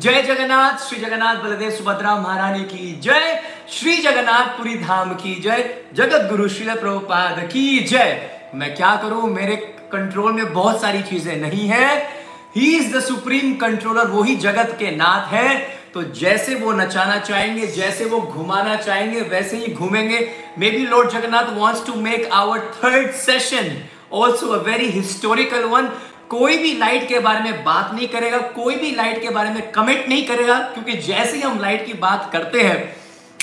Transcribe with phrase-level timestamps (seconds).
[0.01, 6.29] जय जगन्नाथ, श्री जगन्नाथ बलदेव सुभद्रा महारानी की जय। श्री जगन्नाथपुरी धाम की जय। जगत
[6.29, 9.29] गुरु श्रील प्रभुपाद की जय। मैं क्या करूँ?
[9.29, 12.09] मेरे कंट्रोल में बहुत सारी चीज़ें नहीं है।
[12.55, 17.17] He is the supreme controller वो ही जगत के नाथ है। तो जैसे वो नचाना
[17.19, 20.19] चाहेंगे, जैसे वो घुमाना चाहेंगे, वैसे ही घूमेंगे।
[20.71, 23.71] Maybe lord Jagannath wants to make our third session
[24.13, 25.89] also a very historical one
[26.29, 29.71] कोई भी लाइट के बारे में बात नहीं करेगा, कोई भी लाइट के बारे में
[29.71, 32.95] कमेंट नहीं करेगा, क्योंकि जैसे ही हम लाइट की बात करते हैं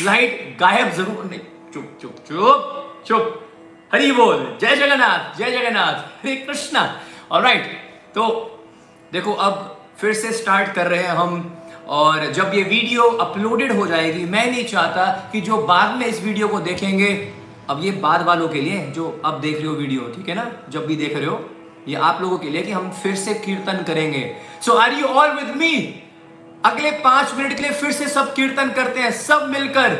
[0.02, 1.41] लाइट गायब ज़रूर नहीं।
[1.74, 3.41] चुप चुप चुप चुप।
[3.93, 6.83] हरी बोल। जय जगन्नाथ जय जगन्नाथ। हरे कृष्णा।
[7.35, 7.66] राइट
[8.15, 8.27] तो
[9.13, 11.40] देखो, अब फिर से स्टार्ट कर रहे हैं हम।
[11.88, 16.23] और जब ये वीडियो अपलोडेड हो जाएगी, मैं नहीं चाहता कि जो बाद में इस
[16.23, 17.09] वीडियो को देखेंगे,
[17.71, 20.51] अब ये बाद वालों के लिए, जो अब देख रहे हो वीडियो, ठीक है ना?
[20.71, 21.51] जब भी देख रहे हो,
[21.88, 25.30] ये आप लोगों के लिए कि हम फिर से कीर्तन करेंगे। So are you all
[25.30, 26.01] with me
[26.65, 29.95] अगले पाँच मिनट के लिए फिर से सब कीर्तन करते हैं, सब मिलकर।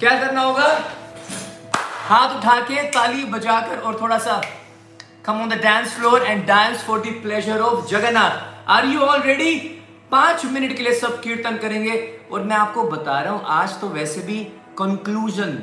[0.00, 0.68] क्या करना होगा?
[2.08, 4.40] हाथ उठा के ताली बजाकर और थोड़ा सा
[5.24, 9.22] come on the dance floor and dance for the pleasure of Jagannath are you all
[9.22, 9.54] ready
[10.12, 11.96] पाँच मिनट के लिए सब कीर्तन करेंगे
[12.32, 14.38] और मैं आपको बता रहा हूँ, आज तो वैसे भी
[14.78, 15.58] conclusion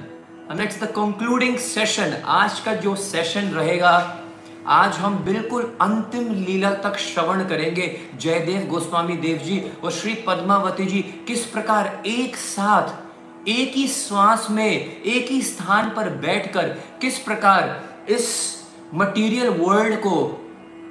[0.57, 3.93] next the concluding session आज का जो सेशन रहेगा,
[4.67, 10.85] आज हम बिल्कुल अंतिम लीला तक श्रवण करेंगे। जयदेव गोस्वामी देव जी और श्री पद्मावती
[10.85, 16.67] जी, किस प्रकार एक साथ, एक ही श्वास में, एक ही स्थान पर बैठकर,
[17.01, 18.31] किस प्रकार इस
[18.93, 20.42] मटेरियल वर्ल्ड को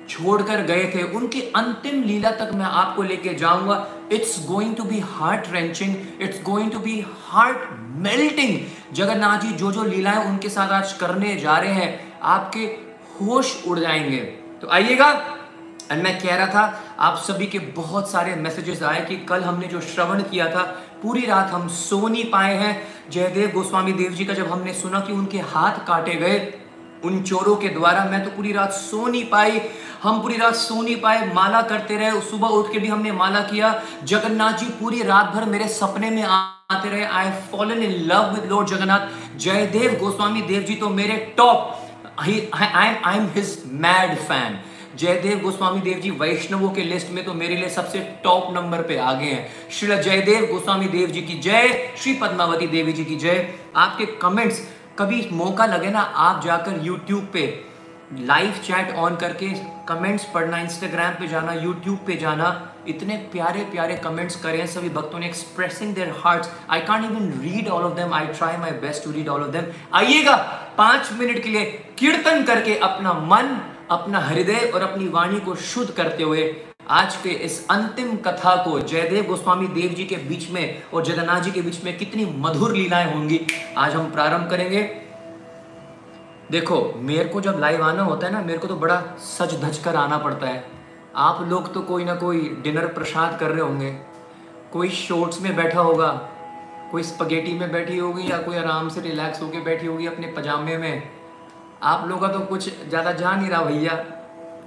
[0.09, 5.01] छोड़कर गए थे। उनकी अंतिम लीला तक मैं आपको लेके जाऊँगा। It's going to be
[5.01, 7.69] heart wrenching it's going to be heart
[8.03, 8.59] melting
[8.95, 12.65] Jagannath ji जो जो लीलाएँ उनके साथ आज करने जा रहे हैं, आपके
[13.21, 14.21] होश उड़ जाएँगे।
[14.61, 15.11] तो आइएगा
[15.93, 19.67] एंड मैं कह रहा था, आप सभी के बहुत सारे मैसेजेस आए कि कल हमने
[19.67, 20.63] जो श्रवण किया था,
[21.03, 22.77] पूरी रात हम सो नहीं पाए हैं।
[23.11, 26.39] जयदेव गोस्वामी देव जी का जब हमने सुना कि उनके हाथ काटे गए
[27.05, 29.61] उन चोरों के द्वारा मैं तो पूरी रात सो नहीं पाई।
[30.03, 33.41] हम पूरी रात सो नहीं पाए। माला करते रहे। सुबह उठ के भी हमने माला
[33.43, 33.75] किया।
[34.05, 38.51] जगन्नाथ जी पूरी रात भर मेरे सपने में आते रहे। I fallen in love with
[38.51, 41.79] lord Jagannath Jayadev Goswami Dev ji तो मेरे top
[42.19, 44.59] I am his mad fan
[44.99, 48.97] Jayadev Goswami Dev ji वैष्णवों के लिस्ट में तो मेरे लिए सबसे टॉप नंबर पे
[49.01, 53.49] आगे हैं। श्री जयदेव गोस्वामी देव जी की जय। श्री पद्मावती देवी जी की जय।
[53.77, 54.61] आपके कमेंट्स
[54.99, 57.45] कभी मौका लगे ना, आप जाकर यूट्यूब पे
[58.19, 59.49] लाइव चैट ऑन करके
[59.89, 62.49] कमेंट्स पढ़ना इंस्टाग्राम पे जाना यूट्यूब पे जाना,
[62.89, 67.69] इतने प्यारे प्यारे कमेंट्स करें, सभी भक्तों ने expressing their hearts I can't even read
[67.69, 70.37] all of them I try my best to read all of them आइएगा
[70.79, 71.65] पाँच मिनट के लिए
[71.99, 73.57] कीर्तन करके अपना मन,
[73.91, 76.45] अपना हृदय और अपनी वाणी को शुद्ध करते हुए
[76.91, 81.41] आज के इस अंतिम कथा को जयदेव गोस्वामी देव जी के बीच में और जगन्नाथ
[81.41, 83.41] जी के बीच में कितनी मधुर लीलाएँ होंगी,
[83.77, 84.83] आज हम प्रारंभ करेंगे।
[86.51, 89.79] देखो, मेरे को जब लाइव आना होता है ना, मेरे को तो बड़ा सच धज
[89.79, 90.65] कर आना पड़ता है।
[91.17, 93.91] आप लोग तो कोई ना कोई डिनर प्रसाद कर रहे होंगे।
[94.73, 96.11] कोई शॉर्ट्स में बैठा होगा,
[96.93, 100.77] कोई स्पगेटी में बैठी होगी या कोई आराम से रिलैक्स होकर बैठी होगी अपने पजामे
[100.77, 101.03] में।
[101.83, 104.05] आप लोगों का तो कुछ ज़्यादा जा नहीं रहा भैया।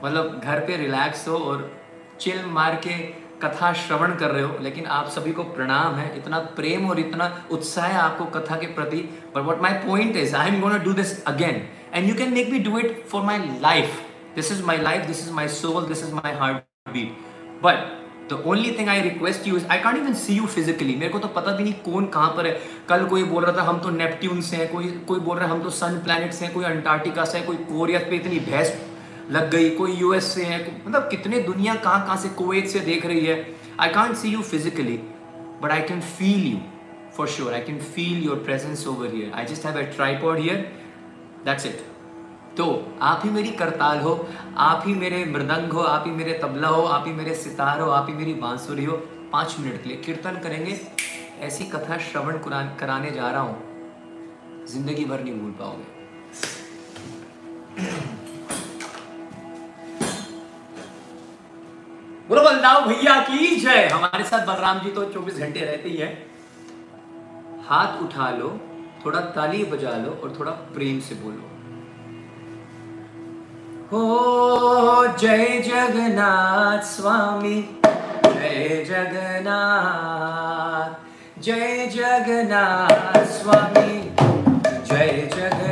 [0.03, 1.71] मतलब घर पे रिलैक्स हो और
[2.19, 2.97] चिल मार के
[3.41, 7.25] कथा श्रवण कर रहे हो, लेकिन आप सभी को प्रणाम है, इतना प्रेम और इतना
[7.51, 8.97] उत्साह है आपको कथा के प्रति।
[9.35, 11.61] But what my point is I am gonna do this again
[11.93, 14.01] and you can make me do it for my life
[14.35, 16.33] this is my life this is my soul this is my
[16.93, 17.17] heartbeat
[17.63, 17.93] but
[18.29, 21.19] the only thing I request you is I can't even see you physically मेरे को
[21.19, 22.57] तो पता भी नहीं कौन कहाँ पर है।
[22.89, 25.51] कल कोई बोल रहा था, हम तो नेपट्ट्यून से हैं, कोई कोई बोल रहा है,
[25.51, 28.71] हम तो सन प्लैनेट से हैं, कोई अंटार्कटिका से है, कोई कोरिया पे इतनी भैंस
[29.31, 33.05] लग गई, कोई यूएस से है मतलब कितने दुनिया कहाँ कहाँ से कुवैत से देख
[33.05, 34.97] रही है। I can't see you physically
[35.61, 36.59] but I can feel you
[37.17, 40.57] for sure I can feel your presence over here I just have a tripod here
[41.45, 41.85] that's it
[42.57, 42.65] तो
[43.01, 44.27] आप ही मेरी करताल हो,
[44.57, 47.89] आप ही मेरे मृदंग हो, आप ही मेरे तबला हो, आप ही मेरे सितार हो,
[47.91, 48.97] आप ही मेरी बांसुरी हो।
[49.31, 50.79] पाँच मिनट के लिए कीर्तन करेंगे।
[51.41, 52.37] ऐसी कथा श्रवण
[52.79, 55.83] कराने जा रहा हूँ। ज़िंदगी भर नहीं भूल पाओगे।
[62.29, 66.27] बोलो बलदाव भैया की जय। हमारे साथ बलराम जी तो 24 घंटे रहते ही है।
[67.67, 68.59] हाथ उठा लो,
[69.05, 71.51] थोड़ा ताली बजा लो और थोड़ा प्रेम से बोलो।
[73.91, 77.79] हो, जय जगन्नाथ स्वामी,
[78.25, 80.89] जय जगन्नाथ
[81.41, 84.11] जय जगन्नाथ स्वामी,
[84.85, 85.64] जय जगन्नाथ।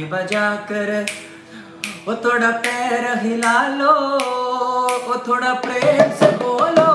[0.00, 0.90] ताली बजा कर
[2.06, 3.94] वो थोड़ा पैर हिला लो
[5.06, 6.89] वो थोड़ा प्रेम से बोलो।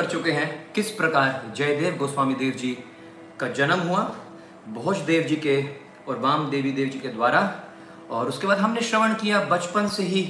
[0.00, 1.52] कर चुके हैं। किस प्रकार?
[1.56, 2.78] जयदेव गोस्वामी देव जी
[3.40, 3.98] का जन्म हुआ,
[4.68, 5.64] भोज देव जी के
[6.08, 7.60] और वाम देवी देव जी के द्वारा।
[8.10, 10.22] और उसके बाद हमने श्रवण किया बचपन से ही,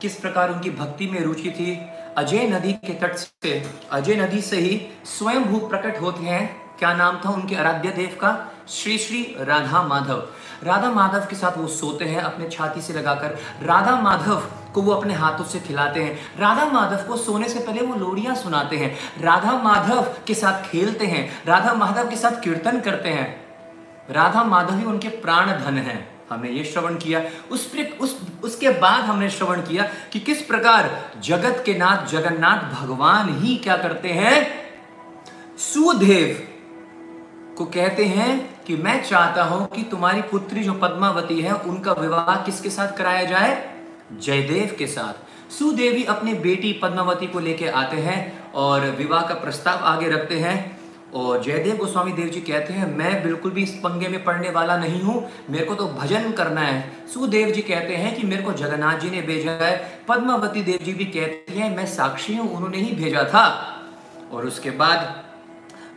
[0.00, 1.80] किस प्रकार उनकी भक्ति में रुचि थी।
[2.16, 6.94] अजय नदी के तट से, अजय नदी से ही स्वयं भू प्रकट होते हैं। क्या
[6.94, 8.52] नाम था उनके आराध्य देव का?
[8.68, 10.28] श्री श्री राधा माधव।
[10.62, 14.42] राधा माधव के साथ वो सोते हैं, अपने छाती से लगाकर। राधा माधव
[14.74, 18.34] को वो अपने हाथों से खिलाते हैं। राधा माधव को सोने से पहले वो लोरियाँ
[18.34, 23.46] सुनाते हैं। राधा माधव के साथ खेलते हैं। राधा माधव के साथ कीर्तन करते हैं।
[24.10, 29.04] राधा माधव ही उनके प्राण धन है। हमने ये श्रवण किया। उस उस, उसके बाद
[29.04, 34.50] हमने श्रवण किया कि किस प्रकार जगत के नाथ जगन्नाथ भगवान ही क्या करते हैं?
[35.58, 36.48] सुदेव
[37.58, 42.36] को कहते हैं कि मैं चाहता हूँ कि तुम्हारी पुत्री जो पद्मावती है, उनका विवाह
[42.36, 43.77] किसके साथ कराया जाए?
[44.12, 49.78] जयदेव के साथ। सुदेवी अपनी बेटी पद्मावती को लेके आते हैं और विवाह का प्रस्ताव
[49.78, 50.78] आगे रखते हैं
[51.14, 54.76] और जयदेव गोस्वामी देव जी कहते हैं, मैं बिल्कुल भी इस पंगे में पड़ने वाला
[54.76, 58.52] नहीं हूँ, मेरे को तो भजन करना है। सुदेव जी कहते हैं कि, मेरे को
[58.52, 62.78] जगन्नाथ जी ने भेजा है। पद्मावती देव जी भी कहती हैं, मैं साक्षी हूँ, उन्होंने
[62.78, 63.74] ही भेजा था।
[64.32, 65.27] और उसके बाद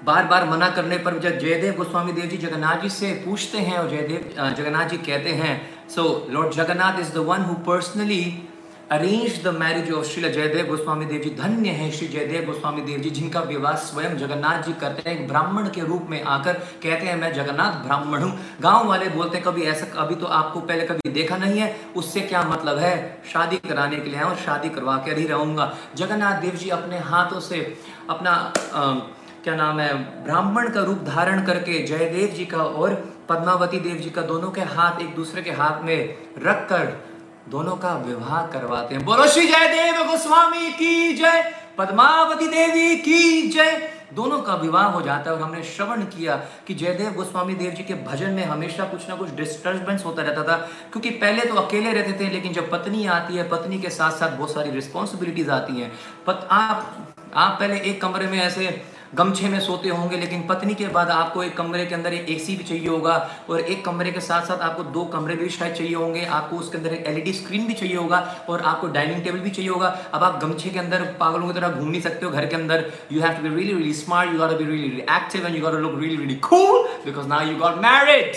[0.05, 3.77] बार बार मना करने पर जब जयदेव गोस्वामी देव जी जगन्नाथ जी से पूछते हैं
[3.77, 5.53] और जयदेव जगन्नाथ जी कहते हैं
[5.95, 8.23] so lord Jagannath is the one who personally
[8.91, 12.99] arrange the marriage of Shri Jayadev Goswami Dev ji धन्य है श्री जयदेव गोस्वामी देव
[13.01, 17.05] जी जिनका विवाह स्वयं जगन्नाथ जी करते हैं। एक ब्राह्मण के रूप में आकर कहते
[17.05, 18.31] हैं मैं जगन्नाथ ब्राह्मण हूँ।
[18.61, 22.21] गाँव वाले बोलते हैं कभी ऐसा अभी तो आपको पहले कभी देखा नहीं है। उससे
[22.23, 23.21] क्या मतलब है?
[23.33, 27.39] शादी कराने के लिए और शादी करवा कर ही रहूँगा। जगन्नाथ देव जी अपने हाथों
[27.39, 27.63] से
[28.09, 28.31] अपना
[28.73, 28.83] अ,
[29.43, 29.93] क्या नाम है,
[30.23, 32.93] ब्राह्मण का रूप धारण करके जयदेव जी का और
[33.29, 36.85] पद्मावती देव जी का दोनों के हाथ एक दूसरे के हाथ में रखकर
[37.49, 43.49] दोनों का विवाह करवाते हैं। बोलो, श्री जय देव गोस्वामी की जय, पद्मावती देवी की
[43.49, 46.35] जय। दोनों का विवाह हो जाता है और हमने श्रवण किया
[46.67, 50.43] कि जयदेव गोस्वामी देव जी के भजन में हमेशा कुछ ना कुछ डिस्टर्बेंस होता रहता
[50.43, 50.57] था,
[50.91, 54.37] क्योंकि पहले तो अकेले रहते थे, लेकिन जब पत्नी आती है, पत्नी के साथ साथ
[54.37, 55.91] बहुत सारी रिस्पॉन्सिबिलिटीज आती हैं।
[56.27, 58.81] पत आप आप पहले एक कमरे में ऐसे
[59.15, 62.55] गमछे में सोते होंगे, लेकिन पत्नी के बाद आपको एक कमरे के अंदर एक एसी
[62.55, 63.15] भी चाहिए होगा
[63.49, 66.77] और एक कमरे के साथ साथ आपको दो कमरे भी शायद चाहिए होंगे। आपको उसके
[66.77, 70.23] अंदर एक एलईडी स्क्रीन भी चाहिए होगा और आपको डाइनिंग टेबल भी चाहिए होगा। अब
[70.23, 73.21] आप गमछे के अंदर पागलों की तरह घूम नहीं सकते हो घर के अंदर। You
[73.21, 76.15] have to be really really smart you be really really active and you look really
[76.15, 78.33] really cool because now you got married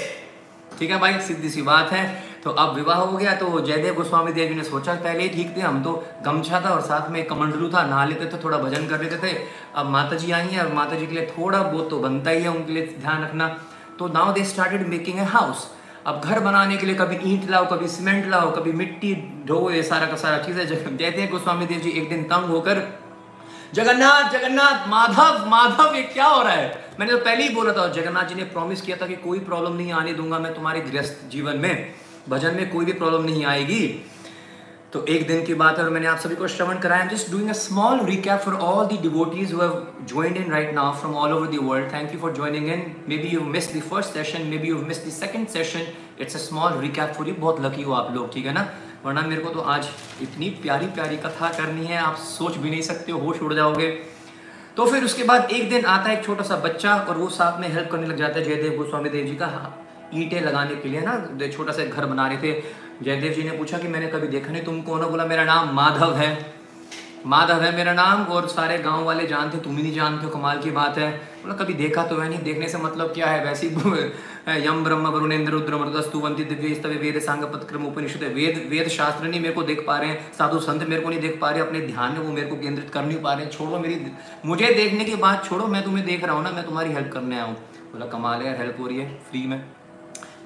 [0.78, 1.18] ठीक है भाई?
[1.20, 2.04] सीधी सी बात है।
[2.44, 5.56] तो अब विवाह हो गया तो जयदेव गोस्वामी देव जी ने सोचा पहले ही ठीक
[5.56, 5.92] थे, हम तो
[6.24, 9.36] गमछा था और साथ में कमंडलू था, नहा लेते थे, थोड़ा भजन कर लेते थे।
[9.74, 12.42] अब माता जी आई हैं और माता जी के लिए थोड़ा बहुत तो बनता ही
[12.42, 13.48] है, उनके लिए ध्यान रखना।
[13.98, 15.70] तो now they started making a house
[16.06, 19.14] अब घर बनाने के लिए कभी ईंट लाओ, कभी सीमेंट लाओ, कभी मिट्टी
[19.46, 22.82] ढो ये सारा का सारा चीज़ें जयदेव गोस्वामी देव जी एक दिन तंग होकर,
[23.74, 26.68] जगन्नाथ जगन्नाथ, माधव माधव, ये क्या हो रहा है?
[27.00, 29.76] मैंने तो पहले ही बोला था जगन्नाथ जी ने प्रॉमिस किया था कि कोई प्रॉब्लम
[29.76, 31.94] नहीं, आने दूँगा मैं तुम्हारे गृहस्थ जीवन में।
[32.28, 33.86] भजन में कोई भी प्रॉब्लम नहीं आएगी।
[34.92, 37.48] तो एक दिन की बात है और मैंने आप सभी को श्रवण कराया। Just doing
[37.50, 41.34] a small recap for all the devotees who have joined in right now from all
[41.34, 41.86] over the world.
[41.92, 42.82] Thank you for joining in.
[43.10, 45.86] Maybe you missed the first session, maybe you missed the second session.
[46.24, 47.36] It's a small recap for you.
[47.38, 48.66] बहुत lucky हो आप लोग, ठीक है ना?
[49.04, 49.88] वरना मेरे को तो आज
[50.22, 53.88] इतनी प्यारी प्यारी कथा करनी है, आप सोच भी नहीं सकते होश उड़ जाओगे।
[54.76, 57.60] तो फिर उसके बाद एक दिन आता है एक छोटा सा बच्चा और वो साथ
[57.60, 59.50] में हेल्प करने लग जाता है जयदेव गोस्वामी देव जी का।
[60.16, 62.62] ईंटें लगाने के लिए ना छोटा सा घर बना रहे थे।
[63.02, 65.08] जयदेव जी ने पूछा कि मैंने कभी देखा नहीं, तुम कौन हो?
[65.10, 66.54] बोला, मेरा नाम माधव है।
[67.26, 70.58] माधव है मेरा नाम, और सारे गाँव वाले जानते, तुम ही नहीं जानते हो, कमाल
[70.58, 71.10] की बात है।
[71.42, 73.44] बोला, कभी देखा तो है नहीं, देखने से मतलब क्या है?
[73.44, 73.66] वैसी
[74.66, 79.40] यम ब्रह्म वरुणेन्द्र रुद्र मृदस्तुवंती दिव्य स्तव्य वेद सांग पत्क्रम उपनिषद। वेद वेद शास्त्र नहीं
[79.40, 81.80] मेरे को देख पा रहे हैं, साधु संत मेरे को नहीं देख पा रहे, अपने
[81.80, 84.00] ध्यान में वो मेरे को केंद्रित कर नहीं पा रहे छोड़ो मेरी,
[84.46, 87.36] मुझे देखने की बात छोड़ो, मैं तुम्हें देख रहा हूँ ना, मैं तुम्हारी हेल्प करने
[87.36, 87.54] आया हूँ।
[87.92, 89.62] बोला, कमाल है हेल्प हो रही है फ्री में।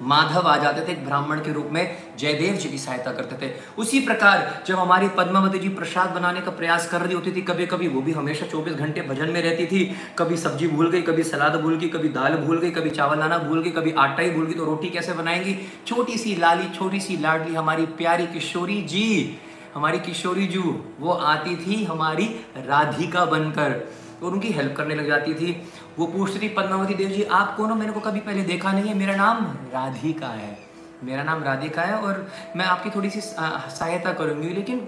[0.01, 3.51] माधव आ जाते थे, एक ब्राह्मण के रूप में जयदेव जी की सहायता करते थे।
[3.77, 7.65] उसी प्रकार जब हमारी पद्मावती जी प्रसाद बनाने का प्रयास कर रही होती थी कभी
[7.65, 11.23] कभी वो भी हमेशा 24 घंटे भजन में रहती थी। कभी सब्ज़ी भूल गई, कभी
[11.23, 14.31] सलाद भूल गई, कभी दाल भूल गई, कभी चावल लाना भूल गई, कभी आटा ही
[14.31, 15.57] भूल गई तो रोटी कैसे बनाएँगी?
[15.87, 19.37] छोटी सी लाली छोटी सी लाडली हमारी प्यारी किशोरी जी,
[19.75, 22.25] हमारी किशोरी जू, वो आती थी हमारी
[22.57, 25.51] राधिका बनकर, और उनकी हेल्प करने लग जाती थी।
[25.99, 27.75] वो पूछती थी पद्मावती देव जी, आप कौन हो?
[27.75, 30.59] मैंने को कभी पहले देखा नहीं है। मेरा नाम राधिका है।
[31.03, 34.79] मेरा नाम राधिका है और मैं आपकी थोड़ी सी सहायता करूँगी। लेकिन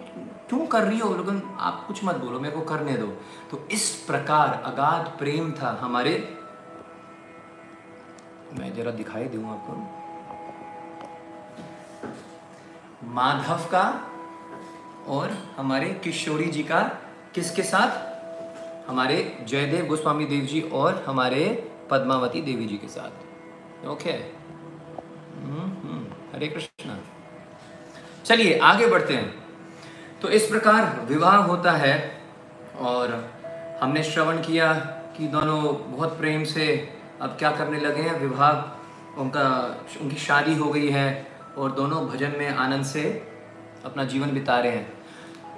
[0.49, 1.15] क्यों कर रही हो?
[1.17, 3.07] लेकिन आप कुछ मत बोलो, मेरे को करने दो।
[3.51, 6.37] तो इस प्रकार अगाध प्रेम था हमारे।
[8.59, 9.73] मैं जरा दिखाई दूँ आपको।
[13.07, 14.07] माधव का
[15.07, 16.79] और हमारे किशोरी जी का
[17.35, 18.10] किसके साथ?
[18.87, 24.11] हमारे जयदेव गोस्वामी देव जी और हमारे पद्मावती देवी जी के साथ। ओके
[26.33, 26.97] हरे कृष्णा।
[28.25, 29.43] चलिए, आगे बढ़ते हैं।
[30.21, 32.21] तो इस प्रकार विवाह होता है
[32.79, 33.33] और
[33.81, 34.73] हमने श्रवण किया
[35.17, 40.71] कि दोनों बहुत प्रेम से अब क्या करने लगे हैं। विवाह उनका, उनकी शादी हो
[40.71, 43.27] गई है और दोनों भजन में आनंद से
[43.85, 45.00] अपना जीवन बिता रहे हैं।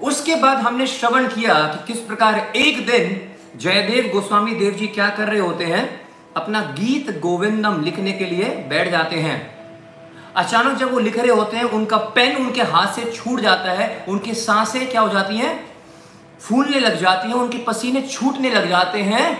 [0.03, 5.09] उसके बाद हमने श्रवण किया कि किस प्रकार एक दिन जयदेव गोस्वामी देव जी क्या
[5.09, 6.07] कर रहे होते हैं?
[6.35, 9.53] अपना गीत गोविंदम लिखने के लिए बैठ जाते हैं।
[10.35, 14.05] अचानक जब वो लिख रहे होते हैं, उनका पेन उनके हाथ से छूट जाता है,
[14.09, 15.73] उनकी साँसें क्या हो जाती हैं?
[16.39, 19.37] फूलने लग जाती हैं, उनके पसीने छूटने लग जाते हैं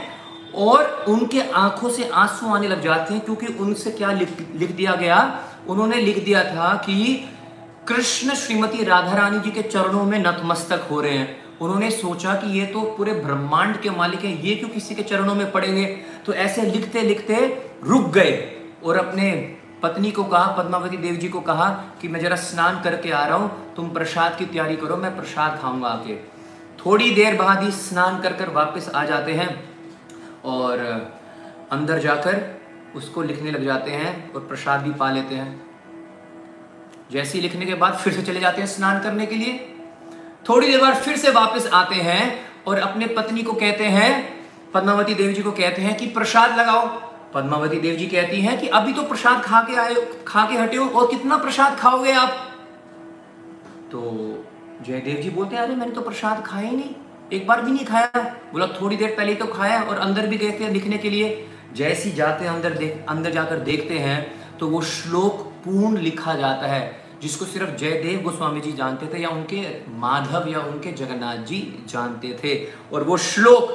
[0.55, 4.95] और उनके आँखों से आँसू आने लग जाते हैं, क्योंकि उनसे क्या लिख लिख दिया
[4.95, 5.39] गया?
[5.67, 7.29] उन्होंने लिख दिया था कि
[7.87, 12.47] कृष्ण श्रीमती राधा रानी जी के चरणों में नतमस्तक हो रहे हैं। उन्होंने सोचा कि
[12.49, 15.85] ये तो पूरे ब्रह्मांड के मालिक हैं, ये क्यों किसी के चरणों में पड़ेंगे?
[16.25, 17.35] तो ऐसे लिखते लिखते
[17.83, 18.31] रुक गए
[18.83, 19.31] और अपने
[19.83, 21.69] पत्नी को कहा, पद्मावती देव जी को कहा
[22.01, 25.59] कि मैं जरा स्नान करके आ रहा हूँ, तुम प्रसाद की तैयारी करो, मैं प्रसाद
[25.61, 26.15] खाऊँगा आके।
[26.85, 29.49] थोड़ी देर बाद ही स्नान कर कर वापस आ जाते हैं
[30.45, 30.79] और
[31.71, 32.41] अंदर जाकर
[32.95, 35.72] उसको लिखने लग जाते हैं और प्रसाद भी पा लेते हैं।
[37.13, 39.73] जैसे ही लिखने के बाद फिर से चले जाते हैं स्नान करने के लिए।
[40.49, 45.13] थोड़ी देर बाद फिर से वापस आते हैं और अपने पत्नी को कहते हैं, पद्मावती
[45.13, 46.87] देवी जी को कहते हैं कि प्रसाद लगाओ।
[47.33, 49.95] पद्मावती देव जी कहती हैं कि अभी तो प्रसाद खा के आए,
[50.27, 52.29] खा के हटे हो और कितना प्रसाद खाओगे आप?
[53.91, 53.99] तो
[54.81, 56.95] जयदेव जी बोलते हैं, अरे, मैंने तो प्रसाद खाया ही नहीं,
[57.33, 58.11] एक बार भी नहीं खाया।
[58.53, 62.11] बोला, थोड़ी देर पहले तो खाया और अंदर भी गए थे लिखने के लिए। जैसी
[62.11, 66.67] जाते हैं अंदर देख, अंदर जाकर देखते हैं तो तो वो श्लोक पूर्ण लिखा जाता
[66.67, 71.85] है। जिसको सिर्फ़ जयदेव गोस्वामी जी जानते थे या उनके माधव या उनके जगन्नाथ जी
[71.89, 72.53] जानते थे।
[72.93, 73.71] और वो श्लोक,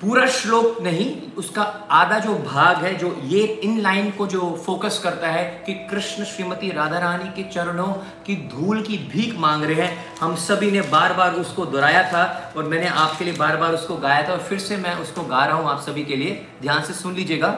[0.00, 5.00] पूरा श्लोक नहीं, उसका आधा जो भाग है, जो ये इन लाइन को जो फोकस
[5.04, 7.92] करता है कि कृष्ण श्रीमती राधा रानी के चरणों
[8.26, 12.52] की धूल की भीख मांग रहे हैं। हम सभी ने बार बार उसको दोहराया था
[12.56, 15.44] और मैंने आपके लिए बार बार उसको गाया था और फिर से मैं उसको गा
[15.44, 17.50] रहा हूँ आप सभी के लिए। ध्यान से सुन लीजिएगा।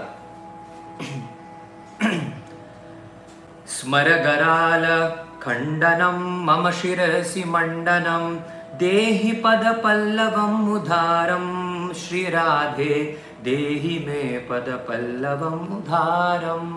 [3.83, 4.85] स्मरगराल
[5.43, 8.37] खण्डनं मम शिरसि मण्डनं
[8.79, 11.47] देहि पदपल्लवम् उदारं।
[11.93, 16.71] श्रीराधे देहि मे पदपल्लवम् उदारम्।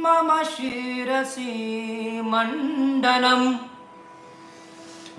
[0.00, 1.52] मम शिरसि
[2.24, 3.69] मण्डनम्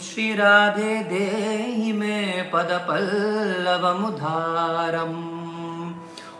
[0.00, 2.18] श्रीराधे देहि मे
[2.52, 3.94] पद पल्लवमुदारम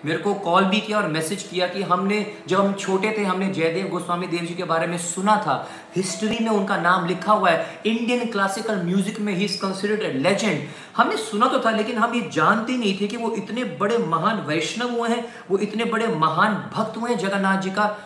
[0.05, 2.17] मेरे को कॉल भी किया और मैसेज किया कि हमने,
[2.49, 5.55] जब हम छोटे थे, हमने जयदेव गोस्वामी देव जी के बारे में सुना था।
[5.97, 10.13] हिस्ट्री में उनका नाम लिखा हुआ है। इंडियन क्लासिकल म्यूज़िक में he is considered a
[10.15, 13.99] legend हमने सुना तो था, लेकिन हम ये जानते नहीं थे कि वो इतने बड़े
[13.99, 17.97] महान वैष्णव हुए हैं, वो इतने बड़े महान भक्त हुए हैं। जगन्नाथ जी का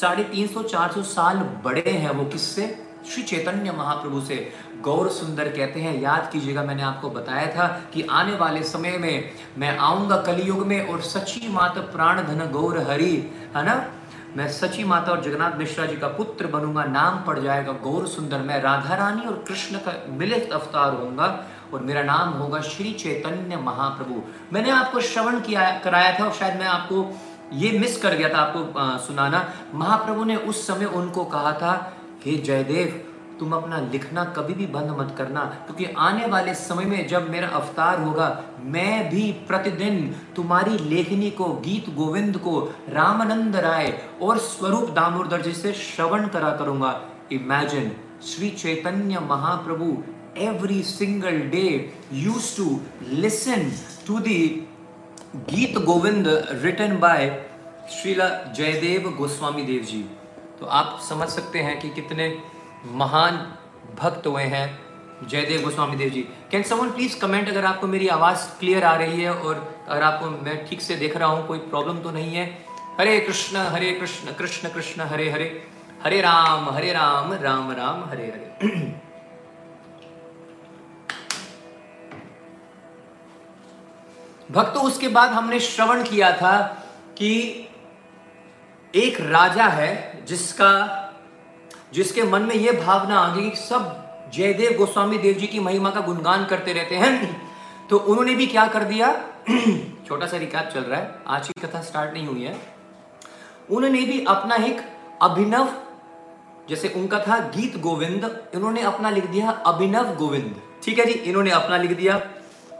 [0.00, 2.76] साढ़े तीन सौ, चार सौ साल बड़े हैं वो किससे?
[3.06, 4.36] श्री चैतन्य महाप्रभु से।
[4.80, 9.30] गौर सुंदर कहते हैं याद कीजिएगा मैंने आपको बताया था कि आने वाले समय में
[9.58, 13.14] मैं आऊँगा कलयुग में और सची माता प्राण धन गौर हरि
[13.56, 13.90] है ना?
[14.36, 18.38] मैं सची माता और जगन्नाथ मिश्रा जी का पुत्र बनूँगा नाम पड़ जाएगा गौर सुंदर
[18.38, 23.56] मैं राधा रानी और कृष्ण का मिलित अवतार होऊँगा और मेरा नाम होगा श्री चैतन्य
[23.56, 27.20] महाप्रभु। मैंने आपको श्रवण किया कराया था और शायद मैं आपको
[27.52, 31.96] ये मिस कर गया था आपको आ, सुनाना। महाप्रभु ने उस समय उनको कहा था
[32.26, 33.07] हे जयदेव
[33.38, 37.48] तुम अपना लिखना कभी भी बंद मत करना, क्योंकि आने वाले समय में जब मेरा
[37.58, 38.28] अवतार होगा,
[38.64, 40.04] मैं भी प्रतिदिन
[40.36, 46.50] तुम्हारी लेखनी को, गीत गोविंद को, रामानंद राय और स्वरूप दामोदर जी से श्रवण करा
[46.56, 47.00] करूँगा।
[47.32, 47.90] Imagine
[48.26, 49.96] Shri Chaitanya Mahaprabhu
[50.40, 51.70] every single day
[52.12, 52.66] used to
[53.22, 53.62] listen
[54.06, 54.40] to the
[55.48, 56.26] Gita Govinda
[56.62, 57.26] written by
[57.92, 60.02] Srila Jayadev Goswami Dev ji.
[60.60, 62.28] तो आप समझ सकते हैं कि कितने
[62.86, 63.54] महान
[63.98, 64.88] भक्त हुए हैं,
[65.28, 66.20] Jayadev Goswami Dev ji.
[66.50, 70.30] Can someone please comment अगर आपको मेरी आवाज़ क्लियर आ रही है और अगर आपको
[70.30, 72.64] मैं ठीक से देख रहा हूँ, कोई प्रॉब्लम तो नहीं है?
[72.98, 75.68] हरे कृष्ण हरे कृष्ण कृष्ण कृष्ण, हरे हरे।
[76.04, 78.98] हरे राम हरे राम राम राम, हरे हरे।
[84.50, 86.84] भक्तों उसके बाद हमने श्रवण किया था
[87.18, 87.30] कि
[88.94, 91.04] एक राजा है जिसका
[91.94, 96.00] जिसके मन में यह भावना आ गई सब जयदेव गोस्वामी देव जी की महिमा का
[96.00, 97.42] गुणगान करते रहते हैं।
[97.90, 99.24] तो उन्होंने भी क्या कर दिया?
[100.08, 102.56] छोटा सा रिकाप चल रहा है। आज की कथा स्टार्ट नहीं हुई है।
[103.70, 104.80] उन्होंने भी अपना एक
[105.22, 105.72] अभिनव,
[106.68, 111.50] जैसे उनका था गीत गोविंद, इन्होंने अपना लिख दिया अभिनव गोविंद। ठीक है जी, इन्होंने
[111.50, 112.20] अपना लिख दिया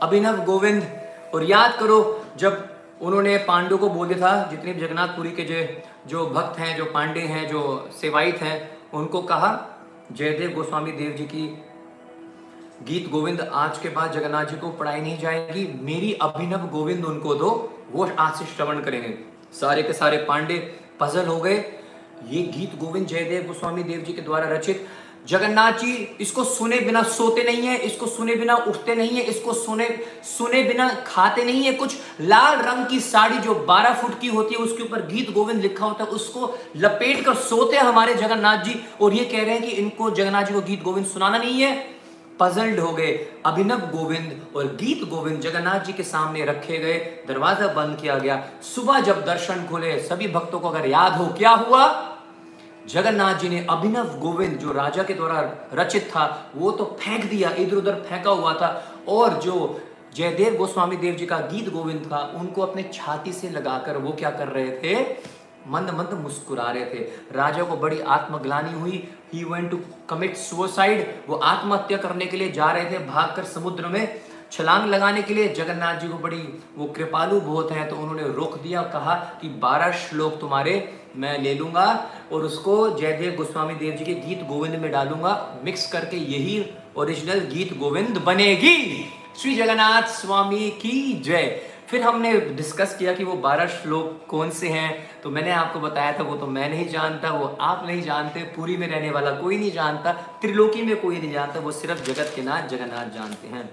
[0.01, 1.01] अभिनव गोविंद।
[1.35, 5.81] और याद करो, जब उन्होंने पांडु को बोल दिया था, जितने भी जगन्नाथपुरी के जो
[6.07, 9.49] जो भक्त हैं, जो पांडे हैं, जो सेवाइत हैं उनको कहा,
[10.11, 11.63] जयदेव गोस्वामी देव जी की
[12.83, 17.35] गीत गोविंद आज के बाद जगन्नाथ जी को पढ़ाई नहीं जाएगी। मेरी अभिनव गोविंद उनको
[17.35, 17.49] दो,
[17.91, 19.13] वो आज से श्रवण करेंगे।
[19.53, 21.57] सारे के सारे पांडे पजल हो गए।
[22.27, 24.87] ये गीत गोविंद जयदेव गोस्वामी देव जी के द्वारा रचित
[25.27, 29.53] जगन्नाथ जी, इसको सुने बिना सोते नहीं है, इसको सुने बिना उठते नहीं है, इसको
[29.53, 34.27] सुने सुने बिना खाते नहीं है। कुछ लाल रंग की साड़ी जो 12 फुट की
[34.27, 38.15] होती है, उसके ऊपर गीत गोविंद लिखा होता है, उसको लपेट कर सोते हैं हमारे
[38.15, 41.37] जगन्नाथ जी। और ये कह रहे हैं कि इनको जगन्नाथ जी को गीत गोविंद सुनाना
[41.37, 41.99] नहीं है।
[42.39, 46.93] पजल्ड हो गए। अभिनव गोविंद और गीत गोविंद जगन्नाथ जी के सामने रखे गए।
[47.27, 51.51] दरवाज़ा बंद किया गया। सुबह जब दर्शन खोले, सभी भक्तों को अगर याद हो, क्या
[51.51, 51.87] हुआ?
[52.89, 55.39] जगन्नाथ जी ने अभिनव गोविंद जो राजा के द्वारा
[55.73, 58.69] रचित था, वो तो फेंक दिया इधर उधर फेंका हुआ था।
[59.07, 59.81] और जो
[60.15, 64.29] जयदेव गोस्वामी देव जी का गीत गोविंद था, उनको अपने छाती से लगाकर वो क्या
[64.29, 65.15] कर रहे थे?
[65.67, 66.99] मंद मंद मुस्कुरा रहे थे।
[67.35, 72.51] राजा को बड़ी आत्मग्लानी हुई। He went to commit suicide वो आत्महत्या करने के लिए
[72.51, 76.41] जा रहे थे, भागकर समुद्र में। छलांग लगाने के लिए जगन्नाथ जी को बड़ी,
[76.77, 80.73] वो कृपालु बहुत है तो उन्होंने रोक दिया, कहा कि बारह श्लोक तुम्हारे
[81.17, 81.85] मैं ले लूँगा
[82.31, 85.33] और उसको जयदेव गोस्वामी देव जी के गीत गोविंद में डालूँगा।
[85.65, 86.65] मिक्स करके यही
[86.97, 89.05] ओरिजिनल गीत गोविंद बनेगी।
[89.37, 91.59] श्री जगन्नाथ स्वामी की जय।
[91.89, 96.11] फिर हमने डिस्कस किया कि वो बारह श्लोक कौन से हैं तो मैंने आपको बताया
[96.19, 99.57] था, वो तो मैं नहीं जानता, वो आप नहीं जानते, पूरी में रहने वाला कोई
[99.57, 103.69] नहीं जानता, त्रिलोकी में कोई नहीं जानता, वो सिर्फ़ जगत के नाथ जगन्नाथ जानते हैं।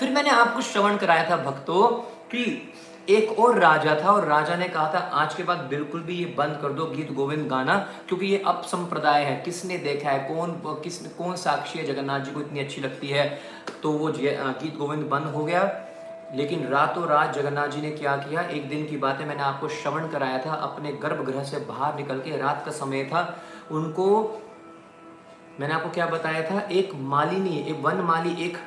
[0.00, 1.88] फिर मैंने आपको श्रवण कराया था भक्तों
[2.30, 2.42] कि
[3.08, 6.24] एक और राजा था और राजा ने कहा था, आज के बाद बिल्कुल भी ये
[6.38, 7.76] बंद कर दो गीत गोविंद गाना,
[8.08, 10.18] क्योंकि ये अब संप्रदाय है। किसने देखा है?
[10.28, 10.52] कौन
[10.84, 11.84] किस कौन साक्षी है?
[11.86, 13.28] जगन्नाथ जी को इतनी अच्छी लगती है।
[13.82, 15.62] तो वो गीत गोविंद बंद हो गया।
[16.34, 18.42] लेकिन रातों रात जगन्नाथ जी ने क्या किया?
[18.42, 22.20] एक दिन की बात है मैंने आपको श्रवण कराया था, अपने गर्भगृह से बाहर निकल
[22.20, 23.22] के रात का समय था।
[23.70, 24.08] उनको
[25.60, 26.60] मैंने आपको क्या बताया था?
[26.62, 28.58] एक मालिनी, एक वन माली एक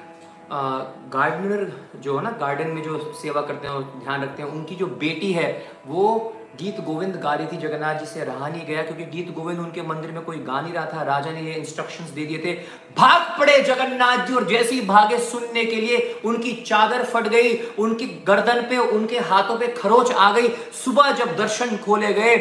[0.53, 4.75] गार्डनर जो है ना गार्डन में जो सेवा करते हैं और ध्यान रखते हैं, उनकी
[4.75, 5.51] जो बेटी है,
[5.87, 9.59] वो गीत गोविंद गा रही थी जगन्नाथ जी से रहा नहीं गया, क्योंकि गीत गोविंद
[9.59, 12.53] उनके मंदिर में कोई गा नहीं रहा था। राजा ने ये इंस्ट्रक्शंस दे दिए थे,
[12.97, 17.57] भाग पड़े जगन्नाथ जी और जैसे ही भागे सुनने के लिए, उनकी चादर फट गई,
[17.79, 20.49] उनकी गर्दन पे, उनके हाथों पे खरोच आ गई।
[20.85, 22.37] सुबह जब दर्शन खोले गए,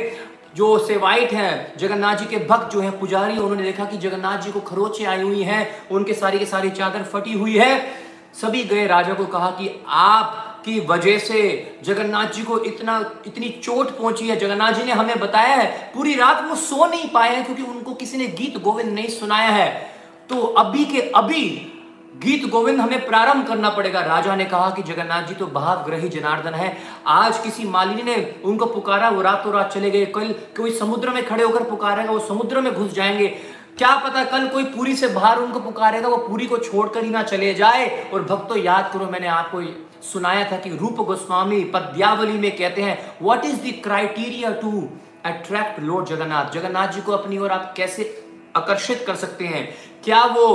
[0.56, 4.50] जो सेवाइट हैं, जगन्नाथ जी के भक्त जो हैं, पुजारी, उन्होंने देखा कि जगन्नाथ जी
[4.52, 8.01] को खरोचे आई हुई हैं, उनके सारी की सारी चादर फटी हुई है।
[8.40, 11.40] सभी गए राजा को कहा कि आप की वजह से
[11.84, 16.14] जगन्नाथ जी को इतना, इतनी चोट पहुँची है। जगन्नाथ जी ने हमें बताया है, पूरी
[16.14, 19.90] रात वो सो नहीं पाए हैं क्योंकि उनको किसी ने गीत गोविंद नहीं सुनाया है।
[20.28, 21.68] तो अभी के अभी
[22.16, 26.54] गीत गोविंद हमें प्रारंभ करना पड़ेगा। राजा ने कहा कि जगन्नाथ जी तो भावग्रही जनार्दन
[26.54, 31.10] है। आज किसी मालिनी ने उनको पुकारा, वो रातों रात चले गए। कल कोई समुद्र
[31.10, 33.38] में खड़े होकर पुकारेगा, वो समुद्र में घुस जाएँगे।
[33.78, 37.22] क्या पता कल कोई पूरी से बाहर उनको पुकारेगा वो पूरी को छोड़कर ही ना
[37.22, 39.62] चले जाए। और भक्तों याद करो मैंने आपको
[40.02, 44.88] सुनाया था कि रूप गोस्वामी पद्यावली में कहते हैं what is the criteria to
[45.24, 48.24] attract lord Jagannath Jagannath ji को अपनी ओर आप कैसे
[48.56, 49.74] आकर्षित कर सकते हैं?
[50.04, 50.48] क्या वो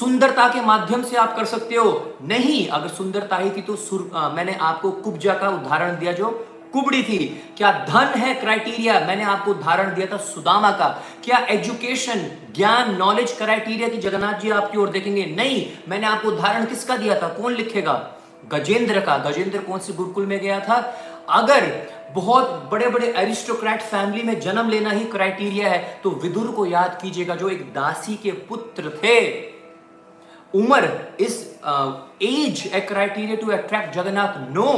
[0.00, 2.14] सुंदरता के माध्यम से आप कर सकते हो?
[2.22, 6.48] नहीं अगर सुंदरता ही थी तो सुर, आ, मैंने आपको कुब्जा का उदाहरण दिया जो
[6.72, 7.18] कुबड़ी थी।
[7.56, 8.98] क्या धन है क्राइटेरिया?
[9.00, 10.88] मैंने आपको उदाहरण दिया था सुदामा का।
[11.24, 12.26] क्या एजुकेशन,
[12.56, 17.20] ज्ञान, नॉलेज क्राइटेरिया की जगन्नाथ जी आपकी ओर देखेंगे। नहीं, मैंने आपको उदाहरण किसका दिया
[17.22, 17.28] था?
[17.30, 17.94] कौन लिखेगा?
[18.52, 20.76] गजेंद्र का। गजेंद्र कौन से गुरुकुल में गया था?
[21.30, 21.70] अगर
[22.14, 26.98] बहुत बड़े बड़े एरिस्टोक्रेट फैमिली में जन्म लेना ही क्राइटेरिया है तो विदुर को याद
[27.02, 29.18] कीजिएगा, जो एक दासी के पुत्र थे।
[30.54, 30.88] उम्र
[31.20, 31.34] is
[32.22, 34.38] age a criteria to attract Jagannath.
[34.54, 34.70] No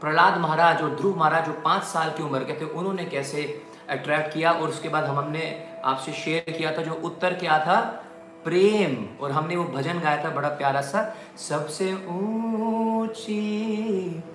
[0.00, 4.34] Prahlad Maharaj और ध्रुव महाराज जो पाँच साल की उम्र के थे, उन्होंने कैसे अट्रैक्ट
[4.34, 8.04] किया और उसके बाद हम हमने आपसे शेयर किया था जो उत्तर क्या था?
[8.44, 13.42] प्रेम। और हमने वो भजन गाया था, बड़ा प्यारा सा, सबसे ऊँची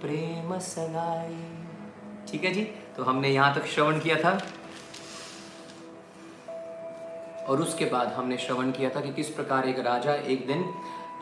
[0.02, 1.58] प्रेम सगाई।
[2.32, 2.64] ठीक है जी?
[2.98, 4.42] तो हमने यहाँ तक श्रवण किया था।
[7.50, 10.74] और उसके बाद हमने श्रवण किया था कि किस प्रकार एक राजा एक दिन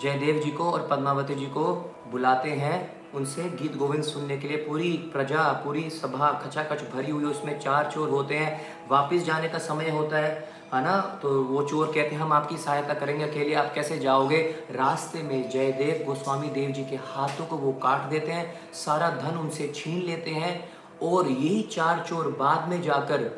[0.01, 4.57] जयदेव जी को और पद्मावती जी को बुलाते हैं। उनसे गीत गोविंद सुनने के लिए
[4.57, 9.57] पूरी प्रजा, पूरी सभा खचाखच भरी हुई उसमें चार चोर होते हैं। वापस जाने का
[9.57, 10.99] समय होता है है ना?
[11.21, 14.37] तो वो चोर कहते हैं, हम आपकी सहायता करेंगे, अकेले आप कैसे जाओगे?
[14.71, 19.37] रास्ते में जयदेव गोस्वामी देव जी के हाथों को वो काट देते हैं, सारा धन
[19.37, 20.69] उनसे छीन लेते हैं
[21.03, 23.29] और यही चार चोर बाद में जाकर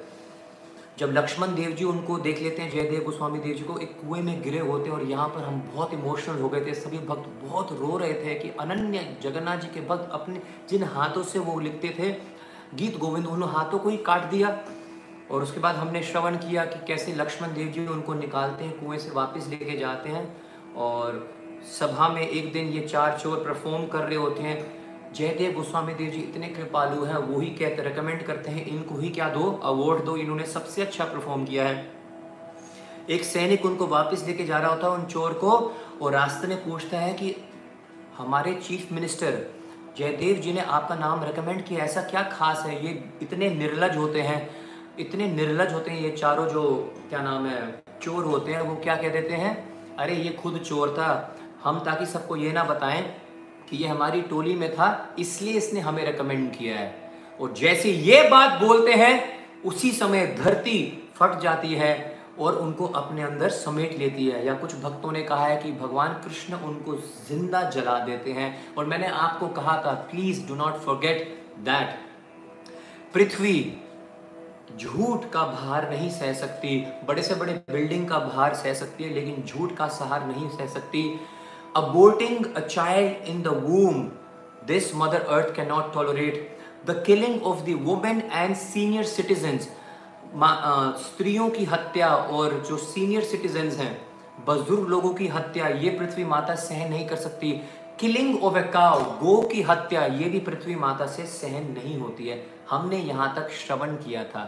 [0.97, 4.21] जब लक्ष्मण देव जी उनको देख लेते हैं, जयदेव गोस्वामी देव जी को, एक कुएँ
[4.21, 7.29] में गिरे होते हैं और यहाँ पर हम बहुत इमोशनल हो गए थे। सभी भक्त
[7.41, 11.59] बहुत रो रहे थे कि अनन्य जगन्नाथ जी के भक्त अपने जिन हाथों से वो
[11.59, 12.11] लिखते थे,
[12.75, 14.57] गीत गोविंद उन हाथों को ही काट दिया
[15.31, 18.99] और उसके बाद हमने श्रवण किया कि कैसे लक्ष्मण देव जी उनको निकालते हैं, कुएँ
[18.99, 20.25] से वापस लेके जाते हैं
[20.77, 21.27] और
[21.71, 24.57] सभा में एक दिन ये चार चोर परफॉर्म कर रहे होते हैं।
[25.15, 29.09] जयदेव गोस्वामी देव जी, इतने कृपालु हैं वो ही कहते रिकमेंड करते हैं, इनको ही
[29.09, 29.61] क्या दो?
[29.63, 31.91] अवार्ड दो, इन्होंने सबसे अच्छा परफॉर्म किया है।
[33.09, 36.63] एक सैनिक उनको वापस लेके जा रहा होता है उन चोर को, और रास्ते में
[36.63, 37.35] पूछता है कि,
[38.17, 39.55] हमारे चीफ मिनिस्टर
[39.97, 42.85] जयदेव जी ने आपका नाम रिकमेंड किया, ऐसा क्या खास है?
[42.85, 44.49] ये इतने निर्लज होते हैं,
[44.99, 48.95] इतने निर्लज होते हैं, ये चारों जो, क्या नाम है, चोर होते हैं, वो क्या
[48.95, 49.75] कह देते हैं?
[49.95, 53.24] अरे, ये खुद चोर था, हम ताकि सबको ये ना बताएँ
[53.69, 56.93] कि ये हमारी टोली में था, इसलिए इसने हमें रिकमेंड किया है।
[57.41, 59.23] और जैसे ये बात बोलते हैं,
[59.65, 60.77] उसी समय धरती
[61.15, 61.93] फट जाती है
[62.39, 66.13] और उनको अपने अंदर समेट लेती है। या कुछ भक्तों ने कहा है कि भगवान
[66.23, 66.95] कृष्ण उनको
[67.27, 71.27] ज़िंदा जला देते हैं। और मैंने आपको कहा था please do not forget
[71.59, 71.97] that
[73.13, 73.73] पृथ्वी
[74.77, 79.13] झूठ का भार नहीं सह सकती, बड़े से बड़े बिल्डिंग का भार सह सकती है,
[79.13, 81.03] लेकिन झूठ का सहार नहीं सह सकती।
[81.75, 84.03] Aborting a child in the womb
[84.67, 89.69] this mother earth can not tolerate the killing of the women and senior citizens
[91.01, 93.93] स्त्रियों की हत्या और जो सीनियर सिटीजन हैं,
[94.45, 97.51] बुज़ुर्ग लोगों की हत्या, ये पृथ्वी माता सहन नहीं कर सकती।
[97.99, 102.27] किलिंग ऑफ़ ए काउ गो की हत्या, ये भी पृथ्वी माता से सहन नहीं होती
[102.27, 104.43] है। हमने यहाँ तक श्रवण किया था।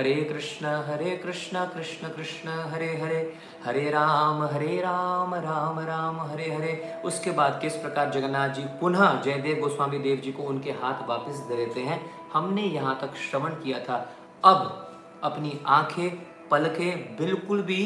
[0.00, 3.18] हरे कृष्ण हरे कृष्ण कृष्ण कृष्ण, हरे हरे
[3.64, 6.72] हरे राम हरे राम राम राम, हरे हरे।
[7.04, 11.44] उसके बाद किस प्रकार जगन्नाथ जी पुनः जयदेव गोस्वामी देव जी को उनके हाथ वापस
[11.48, 12.00] दे देते हैं?
[12.32, 13.96] हमने यहाँ तक श्रवण किया था।
[14.44, 16.10] अब अपनी आँखें
[16.50, 17.82] पलकें बिल्कुल भी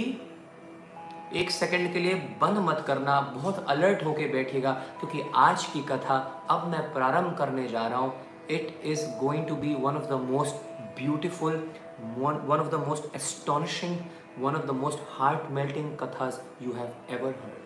[1.37, 6.18] एक सेकंड के लिए बंद मत करना। बहुत अलर्ट होके बैठेगा क्योंकि आज की कथा
[6.50, 8.14] अब मैं प्रारंभ करने जा रहा हूँ।
[8.50, 10.55] It is going to be one of the most
[10.98, 11.64] beautiful
[12.00, 13.98] one of the most astonishing
[14.38, 17.62] one of the most heart melting kathas you have ever heard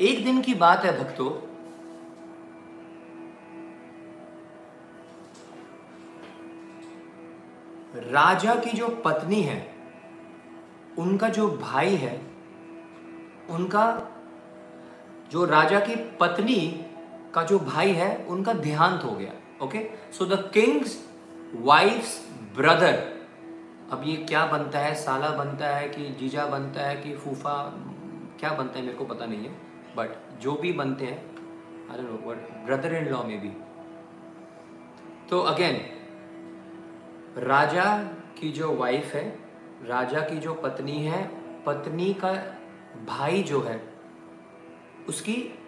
[0.00, 1.30] एक दिन की बात है, भक्तों।
[8.12, 9.74] राजा की जो पत्नी है,
[10.98, 12.16] उनका जो भाई है,
[13.50, 13.86] उनका
[15.30, 16.60] जो राजा की पत्नी
[17.34, 19.32] का जो भाई है, उनका देहांत हो गया
[19.64, 19.80] okay
[20.12, 20.98] so the king's
[21.62, 22.18] wife's
[22.56, 23.02] brother
[23.92, 27.54] अब ये क्या बनता है, साला बनता है कि जीजा बनता है कि फूफा,
[28.40, 29.50] क्या बनता है मेरे को पता नहीं है
[29.96, 31.34] बट जो भी बनते हैं
[31.92, 33.50] know what brother in law में भी।
[35.30, 35.80] तो अगेन
[37.38, 37.84] राजा
[38.38, 39.28] की जो वाइफ है,
[39.84, 41.22] राजा की जो पत्नी है,
[41.66, 42.32] पत्नी का
[43.06, 43.76] भाई जो है
[45.08, 45.58] उसकी,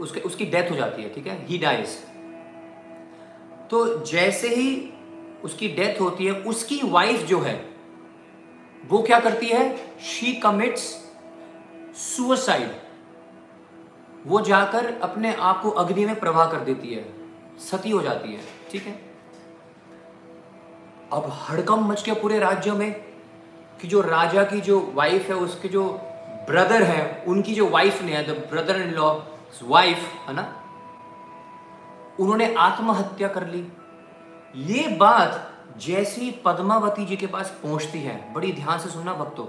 [0.00, 1.46] उसके, उसकी डेथ हो जाती है, ठीक है?
[1.46, 1.88] ही डाइज
[3.70, 4.92] तो जैसे ही
[5.44, 7.70] उसकी डेथ होती है, उसकी वाइफ जो है,
[8.88, 9.76] वो क्या करती है?
[10.00, 10.80] शी कमिट्स
[11.96, 12.70] सुसाइड
[14.26, 17.04] वो जाकर अपने आप को अग्नि में प्रवाह कर देती है,
[17.58, 19.00] सती हो जाती है, ठीक है?
[21.12, 22.92] अब हड़कम मच गया पूरे राज्य में
[23.80, 26.00] कि जो राजा की जो वाइफ है, उसके जो
[26.48, 29.12] ब्रदर है, उनकी जो वाइफ ने the brother in law
[29.64, 30.42] wife है ना?
[32.20, 33.66] उन्होंने आत्महत्या कर ली।
[34.66, 35.44] ये बात
[35.78, 39.46] जैसी पद्मावती जी के पास पहुँचती है, बड़ी ध्यान से सुनना भक्तों,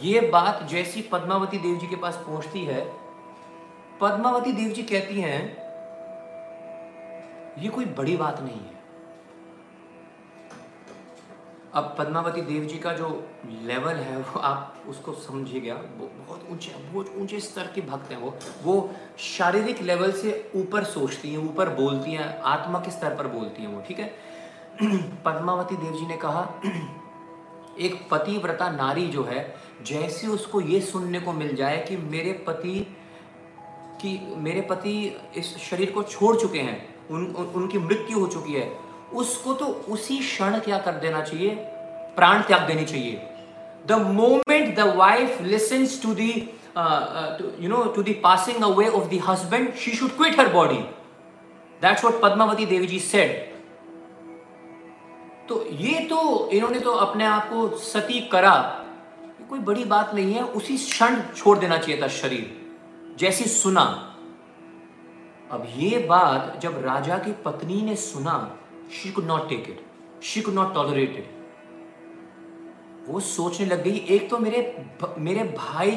[0.00, 2.80] ये बात जैसी पद्मावती देव जी के पास पहुँचती है,
[4.00, 5.42] पद्मावती देव जी कहती हैं,
[7.58, 8.82] ये कोई बड़ी बात नहीं है।
[11.74, 13.08] अब पद्मावती देव जी का जो
[13.50, 18.18] लेवल है वो आप उसको समझिएगा। वो बहुत ऊँचे बहुत ऊँचे स्तर के भक्त हैं
[18.18, 23.26] वो। वो शारीरिक लेवल से ऊपर सोचती हैं ऊपर बोलती हैं आत्मा के स्तर पर
[23.26, 24.14] बोलती हैं वो ठीक है?
[25.24, 26.60] पद्मावती देव जी ने कहा
[27.80, 32.96] एक पतिव्रता नारी जो है जैसे उसको ये सुनने को मिल जाए कि मेरे पति
[34.00, 38.52] कि मेरे पति इस शरीर को छोड़ चुके हैं उन, उन उनकी मृत्यु हो चुकी
[38.52, 38.78] है
[39.12, 41.50] उसको तो उसी क्षण क्या कर देना चाहिए?
[42.16, 43.33] प्राण त्याग देनी चाहिए।
[43.86, 46.30] The moment the wife listens to the
[47.60, 50.78] you know to the passing away of the husband she should quit her body
[51.82, 53.52] that's what Padmavati Devi ji said
[55.48, 58.52] तो ये तो इन्होंने तो अपने आप को सती करा।
[59.48, 63.82] कोई बड़ी बात नहीं है। उसी क्षण छोड़ देना चाहिए था शरीर। जैसी सुना।
[65.50, 68.36] अब ये बात जब राजा की पत्नी ने सुना
[68.92, 71.33] she could not take it she could not tolerate it
[73.08, 74.84] वो सोचने लग गई, एक तो मेरे
[75.18, 75.90] मेरे भाई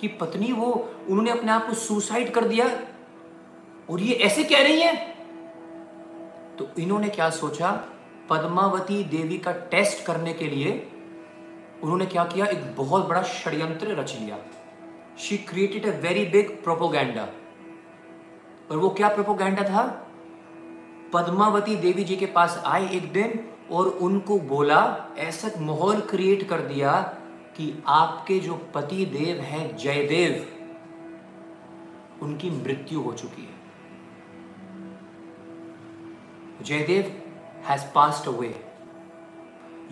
[0.00, 0.72] की पत्नी, वो
[1.08, 2.66] उन्होंने अपने आप को सुसाइड कर दिया।
[3.90, 4.96] और ये ऐसे कह रही है?
[6.58, 7.70] तो इन्होंने क्या सोचा?
[8.30, 10.88] पद्मावती देवी का टेस्ट करने के लिए
[11.82, 12.46] उन्होंने क्या किया?
[12.46, 14.38] एक बहुत बड़ा षड्यंत्र रच लिया।
[15.18, 17.28] She created a very big propaganda
[18.70, 19.82] और वो क्या प्रोपोगैंडा था?
[21.12, 23.38] पद्मावती देवी जी के पास आए एक दिन
[23.70, 27.00] और उनको बोला, ऐसा माहौल क्रिएट कर दिया
[27.56, 30.46] कि आपके जो पति देव हैं, जयदेव,
[32.22, 33.60] उनकी मृत्यु हो चुकी है।
[36.64, 37.22] जयदेव
[37.66, 38.71] हैज़ पास्ट अवे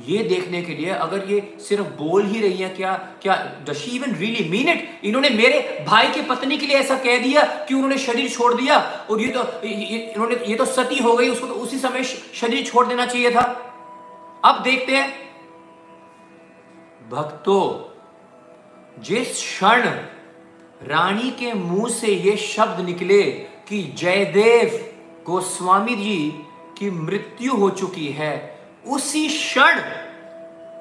[0.09, 3.35] ये देखने के लिए, अगर ये सिर्फ़ बोल ही रही है, क्या क्या
[3.69, 7.43] does she even really mean it इन्होंने मेरे भाई की पत्नी के लिए ऐसा कह दिया
[7.69, 8.79] कि उन्होंने शरीर छोड़ दिया,
[9.11, 12.87] और ये तो इन्होंने, ये तो सती हो गई, उसको तो उसी समय शरीर छोड़
[12.87, 13.43] देना चाहिए था।
[14.45, 15.09] अब देखते हैं।
[17.11, 17.63] भक्तों,
[19.03, 19.83] जिस क्षण
[20.83, 23.23] रानी के मुँह से ये शब्द निकले
[23.69, 24.79] कि जयदेव
[25.27, 26.33] गोस्वामी जी
[26.79, 28.50] की मृत्यु हो चुकी है
[28.85, 29.81] उसी क्षण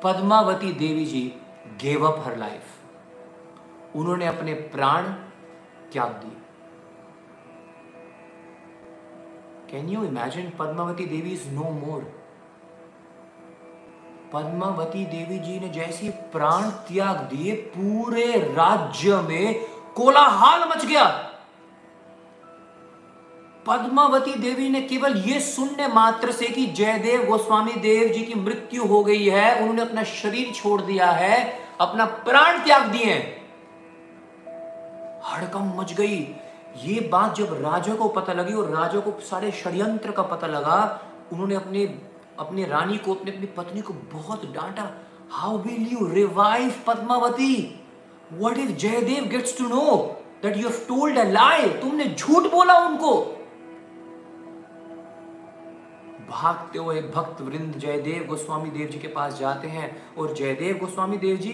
[0.03, 1.21] Padmavati Devi ji
[1.81, 5.03] gave up her life उन्होंने अपने प्राण
[5.93, 6.37] त्याग दिए।
[9.71, 12.01] Can you imagine Padmavati Devi is no more
[14.33, 21.28] Padmavati Devi ji ने जैसी प्राण त्याग दिए, पूरे राज्य में कोलाहल मच गया।
[23.69, 28.85] पद्मावती देवी ने केवल यह सुनने मात्र से कि जयदेव गोस्वामी देव जी की मृत्यु
[28.85, 33.13] हो गई है, उन्होंने अपना शरीर छोड़ दिया है, अपना प्राण त्याग दिए।
[35.25, 36.35] हड़कम मच गई।
[36.83, 41.01] ये बात जब राजा को पता लगी और राजा को सारे षड्यंत्र का पता लगा,
[41.33, 41.85] उन्होंने अपने
[42.39, 44.91] अपने रानी को, अपने, अपनी पत्नी को बहुत डांटा।
[45.31, 47.81] How will you revive Padmavati?
[48.33, 52.77] What if Jayadev gets to know that you have told a lie तुमने झूठ बोला
[52.77, 53.35] उनको।
[56.29, 61.17] भागते हुए भक्त वृंद जयदेव गोस्वामी देव जी के पास जाते हैं और जयदेव गोस्वामी
[61.17, 61.51] देव जी,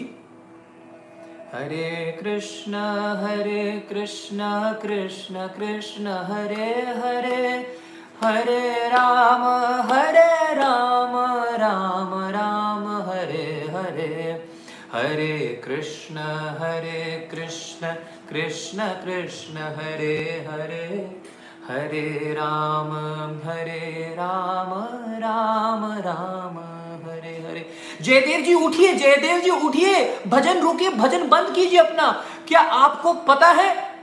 [1.52, 2.74] हरे कृष्ण
[3.22, 4.48] हरे कृष्ण
[4.82, 6.70] कृष्ण कृष्ण, हरे
[7.02, 7.42] हरे
[8.22, 9.42] हरे राम
[9.90, 11.14] हरे राम
[11.62, 14.12] राम राम, हरे हरे
[14.92, 16.18] हरे कृष्ण
[16.60, 17.94] हरे कृष्ण
[18.30, 20.16] कृष्ण कृष्ण, हरे
[20.50, 20.86] हरे।
[21.70, 22.90] हरे राम
[23.44, 24.70] हरे राम
[25.18, 26.58] राम राम,
[27.10, 27.70] हरे हरे।
[28.02, 33.46] जयदेव जी, उठिए, जयदेव जी, उठिए। भजन रुकिए, भजन बंद कीजिए अपना। क्या आपको पता
[33.46, 33.98] है?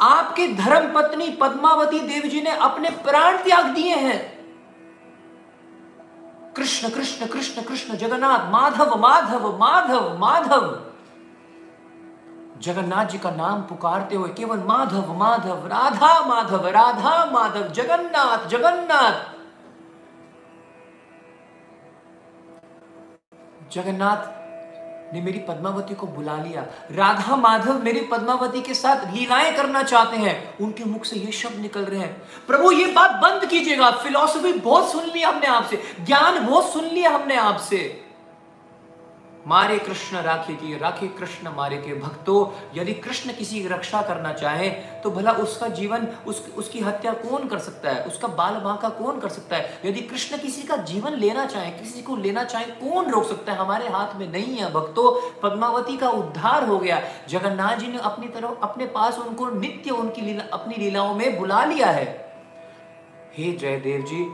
[0.00, 4.44] आपकी धर्म पत्नी पद्मावती देव जी ने अपने प्राण त्याग दिए हैं।
[6.56, 10.91] कृष्ण कृष्ण कृष्ण कृष्ण, जगन्नाथ, माधव माधव माधव माधव।
[12.62, 19.32] जगन्नाथ जी का नाम पुकारते हुए केवल माधव माधव, राधा माधव राधा, माधव, जगन्नाथ जगन्नाथ।
[23.72, 24.42] जगन्नाथ
[25.14, 30.16] ने मेरी पद्मावती को बुला लिया। राधा, माधव मेरी पद्मावती के साथ लीलाएँ करना चाहते
[30.16, 34.52] हैं। उनके मुख से ये शब्द निकल रहे हैं। प्रभु, ये बात बंद कीजिएगा। फिलॉसफी
[34.52, 38.01] बहुत सुन लिया हमने आपसे। ज्ञान बहुत सुन लिया हमने आपसे।
[39.46, 42.40] मारे कृष्ण, राखे की राखे कृष्ण मारे के भक्तों,
[42.74, 44.68] यदि कृष्ण किसी की रक्षा करना चाहे
[45.02, 48.04] तो भला उसका जीवन, उस उसकी हत्या कौन कर सकता है?
[48.04, 49.80] उसका बाल बांका कौन कर सकता है?
[49.84, 53.58] यदि कृष्ण किसी का जीवन लेना चाहे, किसी को लेना चाहे, कौन रोक सकता है?
[53.58, 58.28] हमारे हाथ में नहीं है भक्तों, पद्मावती का उद्धार हो गया। जगन्नाथ जी ने अपनी
[58.28, 62.06] तरफ़ अपने पास उनको नित्य उनकी लीला अपनी लीलाओं में बुला लिया है।
[63.36, 64.24] हे जयदेव जी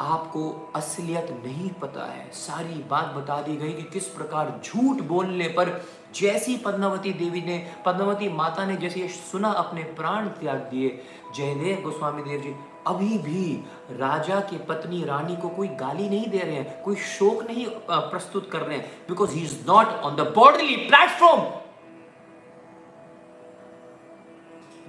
[0.00, 5.48] आपको असलियत नहीं पता है। सारी बात बता दी गई कि किस प्रकार झूठ बोलने
[5.48, 5.70] पर
[6.14, 10.88] जैसी पद्मावती देवी ने, पद्मावती माता ने जैसे सुना, अपने प्राण त्याग दिए।
[11.36, 12.54] जयदेव गोस्वामी देव जी,
[12.86, 13.54] अभी भी
[13.92, 18.50] राजा की पत्नी रानी को कोई गाली नहीं दे रहे हैं, कोई शोक नहीं प्रस्तुत
[18.50, 21.42] कर रहे हैं because he is not on the bodily platform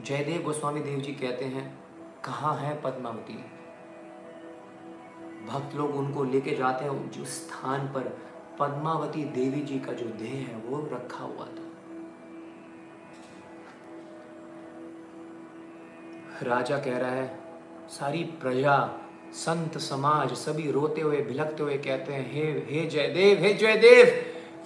[0.05, 1.67] Jayadev Goswami Dev ji कहते हैं,
[2.25, 3.43] कहाँ है पद्मावती?
[5.47, 8.17] भक्त लोग उनको लेके जाते हैं जिस स्थान पर
[8.59, 11.65] पद्मावती देवी जी का जो देह है, वो रखा हुआ था।
[16.43, 17.39] राजा कह रहा है,
[17.89, 18.89] सारी प्रजा,
[19.33, 24.07] संत, समाज, सभी रोते हुए भिलकते हुए कहते हैं, हे हे जयदेव हे जयदेव,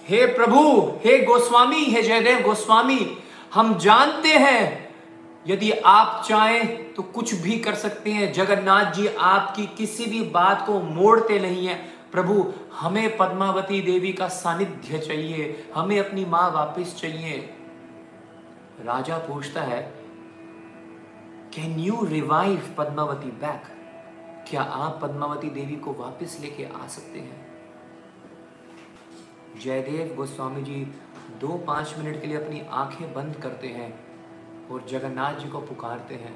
[0.04, 0.62] हे प्रभु,
[1.04, 3.18] हे गोस्वामी, हे जयदेव गोस्वामी,
[3.54, 4.81] हम जानते हैं
[5.46, 10.66] यदि आप चाहें तो कुछ भी कर सकते हैं। जगन्नाथ जी आपकी किसी भी बात
[10.66, 11.74] को मोड़ते नहीं है।
[12.12, 17.54] प्रभु, हमें पद्मावती देवी का सानिध्य चाहिए। हमें अपनी माँ वापस चाहिए।
[18.80, 19.82] राजा पूछता है
[21.54, 23.62] can you revive Padmavati back
[24.50, 27.46] क्या आप पद्मावती देवी को वापस लेके आ सकते हैं?
[29.60, 30.84] जयदेव गोस्वामी जी
[31.40, 34.01] दो पाँच मिनट के लिए अपनी आँखें बंद करते हैं।
[34.72, 36.34] और जगन्नाथ जी को पुकारते हैं।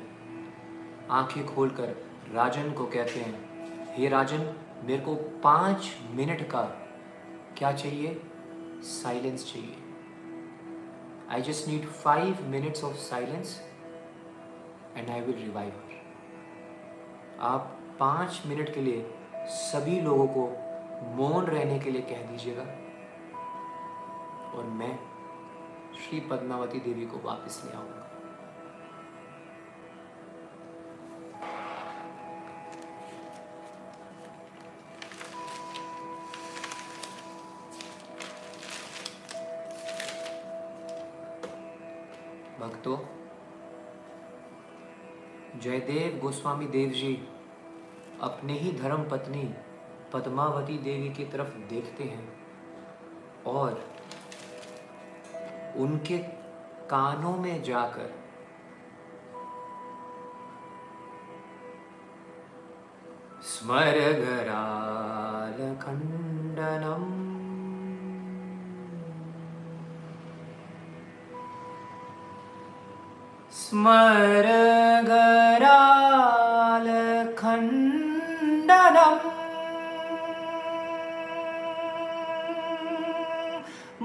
[1.11, 1.97] आँखें खोलकर
[2.33, 3.35] राजन को कहते हैं,
[3.97, 5.15] हे राजन, मेरे को
[5.45, 6.63] पाँच मिनट का
[7.59, 8.23] क्या चाहिए?
[8.79, 9.77] साइलेंस चाहिए.
[11.31, 13.61] I just need five minutes of silence
[14.97, 15.73] and I will revive
[17.41, 19.15] आप पाँच मिनट के लिए
[19.47, 20.45] सभी लोगों को
[21.17, 22.63] मौन रहने के लिए कह दीजिएगा।
[24.53, 24.99] और मैं
[25.95, 27.96] श्री पद्मावती देवी को वापस ले आऊँगा।
[42.61, 42.99] भक्तों,
[45.61, 47.29] जयदेव गोस्वामी देव जी
[48.23, 49.55] अपने ही धर्म पत्नी
[50.13, 52.29] पद्मावती देवी की तरफ़ देखते हैं
[53.47, 53.85] और
[55.77, 56.19] उनके
[56.91, 58.15] कानों में जाकर
[63.43, 67.26] स्मरगराल खंडनम
[73.59, 73.97] स्मरगराल
[77.39, 79.15] खंडनम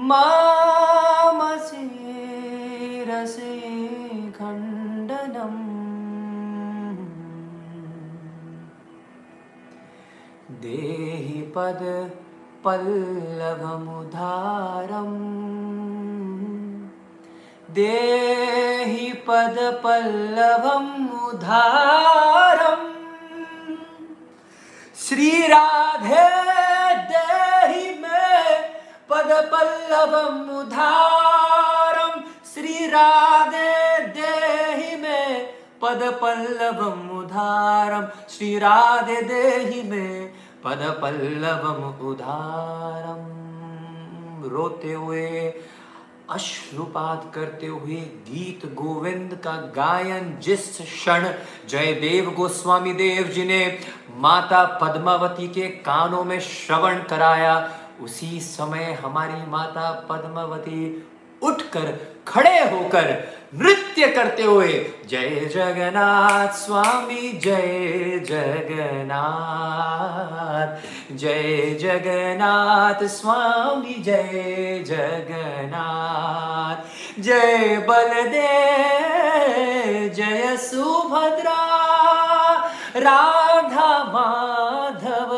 [0.08, 1.82] मामसे
[3.10, 3.52] रसे
[4.38, 5.60] खण्डनम्
[10.62, 11.82] देहि पद
[12.64, 13.92] पल्लवमुधारम्
[17.76, 20.90] देहि पद पल्लवमुधारम्
[25.04, 26.26] श्रीराधे
[27.12, 28.28] देहि मे
[29.10, 30.82] पद पल्लवमुधारम्
[32.52, 33.72] श्रीराधे
[34.18, 35.22] देहि मे
[35.82, 40.06] पद पल्लवमुधारम् श्रीराधे देहि मे
[40.64, 42.50] पद पल्लवमुधारम्
[44.52, 45.28] रोते हुए
[46.32, 47.96] अश्रुपात करते हुए
[48.28, 51.28] गीत गोविंद का गायन जिस क्षण
[51.68, 53.78] जयदेव गोस्वामी देव जी ने
[54.16, 57.70] माता पद्मावती के कानों में श्रवण कराया,
[58.00, 61.08] उसी समय हमारी माता पद्मावती
[61.42, 64.72] उठकर खड़े होकर नृत्य करते हुए,
[65.08, 69.12] जय जगन्नाथ स्वामी, जय जगन्नाथ
[71.16, 76.76] जय जगन्नाथ स्वामी, जय जगन्नाथ,
[77.20, 78.32] जय बलदेव,
[80.14, 81.60] जय सुभद्रा,
[82.96, 85.30] राधा माधव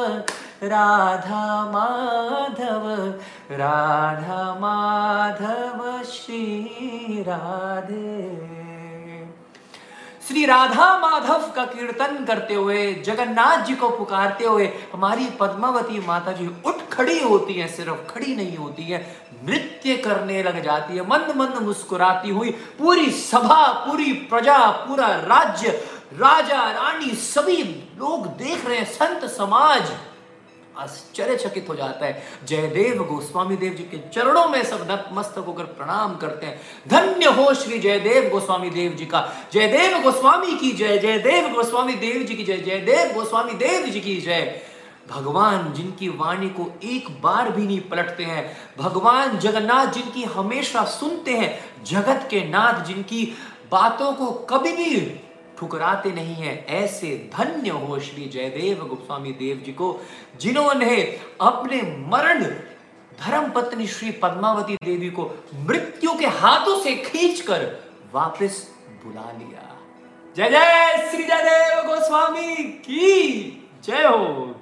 [0.62, 2.84] राधा माधव
[3.50, 8.44] राधा माधव, श्री राधे।
[10.28, 16.32] श्री राधा माधव का कीर्तन करते हुए, जगन्नाथ जी को पुकारते हुए, हमारी पद्मावती माता
[16.32, 21.08] जी उठ खड़ी होती है, सिर्फ़ खड़ी नहीं होती है, नृत्य करने लग जाती है,
[21.08, 25.68] मंद मंद मुस्कुराती हुई, पूरी सभा, पूरी प्रजा, पूरा राज्य,
[26.14, 27.62] राजा, रानी, सभी
[27.98, 29.82] लोग देख रहे हैं, संत समाज।
[30.78, 36.16] आश्चर्यचकित हो जाता है। जयदेव गोस्वामी देव जी के चरणों में सब नतमस्तक होकर प्रणाम
[36.16, 41.48] करते हैं। धन्य हो श्री जयदेव गोस्वामी देव जी का। जयदेव गोस्वामी की जय, जयदेव
[41.48, 44.60] गोस्वामी देव जी की जय, जयदेव गोस्वामी देव जी की जय।
[45.10, 51.30] भगवान जिनकी वाणी को एक बार भी नहीं पलटते हैं। भगवान जगन्नाथ जिनकी हमेशा सुनते
[51.30, 53.36] हैं। जगत के नाथ जिनकी
[53.72, 55.20] बातों को कभी भी
[55.58, 60.00] ठुकराते नहीं है। ऐसे धन्य हो श्री जयदेव गोस्वामी देव जी को,
[60.40, 61.02] जिन्होंने
[61.40, 62.44] अपने मरण
[63.20, 67.62] धर्म पत्नी श्री पद्मावती देवी को मृत्यु के हाथों से खींचकर
[68.14, 68.68] वापस
[69.04, 69.70] बुला लिया।
[70.36, 73.10] जय जय श्री जयदेव गोस्वामी की
[73.84, 74.54] जय हो।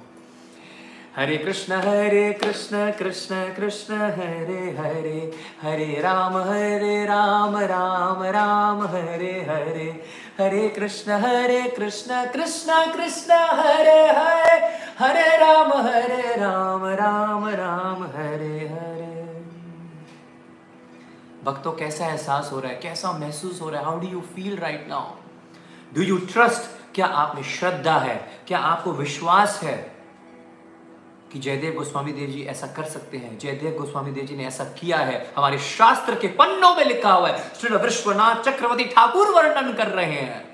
[1.17, 5.33] हरे कृष्ण हरे कृष्ण कृष्ण कृष्ण, हरे हरे
[5.63, 10.05] हरे राम हरे राम राम राम, हरे हरे।
[10.43, 18.69] हरे कृष्ण हरे कृष्ण कृष्ण कृष्ण, हरे हरे हरे राम हरे राम राम राम, हरे
[18.69, 19.03] हरे।
[21.45, 22.79] भक्तों, कैसा एहसास हो रहा है?
[22.79, 23.87] कैसा महसूस हो रहा है?
[23.87, 25.11] How do you feel right now
[25.95, 28.33] do you trust क्या आप में श्रद्धा है?
[28.49, 29.92] क्या आपको विश्वास है?
[31.33, 34.65] कि जयदेव गोस्वामी देव जी ऐसा कर सकते हैं। जयदेव गोस्वामी देव जी ने ऐसा
[34.65, 39.73] किया है। हमारे शास्त्र के पन्नों में लिखा हुआ है। श्री विश्वनाथ चक्रवर्ती ठाकुर वर्णन
[39.73, 40.53] कर रहे हैं।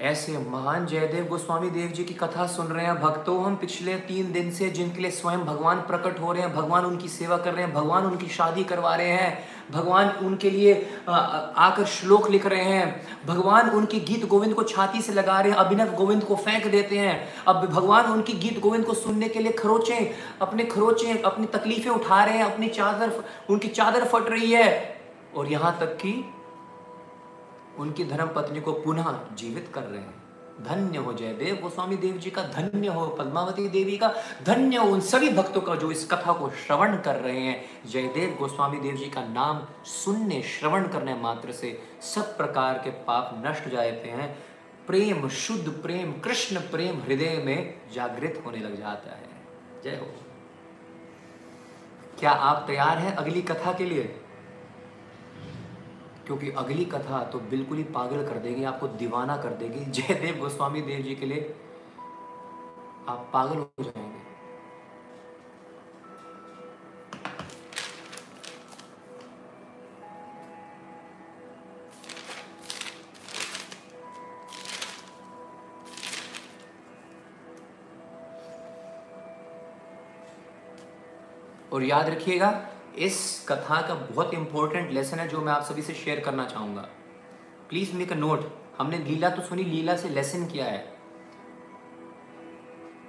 [0.00, 4.32] ऐसे महान जयदेव गोस्वामी देव जी की कथा सुन रहे हैं। भक्तों, हम पिछले तीन
[4.32, 7.64] दिन से जिनके लिए स्वयं भगवान प्रकट हो रहे हैं, भगवान उनकी सेवा कर रहे
[7.64, 10.74] हैं, भगवान उनकी शादी करवा रहे हैं। भगवान उनके लिए
[11.08, 15.58] आकर श्लोक लिख रहे हैं। भगवान उनके गीत गोविंद को छाती से लगा रहे हैं,
[15.58, 19.52] अभिनव गोविंद को फेंक देते हैं। अब भगवान उनकी गीत गोविंद को सुनने के लिए
[19.52, 19.98] खरोचे,
[20.42, 23.12] अपने खरोचे, अपनी तकलीफें उठा रहे हैं, अपनी चादर
[23.50, 25.00] उनकी चादर फट रही है।
[25.36, 26.24] और यहाँ तक कि
[27.78, 30.21] उनकी धर्म पत्नी को पुनः जीवित कर रहे हैं।
[30.64, 35.00] धन्य हो जयदेव गोस्वामी देव जी का, धन्य हो पद्मावती देवी का, धन्य हो उन
[35.00, 39.04] सभी भक्तों का जो इस कथा को श्रवण कर रहे हैं। जयदेव गोस्वामी देव जी
[39.04, 44.38] का नाम सुनने, श्रवण करने मात्र से सब प्रकार के पाप नष्ट जाते हैं।
[44.86, 49.28] प्रेम, शुद्ध प्रेम, कृष्ण प्रेम हृदय में जागृत होने लग जाता है।
[49.84, 50.06] जय हो।
[52.20, 54.21] क्या आप तैयार हैं अगली कथा के लिए?
[56.26, 60.80] क्योंकि अगली कथा तो बिल्कुल ही पागल कर देगी, आपको दीवाना कर देगी। जयदेव गोस्वामी
[60.82, 61.54] देव जी के लिए
[63.08, 64.20] आप पागल हो जाएँगे।
[81.72, 82.48] और याद रखिएगा
[82.98, 86.88] इस कथा का बहुत इंपॉर्टेंट लेसन है जो मैं आप सभी से शेयर करना चाहूँगा।
[87.68, 90.90] प्लीज़ मेक अ नोट हमने लीला तो सुनी, लीला से लेसन किया है।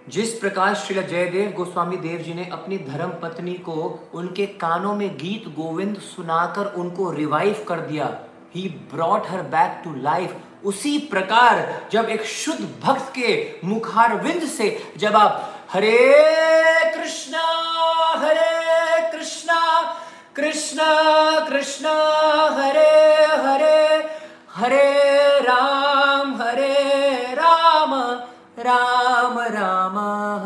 [0.10, 3.74] जिस प्रकार श्री जयदेव गोस्वामी देव जी ने अपनी धर्म पत्नी को
[4.14, 8.18] उनके कानों में गीत गोविंद सुनाकर उनको रिवाइव कर दिया
[8.56, 13.32] he brought her back to life उसी प्रकार जब एक शुद्ध भक्त के
[13.64, 15.92] मुखारविंद से जब आप हरे
[16.96, 17.44] कृष्णा
[18.18, 19.62] हरे कृष्णा
[20.36, 20.90] कृष्णा
[21.50, 21.94] कृष्णा,
[22.58, 23.96] हरे हरे
[24.56, 26.74] हरे राम हरे
[27.36, 27.94] राम
[28.60, 29.98] राम राम,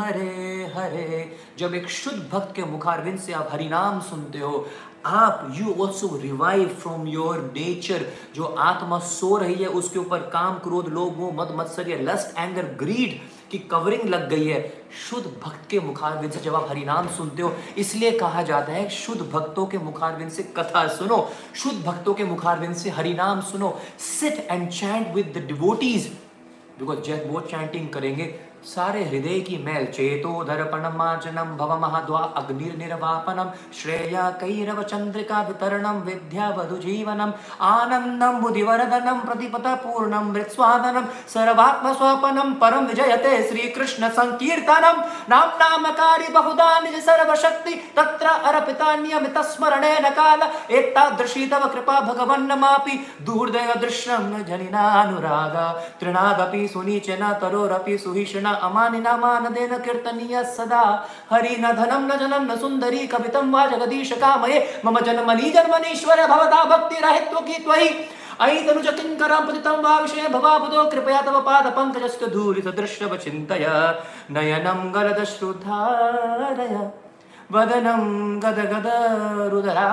[0.01, 4.67] हरे हरे। जब एक शुद्ध भक्त के मुखारविंद से आप हरि नाम सुनते हो,
[5.05, 8.05] आप you also revive from your nature
[8.36, 12.63] जो आत्मा सो रही है, उसके ऊपर काम क्रोध, लोभ, मोह, मद, मत्सर्य लस्ट एंगर
[12.63, 13.19] ग्रीड
[13.51, 14.61] की कवरिंग लग गई है।
[15.09, 19.21] शुद्ध भक्त के मुखारविंद से जब आप हरिनाम सुनते हो, इसलिए कहा जाता है, शुद्ध
[19.21, 24.69] भक्तों के मुखारविंद से कथा सुनो, शुद्ध भक्तों के मुखारविंद से हरिनाम सुनो। Sit and
[24.69, 26.11] chant with the devotees
[26.79, 28.23] because जब वो चैंटिंग करेंगे
[28.63, 36.75] सारे हृदय की मैल चेतो दर्पणम भव महाद्वा अग्निर्निर्वापनम श्रेया कैरव चंद्रिका वितरणम विद्या वधु
[36.75, 46.27] जीवनम आनंदम बुद्धिवर्धनम प्रतिपत पूर्णम मृत्स्वादनम सर्वात्म स्वपनम परम विजयते श्री कृष्ण संकीर्तनम नाम नामकारी
[46.27, 50.41] बहुधा निज सर्वशक्ति, तत्र अर्पिता नियमित न काल।
[50.71, 55.55] एतादृशी तव कृपा भगवन्नमापि दूर्दय दृश्यम जनिनानुराग।
[55.99, 64.11] तृणादपि सुनीचन तरोरपि सुहिष्ण। अमानिनामानदेन कीर्तनीयः सदा। हरिनधनं न जनं न सुन्दरी कवितं वा जगदीश
[64.11, 67.89] कामये। मम जन्मनि जन्मनीश्वर भवता भक्तिराहित्वकी त्वयि।
[68.41, 71.39] ऐतनुज किङ्करं पतितं वा जन्म ऐतनुकरम् कृपया तव
[74.31, 76.75] नयनं गदश्रुधारय
[77.51, 78.01] नयनं
[78.39, 78.97] गद वदनं
[79.51, 79.87] हृदया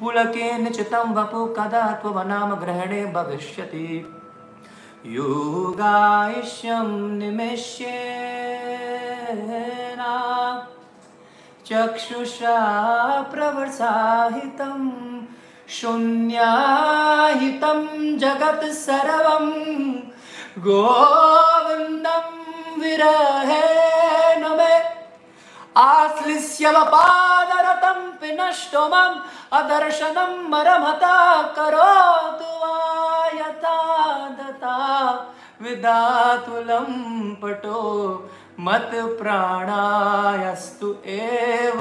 [0.00, 3.86] पुलकेन चितं वपु कदा त्वनाम ग्रहणे भविष्यति।
[5.06, 10.12] योगायुष्यं निमिष्येना
[11.66, 12.56] चक्षुषा
[13.32, 14.80] प्रवर्साहितं
[15.68, 17.80] शून्याहितं
[18.18, 19.46] जगत् सर्वं।
[20.58, 22.26] गोविन्दं
[22.80, 24.82] विरहेण मे।
[25.76, 29.20] आश्लिष्यवपादरतं पिनष्टमम्
[29.58, 31.16] अदर्शनं मरमता
[31.56, 32.52] करोतु
[33.38, 33.78] यथा
[34.38, 34.78] दता
[35.62, 36.90] विदातुलं
[37.42, 37.82] पटो
[38.60, 38.90] मत
[39.20, 41.78] प्राणायस्तु एव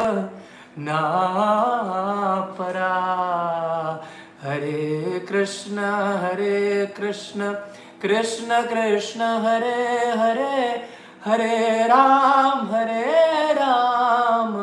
[0.88, 2.96] नापरा।
[4.44, 5.78] हरे कृष्ण
[6.24, 6.60] हरे
[6.98, 7.42] कृष्ण
[8.02, 9.80] कृष्ण कृष्ण हरे
[10.22, 10.58] हरे
[11.26, 11.58] हरे
[11.88, 14.54] राम हरे राम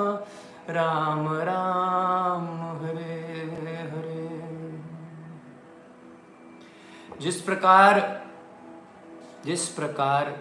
[0.77, 2.45] राम राम
[7.21, 7.99] जिस प्रकार
[9.47, 10.33] जिस प्रकार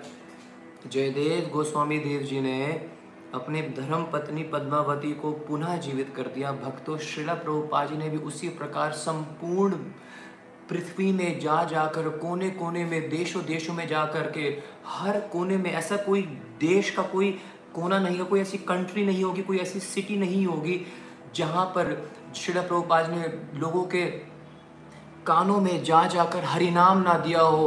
[0.87, 2.67] जयदेव गोस्वामी देव जी ने
[3.33, 8.17] अपने धर्म पत्नी पद्मावती को पुनः जीवित कर दिया, भक्तों श्रीला प्रभुपा जी ने भी
[8.17, 9.75] उसी प्रकार संपूर्ण
[10.69, 15.57] पृथ्वी में जा जाकर कोने कोने में देशों देशों में जा कर के हर कोने
[15.57, 16.21] में ऐसा कोई
[16.59, 17.31] देश का कोई
[17.75, 20.81] कोना नहीं होगा कोई ऐसी कंट्री नहीं होगी, कोई ऐसी सिटी नहीं होगी,
[21.35, 23.27] जहाँ पर श्रीला प्रभुपाद ने
[23.59, 24.28] लोगों के
[25.29, 27.65] कानों में जा जाकर हरिनाम ना दिया हो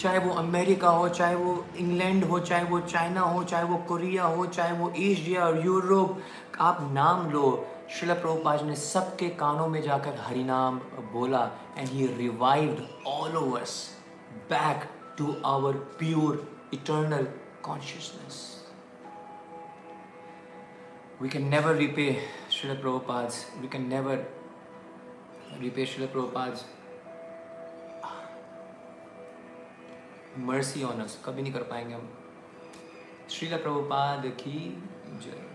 [0.00, 4.24] चाहे वो अमेरिका हो चाहे वो इंग्लैंड हो चाहे वो चाइना हो चाहे वो कोरिया
[4.36, 6.18] हो चाहे वो एशिया और यूरोप
[6.60, 7.46] आप नाम लो।
[7.94, 10.78] शिल प्रभुपाद ने सबके कानों में जाकर हरिनाम
[11.12, 11.44] बोला
[11.78, 13.74] and he revived all of us
[14.52, 14.88] back
[15.18, 16.44] to our pure
[16.74, 17.26] eternal
[17.62, 18.40] consciousness
[21.22, 22.08] we can never repay
[22.54, 24.24] Srila Prabhupada's, we can never
[25.60, 26.64] repay Srila Prabhupada's
[30.38, 31.10] mercy on us.
[31.24, 32.10] कभी नहीं कर पाएँगे हम।
[33.30, 35.54] श्रीला प्रभुपाद की जय।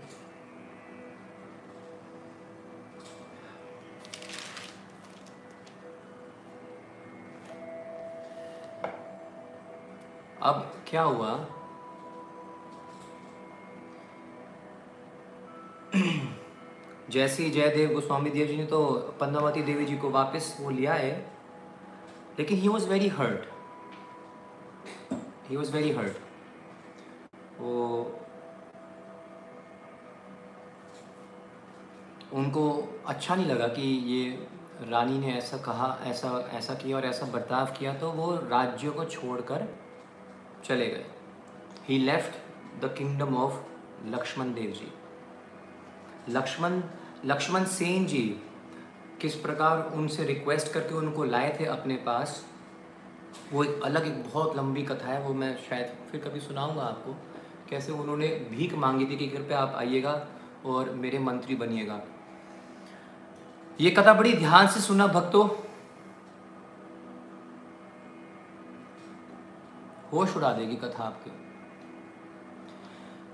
[10.42, 11.46] अब क्या हुआ?
[17.10, 21.32] जैसे जयदेव गोस्वामी देव जी ने तो पद्मावती देवी जी को वापस वो लिया है,
[22.38, 23.49] लेकिन he was very hurt
[25.50, 26.16] he was very hurt
[27.60, 27.76] वो
[32.32, 32.62] उनको
[33.06, 34.48] अच्छा नहीं लगा कि ये
[34.90, 39.04] रानी ने ऐसा कहा, ऐसा ऐसा किया और ऐसा बर्ताव किया तो वो राज्य को
[39.04, 39.66] छोड़कर
[40.64, 41.06] चले गए।
[41.88, 43.54] He left the kingdom of
[44.06, 44.92] Lakshman Dev ji
[46.28, 46.82] Lakshman
[47.24, 48.22] Lakshman Sen ji
[49.20, 52.44] किस प्रकार उनसे रिक्वेस्ट करके उनको लाए थे अपने पास
[53.52, 57.12] वो एक अलग, एक बहुत लंबी कथा है, वो मैं शायद फिर कभी सुनाऊँगा आपको,
[57.70, 60.26] कैसे उन्होंने भीख मांगी थी कि कृपया आप आइएगा
[60.66, 62.00] और मेरे मंत्री बनिएगा।
[63.80, 65.48] ये कथा बड़ी ध्यान से सुना भक्तों।
[70.12, 71.30] होश उड़ा देगी कथा आपके।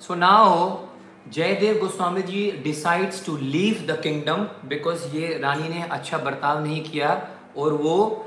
[0.00, 0.78] So now
[1.30, 6.84] Jayadev Goswami ji decides to leave the kingdom because ये रानी ने अच्छा बर्ताव नहीं
[6.84, 8.26] किया और वो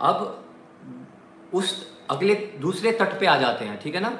[0.00, 0.41] अब
[1.54, 1.74] उस
[2.10, 4.10] अगले, दूसरे तट पे आ जाते हैं, ठीक है ना?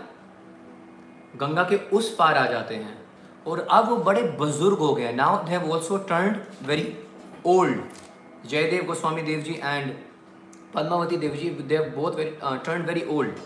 [1.36, 3.00] गंगा के उस पार आ जाते हैं।
[3.46, 6.94] और अब वो बड़े बुज़ुर्ग हो गए now they have also turned very
[7.46, 9.92] old Jayadev Goswami Dev ji and
[10.74, 13.38] Padmavati Dev ji they both very turned very old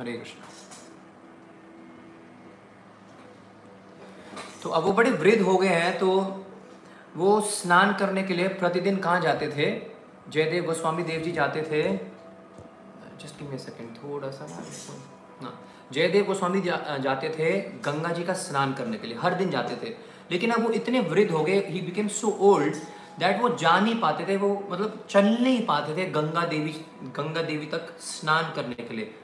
[0.00, 0.46] Hare Krishna.
[4.62, 6.08] तो अब वो बड़े वृद्ध हो गए हैं तो
[7.18, 9.70] वो स्नान करने के लिए प्रतिदिन कहाँ जाते थे?
[10.32, 11.82] जयदेव गोस्वामी देव जी जाते थे।
[13.22, 14.46] जस्ट मी सेकंड थोड़ा सा
[15.42, 15.52] ना
[15.92, 17.50] जयदेव गोस्वामी जा, जाते थे
[17.84, 19.94] गंगा जी का स्नान करने के लिए हर दिन जाते थे।
[20.30, 22.74] लेकिन अब वो इतने वृद्ध हो गए he became so old
[23.18, 26.74] that वो जा नहीं पाते थे वो मतलब चल नहीं पाते थे गंगा देवी
[27.16, 29.14] गंगा देवी तक स्नान करने के लिए।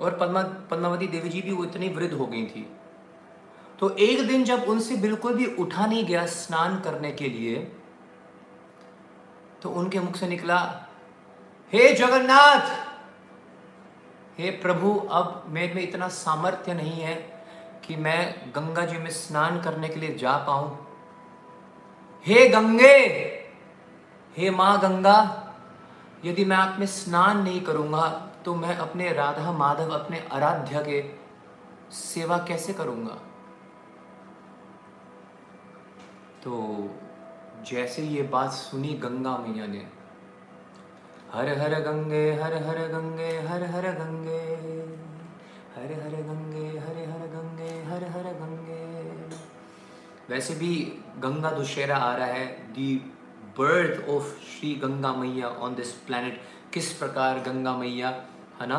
[0.00, 2.66] और पद्मा पद्मावती देवी जी भी वो इतनी वृद्ध हो गई थी।
[3.80, 7.56] तो एक दिन जब उनसे बिल्कुल भी उठा नहीं गया स्नान करने के लिए
[9.62, 10.58] तो उनके मुख से निकला,
[11.72, 12.66] हे जगन्नाथ!
[14.38, 17.14] हे प्रभु, अब मेरे में इतना सामर्थ्य नहीं है
[17.86, 20.86] कि मैं गंगा जी में स्नान करने के लिए जा पाऊँ।
[22.26, 22.96] हे गंगे!
[24.36, 25.18] हे माँ गंगा!
[26.24, 28.08] यदि मैं आप में स्नान नहीं करूँगा
[28.44, 31.02] तो मैं अपने राधा माधव, अपने आराध्य के
[31.94, 33.18] सेवा कैसे करूँगा?
[36.44, 36.56] तो
[37.66, 39.86] जैसे ये बात सुनी गंगा मैया ने,
[41.32, 44.40] हर हर गंगे, हर हर गंगे, हर हर गंगे,
[45.76, 48.82] हर हर गंगे, हर हर गंगे, हर हर गंगे।
[50.30, 50.74] वैसे भी
[51.18, 52.94] गंगा दुशहरा आ रहा है। The
[53.58, 56.40] birth of Shri Ganga मैया ऑन दिस प्लैनेट
[56.72, 58.08] किस प्रकार गंगा मैया,
[58.60, 58.78] है ना,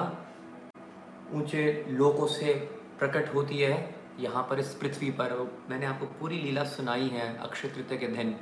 [1.33, 2.53] ऊँचे लोकों से
[2.99, 3.94] प्रकट होती है?
[4.19, 5.31] यहाँ पर इस पृथ्वी पर,
[5.69, 8.35] मैंने आपको पूरी लीला सुनाई है अक्षय तृतीय के दिन।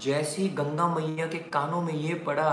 [0.00, 2.50] जैसी गंगा मैया के कानों में ये पड़ा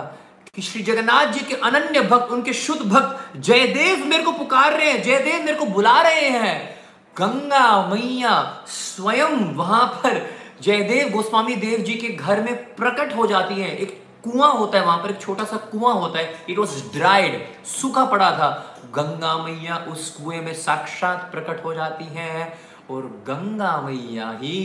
[0.56, 4.91] कि श्री जगन्नाथ जी के अनन्य भक्त, उनके शुद्ध भक्त जयदेव मेरे को पुकार रहे
[4.91, 6.76] हैं, जयदेव मेरे को बुला रहे हैं।
[7.16, 10.22] गंगा मैया स्वयं वहाँ पर
[10.62, 14.86] जयदेव गोस्वामी देव जी के घर में प्रकट हो जाती है। एक कुआँ होता है
[14.86, 18.50] वहाँ पर, एक छोटा सा कुआँ होता है। इट वॉज़ ड्राइड सूखा पड़ा था।
[18.94, 22.54] गंगा मैया उस कुएँ में साक्षात प्रकट हो जाती हैं
[22.92, 24.60] और गंगा मैया ही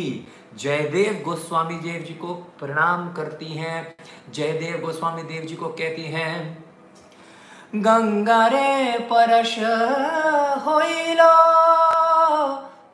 [0.59, 3.95] जयदेव गोस्वामी देव जी को प्रणाम करती हैं।
[4.31, 6.65] जयदेव गोस्वामी देव जी को कहती हैं,
[7.77, 9.57] गंगा रे परश
[10.67, 11.33] होइलो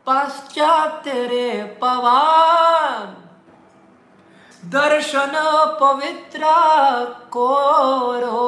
[0.07, 1.51] पाश्चात्य रे
[1.83, 3.17] पवान।
[4.71, 5.33] दर्शन
[5.81, 6.41] पवित्र
[7.33, 8.41] कोरो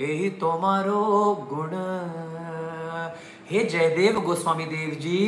[0.00, 1.02] यही तुम्हारो
[1.50, 1.70] गुण।
[3.50, 5.20] हे जयदेव गोस्वामी देव जी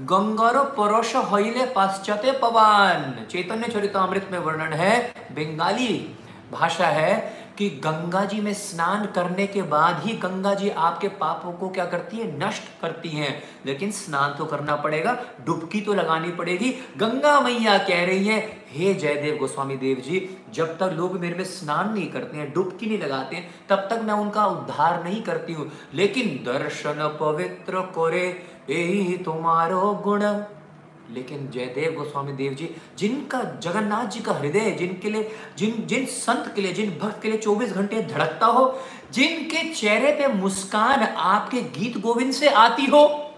[0.00, 5.00] गंगारो परोश हईले पाश्चात्य पवन। चैतन्य चरित अमृत में वर्णन है,
[5.32, 6.16] बंगाली
[6.52, 7.12] भाषा है।
[7.58, 11.84] कि गंगा जी में स्नान करने के बाद ही गंगा जी आपके पापों को क्या
[11.84, 12.48] करती है?
[12.48, 18.04] नष्ट करती हैं। लेकिन स्नान तो करना पड़ेगा, डुबकी तो लगानी पड़ेगी। गंगा मैया कह
[18.04, 22.36] रही है, हे जयदेव गोस्वामी देव जी, जब तक लोग मेरे में स्नान नहीं करते
[22.36, 27.16] हैं, डुबकी नहीं लगाते हैं, तब तक मैं उनका उद्धार नहीं करती हूँ। लेकिन दर्शन
[27.20, 30.22] पवित्र करे, यही तुम्हारो गुण।
[31.10, 36.52] लेकिन जयदेव गोस्वामी देव जी, जिनका जगन्नाथ जी का हृदय, जिनके लिए, जिन जिन संत
[36.56, 38.80] के लिए, जिन भक्त के लिए 24 घंटे धड़कता हो,
[39.12, 43.32] जिनके चेहरे पे मुस्कान आपके गीत गोविंद से आती हो,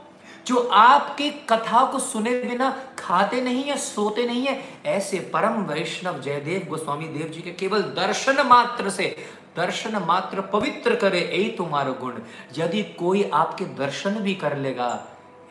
[0.47, 6.21] जो आपकी कथा को सुने बिना खाते नहीं है, सोते नहीं है, ऐसे परम वैष्णव
[6.21, 9.17] जयदेव गोस्वामी देव जी के केवल दर्शन मात्र से,
[9.57, 12.15] दर्शन मात्र पवित्र करे यही तुम्हारा गुण।
[12.59, 15.07] यदि कोई आपके दर्शन भी कर लेगा,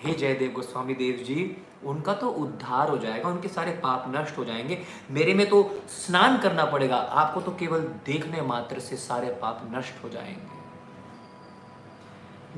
[0.06, 4.46] हे जयदेव गोस्वामी देव जी उनका तो उद्धार हो जाएगा, उनके सारे पाप नष्ट हो
[4.46, 9.62] जाएँगे। मेरे में तो स्नान करना पड़ेगा, आपको तो केवल देखने मात्र से सारे पाप
[9.74, 10.56] नष्ट हो जाएँगे।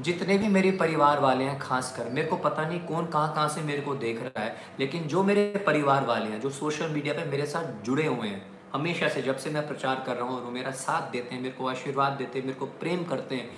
[0.01, 3.61] जितने भी मेरे परिवार वाले हैं, खासकर, मेरे को पता नहीं कौन कहाँ कहाँ से
[3.61, 7.25] मेरे को देख रहा है, लेकिन जो मेरे परिवार वाले हैं, जो सोशल मीडिया पे
[7.25, 10.51] मेरे साथ जुड़े हुए हैं, हमेशा से जब से मैं प्रचार कर रहा हूँ, और
[10.51, 13.49] मेरा साथ देते हैं, मेरे को आशीर्वाद देते हैं, मेरे को प्रेम करते हैं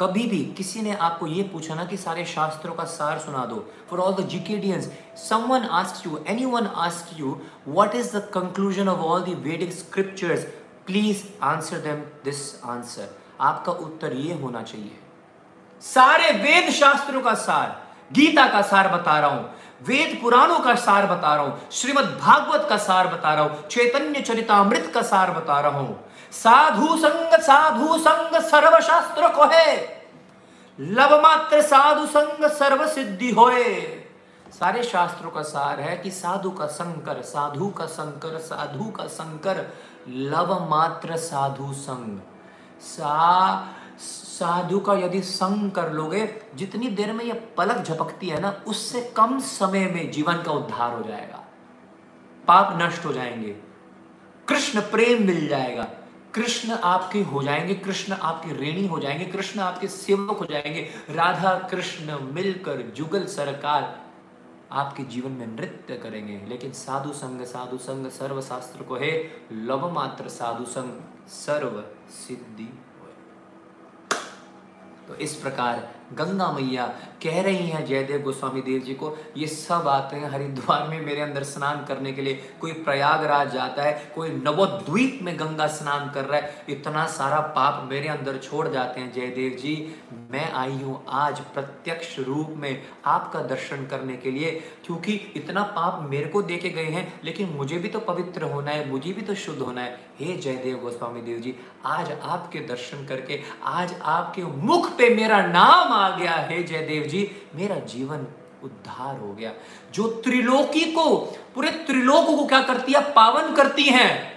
[0.00, 3.58] कभी भी किसी ने आपको ये पूछा ना कि सारे शास्त्रों का सार सुना दो
[3.90, 4.90] for all the जिकेडियंस
[5.20, 7.38] someone ask you anyone ask you
[7.68, 10.44] what is the conclusion of all the scriptures
[10.86, 14.98] please answer them this answer आपका उत्तर ये होना चाहिए।
[15.82, 17.68] सारे वेद शास्त्रों का सार,
[18.12, 19.44] गीता का सार बता रहा हूँ,
[19.82, 24.20] वेद पुराणों का सार बता रहा हूँ श्रीमद भागवत का सार बता रहा हूँ, चैतन्य
[24.22, 25.98] चरितामृत का सार बता रहा हूँ।
[26.34, 30.02] साधु संग साधु संग सर्व शास्त्र को है
[30.80, 33.80] लब मात्र साधु संग सर्व सिद्धि होए।
[34.50, 39.74] सारे शास्त्रों का सार है कि साधु का संकर, साधु का संकर, साधु का संकर,
[40.08, 42.20] लव मात्र साधु संग।
[42.80, 43.68] सा,
[43.98, 49.00] साधु का यदि संग कर लोगे, जितनी देर में ये पलक झपकती है ना, उससे
[49.16, 51.44] कम समय में जीवन का उद्धार हो जाएगा।
[52.46, 53.56] पाप नष्ट हो जाएँगे।
[54.48, 55.86] कृष्ण प्रेम मिल जाएगा।
[56.34, 60.80] कृष्ण आपके हो जाएँगे, कृष्ण आपके रेणी हो जाएँगे, कृष्ण आपके सेवक हो जाएँगे।
[61.10, 64.04] राधा कृष्ण मिलकर जुगल सरकार
[64.72, 69.12] आपके जीवन में नृत्य करेंगे। लेकिन साधु संग साधु संग सर्व शास्त्र को है,
[69.52, 72.78] लव मात्र साधु संग, सर्व सिद्धि
[75.08, 76.86] तो इस प्रकार गंगा मैया
[77.22, 81.20] कह रही हैं, जयदेव गोस्वामी देव जी को, ये सब आते हैं हरिद्वार में मेरे
[81.20, 86.24] अंदर स्नान करने के लिए। कोई प्रयागराज जाता है, कोई नवोद्वीप में गंगा स्नान कर
[86.24, 89.74] रहा है। इतना सारा पाप मेरे अंदर छोड़ जाते हैं, जयदेव जी।
[90.30, 94.50] मैं आई हूँ आज प्रत्यक्ष रूप में आपका दर्शन करने के लिए,
[94.86, 98.88] क्योंकि इतना पाप मेरे को देखे गए हैं, लेकिन मुझे भी तो पवित्र होना है,
[98.90, 101.54] मुझे भी तो शुद्ध होना है। हे जयदेव गोस्वामी देव जी,
[101.86, 106.32] आज आपके दर्शन करके, आज आपके मुख पे मेरा नाम आ गया?
[106.32, 108.26] है जयदेव जी, मेरा जीवन
[108.64, 109.52] उद्धार हो गया।
[109.94, 111.16] जो त्रिलोकी को,
[111.54, 113.12] पूरे त्रिलोक को क्या करती है?
[113.12, 114.34] पावन करती हैं।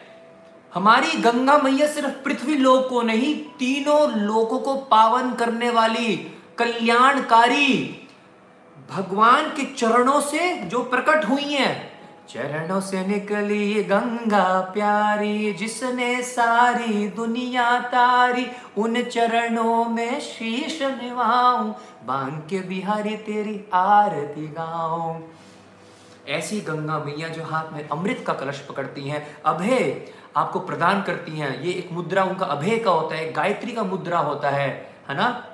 [0.74, 6.16] हमारी गंगा मैया सिर्फ़ पृथ्वी लोक को नहीं, तीनों लोकों को पावन करने वाली,
[6.58, 8.08] कल्याणकारी,
[8.92, 11.87] भगवान के चरणों से जो प्रकट हुई हैं
[12.30, 18.48] चरणों से निकली गंगा प्यारी, जिसने सारी दुनिया तारी,
[18.78, 21.72] उन चरणों में शीश निभाऊं
[22.06, 25.22] बांग के बिहारी तेरी आरती गाऊं।
[26.28, 30.06] ऐसी गंगा मैया जो हाथ में अमृत का कलश पकड़ती हैं, अभय
[30.36, 34.20] आपको प्रदान करती हैं। ये एक मुद्रा, उनका अभय का होता है गायत्री का मुद्रा
[34.20, 35.46] होता है है ना?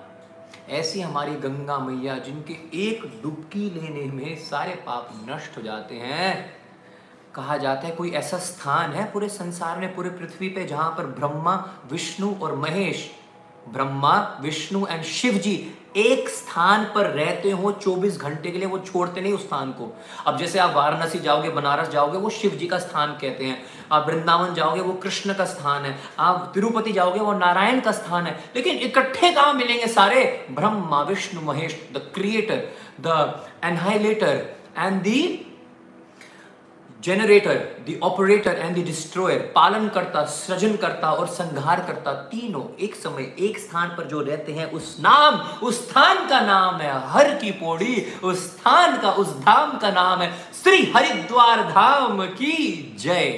[0.69, 6.62] ऐसी हमारी गंगा मैया जिनके एक डुबकी लेने में सारे पाप नष्ट हो जाते हैं।
[7.35, 11.05] कहा जाता है, कोई ऐसा स्थान है पूरे संसार में, पूरे पृथ्वी पे, जहाँ पर
[11.05, 13.11] ब्रह्मा, विष्णु और महेश,
[13.69, 18.79] ब्रह्मा, विष्णु एंड शिव जी एक स्थान पर रहते हो 24 घंटे के लिए, वो
[18.79, 22.67] छोड़ते नहीं उस स्थान को। अब जैसे आप वाराणसी जाओगे, बनारस जाओगे, वो शिव जी
[22.67, 27.19] का स्थान कहते हैं। आप वृंदावन जाओगे, वो कृष्ण का स्थान है। आप तिरुपति जाओगे,
[27.19, 30.47] वो नारायण का स्थान है। लेकिन इकट्ठे कहाँ मिलेंगे सारे?
[30.51, 32.67] Brahma, Vishnu, Mahesh the creator
[33.01, 35.49] the annihilator and the
[37.03, 37.55] generator
[37.87, 43.23] the operator and the destroyer पालन करता सृजन करता और संघार करता तीनों एक समय
[43.39, 45.35] एक स्थान पर जो रहते हैं, उस नाम,
[45.65, 50.21] उस स्थान का नाम है हर की पौड़ी उस स्थान का, उस धाम का नाम
[50.21, 50.31] है
[50.63, 53.29] श्री हरिद्वार धाम की जय।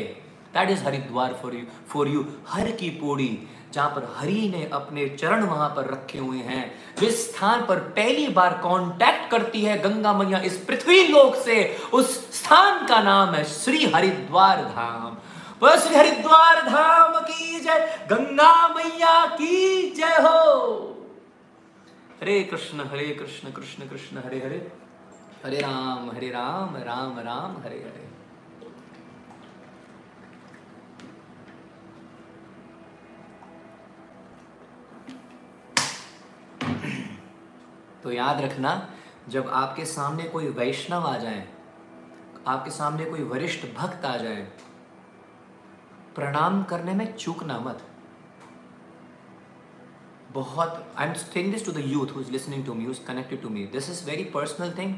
[0.53, 3.31] That is Haridwar for you for you Har की पौड़ी
[3.73, 8.27] जहाँ पर हरि ने अपने चरण वहाँ पर रखे हुए हैं। जिस स्थान पर पहली
[8.27, 13.43] बार कांटेक्ट करती है गंगा मैया इस पृथ्वी लोक से, उस स्थान का नाम है
[13.43, 15.17] श्री हरिद्वार धाम।
[15.61, 20.81] बस श्री हरिद्वार धाम की जय, गंगा मैया की जय हो।
[22.21, 24.71] हरे कृष्ण हरे कृष्ण कृष्ण कृष्ण, हरे हरे।
[25.45, 28.04] हरे राम हरे राम राम राम, हरे हरे।
[38.05, 38.71] तो याद रखना,
[39.29, 41.47] जब आपके सामने कोई वैष्णव आ जाए,
[42.47, 44.41] आपके सामने कोई वरिष्ठ भक्त आ जाए,
[46.15, 47.81] प्रणाम करने में चूकना मत।
[50.31, 53.41] बहुत I am staying this to the youth who is listening to me is connected
[53.41, 54.95] to me this is very personal thing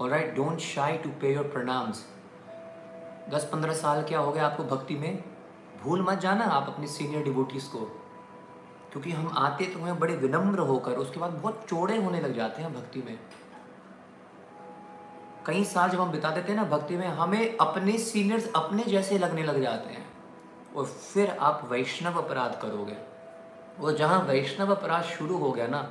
[0.00, 2.04] और right don't shy to pay your pranams
[3.30, 5.24] दस पंद्रह साल क्या हो गया आपको भक्ति में?
[5.82, 7.97] भूल मत जाना आप अपने सीनियर डिबोटीज़ को।
[8.92, 12.62] क्योंकि हम आते तो हैं बड़े विनम्र होकर, उसके बाद बहुत चौड़े होने लग जाते
[12.62, 13.18] हैं भक्ति में।
[15.46, 19.18] कई साल जब हम बिता देते हैं ना भक्ति में, हमें अपने सीनियर्स अपने जैसे
[19.18, 20.06] लगने लग जाते हैं।
[20.76, 22.96] और फिर आप वैष्णव अपराध करोगे।
[23.78, 25.88] वो जहाँ वैष्णव अपराध शुरू हो गया ना,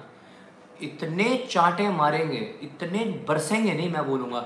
[0.82, 4.46] इतने चाटे मारेंगे, इतने बरसेंगे नहीं मैं बोलूँगा,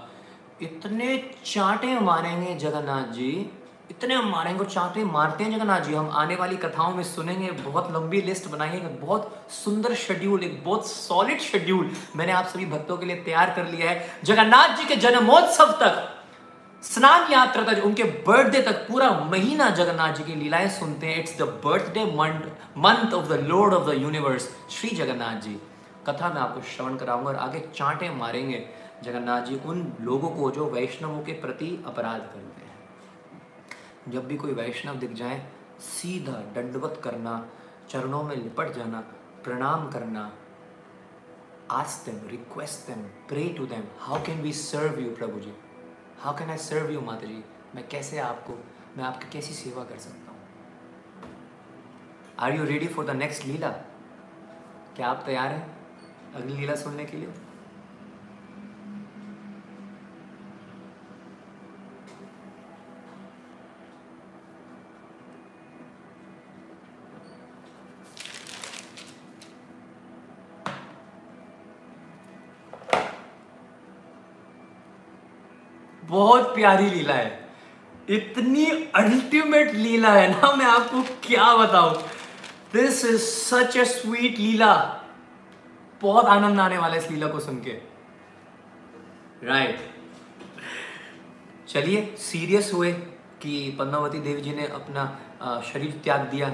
[0.62, 3.32] इतने चाटे मारेंगे जगन्नाथ जी
[3.92, 7.92] इतने हम मारेंगे चाहते मारते हैं जगन्नाथ जी। हम आने वाली कथाओं में सुनेंगे, बहुत
[7.92, 13.06] लंबी लिस्ट बनाएँगे बहुत सुंदर शेड्यूल एक बहुत सॉलिड शेड्यूल मैंने आप सभी भक्तों के
[13.06, 15.98] लिए तैयार कर लिया है। जगन्नाथ जी के जन्मोत्सव तक,
[16.84, 21.38] स्नान यात्रा तक, उनके बर्थडे तक पूरा महीना जगन्नाथ जी की लीलाएँ सुनते हैं। It's
[21.38, 22.06] the birthday
[22.78, 25.60] month of the Lord of the universe Shri Jagannath ji.
[26.08, 28.64] कथा में आपको श्रवण कराऊँगा और आगे चांटे मारेंगे
[29.04, 32.61] जगन्नाथ जी उन लोगों को जो वैष्णवों के प्रति अपराध करते
[34.10, 37.50] जब भी कोई वैष्णव दिख जाए सीधा दंडवत करना
[37.90, 39.02] चरणों में लिपट जाना
[39.44, 40.32] प्रणाम करना।
[41.72, 43.84] Ask them, request them, pray to them.
[44.08, 45.54] How can we serve you, Prabhu ji
[46.26, 47.44] How can I serve you, माता जी
[47.76, 48.54] मैं कैसे आपको
[48.98, 50.40] मैं आपकी कैसी सेवा कर सकता हूँ?
[52.40, 53.70] Are you ready for the next leela?
[54.96, 55.78] क्या आप तैयार हैं
[56.36, 57.30] अगली लीला सुनने के लिए?
[76.12, 77.50] बहुत प्यारी लीला है।
[78.10, 82.02] इतनी अल्टीमेट लीला है ना, मैं आपको क्या बताऊँ।
[82.74, 84.74] This is such a sweet leela.
[86.02, 87.72] बहुत आनंद आने वाला है इस लीला को सुन के।
[89.44, 89.90] Right right.
[91.70, 92.92] चलिए सीरियस हुए
[93.42, 96.54] कि पद्मावती देवी जी ने अपना शरीर त्याग दिया।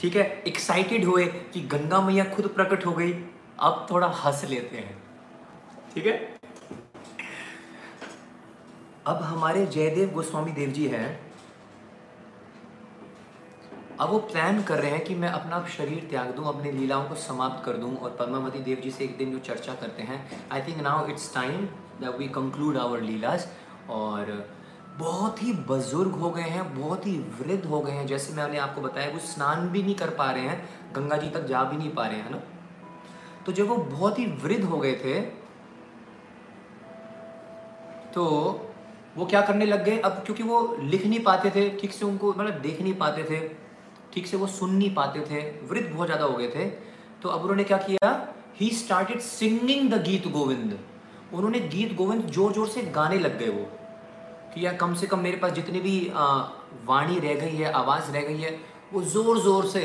[0.00, 3.12] ठीक है एक्साइटेड हुए कि गंगा मैया खुद प्रकट हो गई।
[3.60, 5.02] अब थोड़ा हंस लेते हैं।
[5.94, 6.37] ठीक है?
[9.08, 11.08] अब हमारे जयदेव गोस्वामी देव जी हैं।
[14.00, 17.14] अब वो प्लान कर रहे हैं कि मैं अपना शरीर त्याग दूँ, अपनी लीलाओं को
[17.14, 20.18] समाप्त कर दूँ और पद्मावती देव जी से एक दिन जो चर्चा करते हैं
[20.52, 21.64] I think now it's time
[22.00, 23.46] that we conclude our leelas
[23.90, 24.32] और
[24.98, 28.80] बहुत ही बुज़ुर्ग हो गए हैं, बहुत ही वृद्ध हो गए हैं। जैसे मैंने आपको
[28.80, 31.90] बताया, वो स्नान भी नहीं कर पा रहे हैं, गंगा जी तक जा भी नहीं
[31.90, 32.40] पा रहे हैं ना?
[33.46, 35.20] तो जब वो बहुत ही वृद्ध हो गए थे
[38.14, 38.24] तो
[39.18, 39.98] वो क्या करने लग गए?
[40.00, 43.40] अब क्योंकि वो लिख नहीं पाते थे, ठीक से उनको मतलब देख नहीं पाते थे,
[44.12, 46.64] ठीक से वो सुन नहीं पाते थे वृद्ध बहुत ज़्यादा हो गए थे।
[47.22, 48.10] तो अब उन्होंने क्या किया?
[48.60, 50.78] ही स्टार्टेड सिंगिंग द गीत गोविंद
[51.30, 53.64] उन्होंने गीत गोविंद ज़ोर ज़ोर से गाने लग गए वो।
[54.54, 55.98] कि यार कम से कम मेरे पास जितनी भी
[56.86, 58.50] वाणी रह गई है, आवाज़ रह गई है,
[58.92, 59.80] वो ज़ोर ज़ोर से,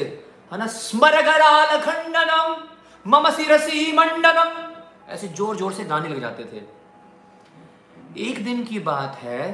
[0.51, 2.55] है ना स्मरगराल खंडनम,
[3.05, 4.49] मम सिरसी मंडनम,
[5.09, 6.61] ऐसे ज़ोर ज़ोर से गाने लग जाते थे।
[8.17, 9.53] एक दिन की बात है,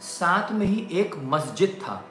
[0.00, 2.04] साथ में ही एक मस्जिद था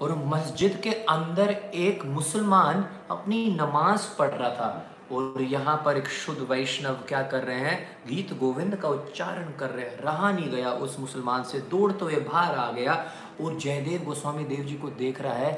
[0.00, 4.68] और मस्जिद के अंदर एक मुसलमान अपनी नमाज़ पढ़ रहा था
[5.12, 9.70] और यहाँ पर एक शुद्ध वैष्णव क्या कर रहे हैं, गीत गोविंद का उच्चारण कर
[9.70, 12.94] रहे हैं। रहा नहीं गया उस मुसलमान से दौड़ते हुए बाहर आ गया
[13.40, 15.52] और जयदेव गोस्वामी देव जी को देख रहा है,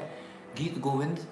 [0.57, 1.25] गीत गोविंद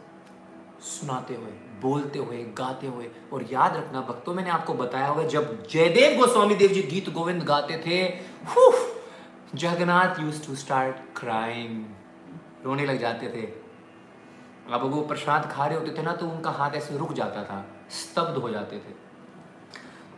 [0.90, 5.68] सुनाते हुए। बोलते हुए, गाते हुए और याद रखना, भक्तों, मैंने आपको बताया हुआ जब
[5.68, 8.00] जयदेव गोस्वामी देव जी गीत गोविंद गाते थे
[9.56, 11.86] Jagannath used to start crying
[12.66, 13.46] रोने लग जाते थे।
[14.74, 17.66] अब वो प्रसाद खा रहे होते थे ना तो उनका हाथ ऐसे रुक जाता था,
[17.92, 18.96] स्तब्ध हो जाते थे।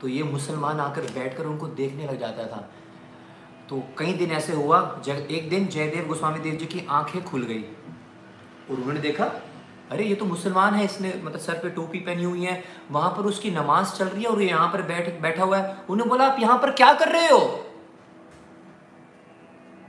[0.02, 2.70] तो ये मुसलमान आकर बैठकर उनको देखने लग जाता था।
[3.70, 7.44] तो कई दिन ऐसे हुआ, जग, एक दिन जयदेव गोस्वामी देव जी की आँखें खुल
[7.44, 9.26] गई और उन्होंने देखा
[9.92, 13.24] अरे, ये तो मुसलमान है, इसने मतलब सर पे टोपी पहनी हुई है, वहाँ पर
[13.24, 16.26] उसकी नमाज़ चल रही है और ये यहाँ पर बैठ, बैठा हुआ है। उन्हें बोला,
[16.26, 17.66] आप यहाँ पर क्या कर रहे हो?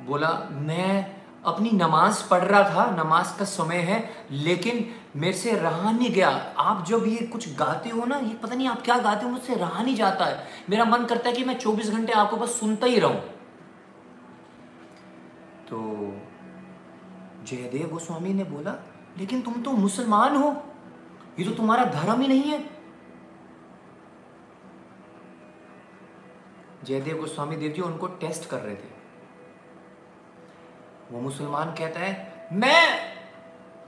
[0.07, 5.91] बोला, मैं अपनी नमाज़ पढ़ रहा था, नमाज़ का समय है, लेकिन मेरे से रहा
[5.91, 6.29] नहीं गया।
[6.59, 9.55] आप जब ये कुछ गाते हो ना, ये पता नहीं आप क्या गाते हो, मुझसे
[9.55, 12.87] रहा नहीं जाता है। मेरा मन करता है कि मैं 24 घंटे आपको बस सुनता
[12.87, 13.21] ही रहूँ।
[15.71, 15.79] तो
[17.47, 18.90] जयदेव गोस्वामी ने बोला
[19.21, 20.51] लेकिन तुम तो मुसलमान हो।
[21.39, 22.59] ये तो तुम्हारा धर्म ही नहीं है।
[26.85, 28.99] जयदेव गोस्वामी देव जी उनको टेस्ट कर रहे थे।
[31.11, 33.11] वो मुसलमान कहता है, मैं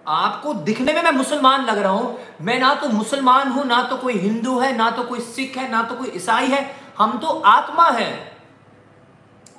[0.07, 3.97] आपको दिखने में मैं मुसलमान लग रहा हूँ। मैं ना तो मुसलमान हूँ, ना तो
[3.97, 6.65] कोई हिंदू है, ना तो कोई सिख है, ना तो कोई ईसाई है।
[6.99, 8.11] हम तो आत्मा है।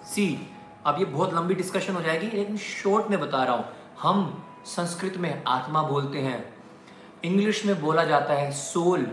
[0.06, 0.26] सी,
[0.86, 3.66] अब ये बहुत लंबी डिस्कशन हो जाएगी, लेकिन शॉर्ट में बता रहा हूँ।
[4.02, 6.54] हम संस्कृत में आत्मा बोलते हैं।
[7.24, 9.08] इंग्लिश में बोला जाता है सोल।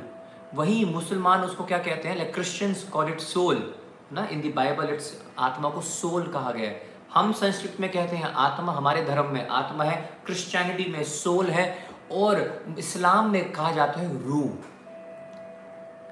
[0.55, 2.17] वही मुसलमान उसको क्या कहते हैं?
[2.17, 3.75] Like Christians call it soul
[4.13, 4.27] ना?
[4.27, 8.33] इन दी बाइबल इट्स आत्मा को सोल कहा गया है। हम संस्कृत में कहते हैं
[8.33, 14.01] आत्मा हमारे धर्म में आत्मा है क्रिश्चियनिटी में सोल है और इस्लाम में कहा जाता
[14.01, 14.43] है रू।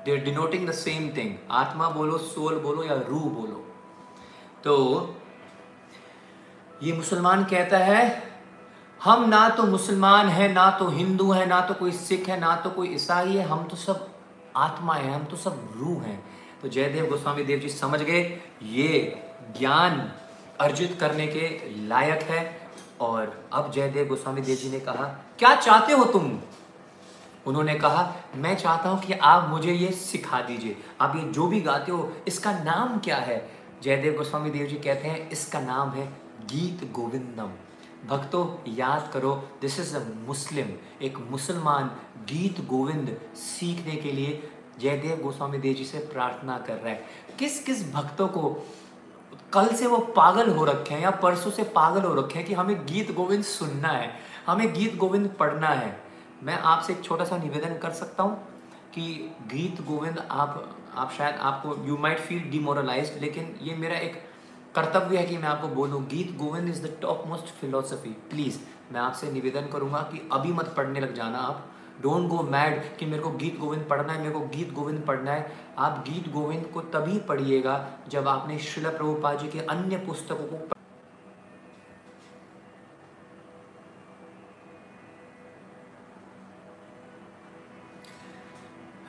[0.04, 3.64] They are denoting the same thing आत्मा बोलो सोल बोलो या रू बोलो।
[4.64, 5.14] तो
[6.82, 8.27] ये मुसलमान कहता है
[9.04, 12.56] हम ना तो मुसलमान है, ना तो हिंदू है, ना तो कोई सिख है, ना
[12.56, 14.08] तो कोई ईसाई है, हम तो सब
[14.56, 16.24] आत्मा है, हम तो सब रूह हैं।
[16.62, 19.22] तो जयदेव गोस्वामी देव जी समझ गए, ये
[19.58, 20.12] ज्ञान
[20.60, 22.68] अर्जित करने के लायक है।
[23.00, 25.04] और अब जयदेव गोस्वामी देव जी ने कहा,
[25.38, 26.38] क्या चाहते हो तुम?
[27.46, 31.60] उन्होंने कहा, मैं चाहता हूँ कि आप मुझे ये सिखा दीजिए। आप ये जो भी
[31.60, 33.50] गाते हो, इसका नाम क्या है?
[33.82, 36.06] जयदेव गोस्वामी देव जी कहते हैं, इसका नाम है
[36.44, 37.50] गीत गोविंदम।
[38.06, 40.72] भक्तों, याद करो दिस इज़ अ मुस्लिम
[41.02, 41.90] एक मुसलमान
[42.28, 47.04] गीत गोविंद सीखने के लिए जयदेव गोस्वामी देव जी से प्रार्थना कर रहा है।
[47.38, 48.50] किस किस भक्तों को
[49.52, 52.54] कल से वो पागल हो रखे हैं या परसों से पागल हो रखे हैं कि
[52.54, 54.10] हमें गीत गोविंद सुनना है,
[54.46, 55.98] हमें गीत गोविंद पढ़ना है?
[56.42, 58.36] मैं आपसे एक छोटा सा निवेदन कर सकता हूँ
[58.94, 64.22] कि गीत गोविंद आप आप शायद आपको यू माइट फील डिमोरलाइज लेकिन ये मेरा एक
[64.78, 68.58] कर्तव्य है कि मैं आपको बोलूँ, Geet Govind is the top most philosophy please
[68.92, 71.64] मैं आपसे निवेदन करूँगा कि अभी मत पढ़ने लग जाना आप।
[72.02, 75.32] डोंट गो मैड कि मेरे को गीत गोविंद पढ़ना है, मेरे को गीत गोविंद पढ़ना
[75.32, 80.46] है। आप गीत गोविंद को तभी पढ़िएगा जब आपने शिला प्रभुपा जी के अन्य पुस्तकों
[80.48, 80.77] को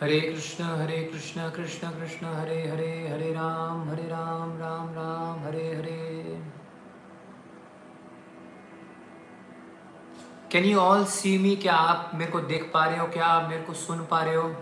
[0.02, 5.76] Hare Krishna Hare Krishna Krishna Krishna, Hare Hare Hare Ram Hare Ram Ram Ram, Hare
[5.76, 6.42] Hare.
[10.52, 13.08] Can you all see me क्या आप मेरे को देख पा रहे हो?
[13.08, 14.56] क्या आप मेरे को सुन पा रहे हो?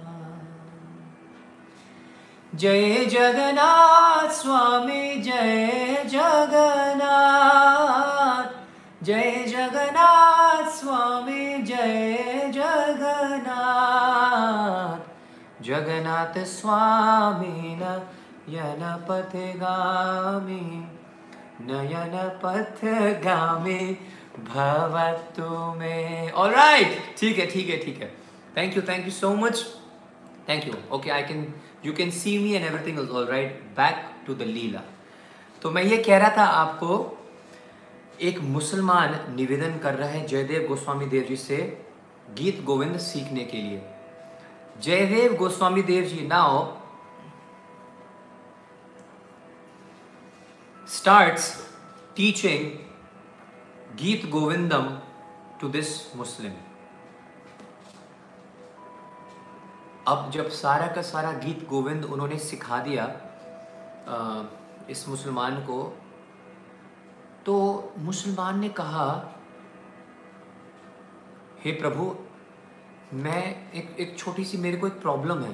[2.53, 7.07] जय जगन्नाथ, स्वामी जय जगन्नाथ।
[9.05, 13.62] जय जगन्नाथ, स्वामी जय जगन्नाथ।
[15.64, 20.61] जगन्नाथ स्वामी नयन पथगामी
[21.66, 23.80] नयन पथगामी
[24.44, 28.09] भवतु में। ऑलराइट ठीक है ठीक है ठीक है।
[28.57, 29.57] Thank you thank you so much
[30.48, 31.53] thank you okay I can
[31.84, 34.82] you can see me and everything is all right back to the leela
[35.62, 37.18] तो मैं ये कह रहा था आपको,
[38.20, 41.56] एक मुसलमान निवेदन कर रहा है जयदेव गोस्वामी देव जी से
[42.38, 43.82] गीत गोविंद सीखने के लिए।
[44.82, 46.64] Jayadev Goswami Dev ji now
[50.88, 51.44] starts
[52.16, 52.64] teaching
[54.00, 54.88] Geet Govindam
[55.60, 56.52] to this Muslim
[60.12, 63.04] अब जब सारा का सारा गीत गोविंद उन्होंने सिखा दिया
[64.08, 64.42] आ,
[64.90, 65.82] इस मुसलमान को
[67.46, 67.54] तो
[67.98, 69.06] मुसलमान ने कहा
[71.64, 72.14] हे प्रभु
[73.14, 73.42] मैं
[73.74, 75.52] एक एक छोटी सी मेरे को एक प्रॉब्लम है।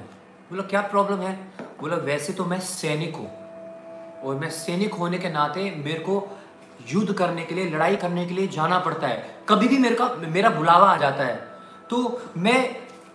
[0.49, 1.33] बोला क्या प्रॉब्लम है?
[1.81, 3.29] बोला वैसे तो मैं सैनिक हूँ
[4.21, 6.15] और मैं सैनिक होने के नाते मेरे को
[6.87, 10.13] युद्ध करने के लिए लड़ाई करने के लिए जाना पड़ता है। कभी भी मेरे का
[10.27, 11.35] मेरा बुलावा आ जाता है।
[11.89, 12.59] तो मैं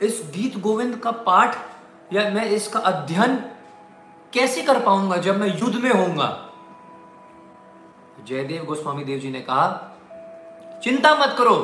[0.02, 1.56] इस गीत गोविंद का पाठ
[2.12, 3.36] या मैं इसका अध्ययन
[4.32, 6.28] कैसे कर पाऊँगा जब मैं युद्ध में होऊँगा?
[8.28, 9.66] जयदेव गोस्वामी देव जी ने कहा,
[10.82, 11.56] चिंता मत करो।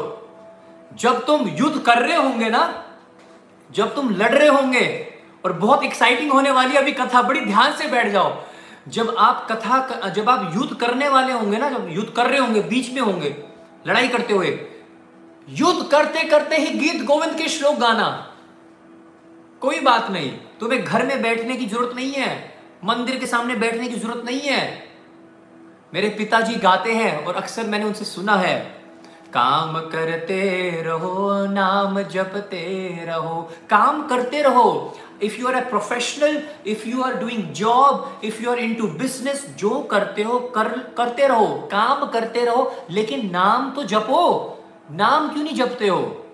[0.94, 2.84] जब तुम युद्ध कर रहे होंगे ना,
[3.70, 5.06] जब तुम लड़ रहे होंगे,
[5.44, 8.36] और बहुत एक्साइटिंग होने वाली अभी कथा, बड़ी ध्यान से बैठ जाओ।
[8.88, 12.62] जब आप कथा जब आप युद्ध करने वाले होंगे ना, जब युद्ध कर रहे होंगे,
[12.62, 13.36] बीच में होंगे,
[13.86, 14.50] लड़ाई करते हुए
[15.48, 18.08] युद्ध करते करते ही गीत गोविंद के श्लोक गाना।
[19.62, 20.30] कोई बात नहीं,
[20.60, 22.28] तुम्हें घर में बैठने की ज़रूरत नहीं है,
[22.84, 24.60] मंदिर के सामने बैठने की ज़रूरत नहीं है।
[25.92, 28.58] मेरे पिताजी गाते हैं और अक्सर मैंने उनसे सुना है,
[29.32, 36.86] काम करते रहो, नाम जपते रहो, काम करते रहो। If you are a professional if
[36.88, 41.46] you are doing job if you are into business जो करते हो, कर, करते रहो,
[41.72, 44.56] काम करते रहो, लेकिन नाम तो जपो।
[44.92, 46.26] नाम क्यों नहीं जपते हो?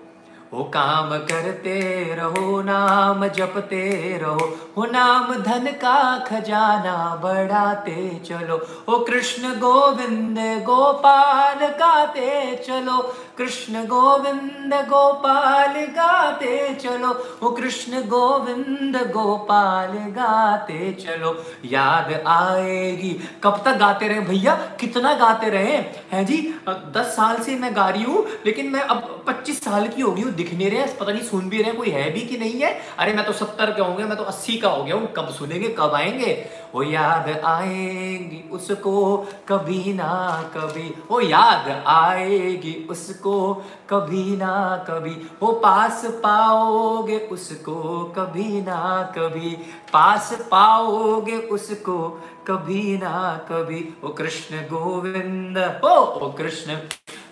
[0.55, 9.05] वो काम करते रहो, नाम जपते रहो। वो नाम धन का खजाना बढ़ाते चलो। ओ
[9.05, 17.11] कृष्ण गोविंद गोपाल गाते चलो। कृष्ण गोविंद गोपाल गाते चलो।
[17.43, 21.35] ओ कृष्ण गोविंद गोपाल गाते चलो।
[21.65, 23.11] याद आएगी।
[23.45, 24.55] कब तक गाते रहे भैया?
[24.81, 25.77] कितना गाते रहे?
[26.13, 30.03] हैं जी दस साल से मैं गा रही हूँ, लेकिन मैं अब पच्चीस साल की
[30.03, 32.73] होगी दिख नहीं रहे पता नहीं सुन भी रहे कोई है भी कि नहीं है।
[32.99, 35.69] अरे मैं तो सत्तर का होंगे मैं तो अस्सी का हो गया हूँ, कब सुनेंगे,
[35.79, 36.33] कब आएँगे?
[36.77, 39.17] वो याद आएगी उसको
[39.49, 40.09] कभी ना
[40.57, 43.55] कभी। वो याद आएगी उसको
[43.91, 49.51] कभी ना कभी। वो पास पाओगे उसको कभी ना कभी।
[49.93, 56.77] पास पाओगे उसको कभी ना कभी। ओ कृष्ण गोविंद ओ, कृष्ण।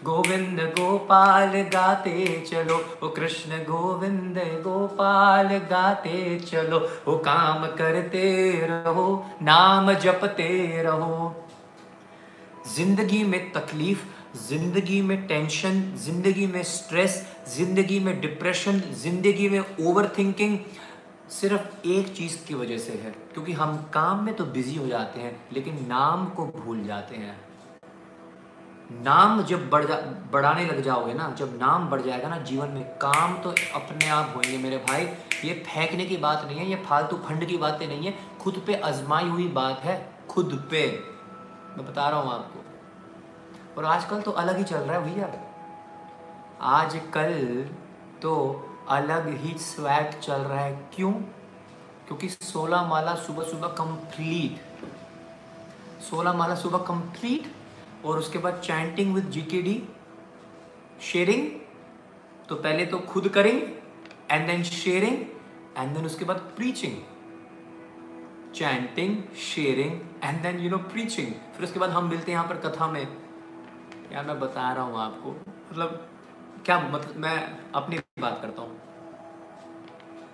[0.04, 6.78] गोविंद गोपाल गाते चलो। ओ कृष्ण गोविंद गोपाल गाते चलो।
[7.08, 8.26] ओ काम करते
[8.66, 9.06] रहो,
[9.42, 11.34] नाम जपते रहो।
[12.76, 14.04] ज़िंदगी में तकलीफ़,
[14.48, 20.58] ज़िंदगी में टेंशन ज़िंदगी में स्ट्रेस ज़िंदगी में डिप्रेशन ज़िंदगी में ओवर थिंकिंग
[21.30, 25.20] सिर्फ़ एक चीज़ की वजह से है। क्योंकि हम काम में तो बिज़ी हो जाते
[25.20, 27.36] हैं, लेकिन नाम को भूल जाते हैं।
[28.92, 29.96] नाम जब बढ़ जा,
[30.30, 34.32] बढ़ाने लग जाओगे ना, जब नाम बढ़ जाएगा ना, जीवन में काम तो अपने आप
[34.36, 35.04] होंगे मेरे भाई।
[35.44, 38.74] ये फेंकने की बात नहीं है, ये फालतू फंड की बातें नहीं है। खुद पे
[38.74, 41.02] आजमाई हुई बात है, खुद पे।
[41.76, 42.64] मैं बता रहा हूँ आपको।
[43.78, 45.32] और आजकल तो अलग ही चल रहा है भैया।
[46.62, 47.68] आजकल
[48.22, 51.12] तो अलग ही स्वैग चल रहा है। क्यों?
[52.06, 54.84] क्योंकि सोलह माला सुबह सुबह कंप्लीट
[56.02, 57.53] सोलह माला सुबह कंप्लीट
[58.04, 59.82] और उसके बाद चैंटिंग विद जीकेडी
[61.02, 61.48] शेयरिंग
[62.48, 63.52] तो पहले तो खुद करें
[64.30, 65.18] and then sharing
[65.78, 66.96] and then उसके बाद preaching
[68.54, 72.56] chanting sharing and then you know preaching फिर उसके बाद हम मिलते हैं यहाँ पर
[72.68, 73.00] कथा में।
[74.12, 76.08] यार, मैं बता रहा हूँ आपको मतलब
[76.64, 77.36] क्या मतलब मैं
[77.74, 78.93] अपनी बात करता हूँ।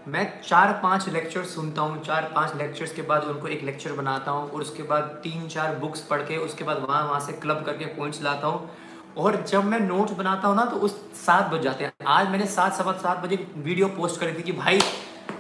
[0.08, 4.30] मैं चार पाँच लेक्चर सुनता हूँ चार पाँच लेक्चर्स के बाद उनको एक लेक्चर बनाता
[4.30, 7.62] हूँ और उसके बाद तीन चार बुक्स पढ़ के उसके बाद वहाँ वहाँ से क्लब
[7.66, 8.70] करके पॉइंट्स लाता हूँ।
[9.18, 12.46] और जब मैं नोट्स बनाता हूँ ना तो उस सात बज जाते हैं। आज मैंने
[12.46, 14.80] सात सवा सात बजे वीडियो पोस्ट करी थी कि भाई,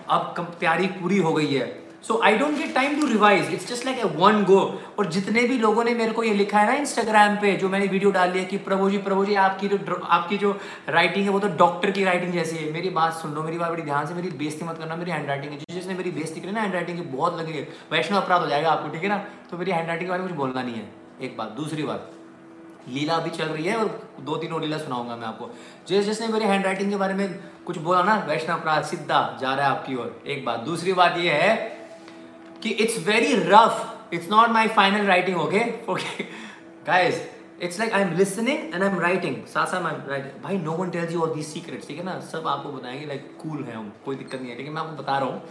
[0.08, 1.66] अब तैयारी पूरी हो गई है।
[2.04, 4.60] So I don't get time to revise it's just like a one go
[4.98, 7.86] और जितने भी लोगों ने मेरे को ये लिखा है ना इंस्टाग्राम पे, जो मैंने
[7.86, 10.52] वीडियो डाली है कि प्रभु जी प्रभु जी आपकी जो आपकी जो
[10.88, 13.70] राइटिंग है, वो तो डॉक्टर की राइटिंग जैसी है। मेरी बात सुन लो, मेरी बात
[13.70, 16.52] बड़ी ध्यान से, मेरी बेस्ती मत करना, मेरी हैंड राइटिंग है जिसने मेरी बेस्ती करी
[16.52, 19.18] ना हैंड राइटिंग की बहुत है। वैष्णव अपराध हो जाएगा आपको, ठीक है ना?
[19.50, 20.88] तो मेरी हैंड राइटिंग के बारे में कुछ बोलना नहीं है।
[21.22, 22.10] एक बात, दूसरी बात,
[22.88, 23.88] लीला अभी चल रही है और
[24.20, 25.50] दो तीन और लीला सुनाऊँगा मैं आपको।
[25.88, 27.28] जिस जिसने मेरी हैंड राइटिंग के बारे में
[27.66, 31.18] कुछ बोला ना, वैष्णव अपराध सीधा जा रहा है आपकी ओर। एक बात, दूसरी बात
[31.18, 31.78] ये है
[32.62, 35.60] कि it's very rough it's not my final writing okay
[36.86, 37.20] guys
[37.62, 40.90] it's like I am listening and I am writing साथ साथ राइटिंग भाई no one
[40.90, 42.18] tells you all these secrets ठीक है ना?
[42.22, 45.18] सब आपको बताएँगे लाइक कूल है हम, कोई दिक्कत नहीं है लेकिन मैं आपको बता
[45.18, 45.42] रहा हूँ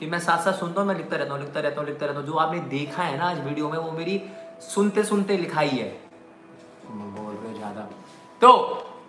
[0.00, 2.18] कि मैं साथ साथ सुनता हूँ, मैं लिखता रहता हूँ, लिखता रहता हूँ, लिखता रहता
[2.18, 4.20] हूँ। जो आपने देखा है ना आज वीडियो में, वो मेरी
[4.64, 5.88] सुनते सुनते लिखाई है।
[7.56, 7.88] ज़्यादा।
[8.42, 8.52] तो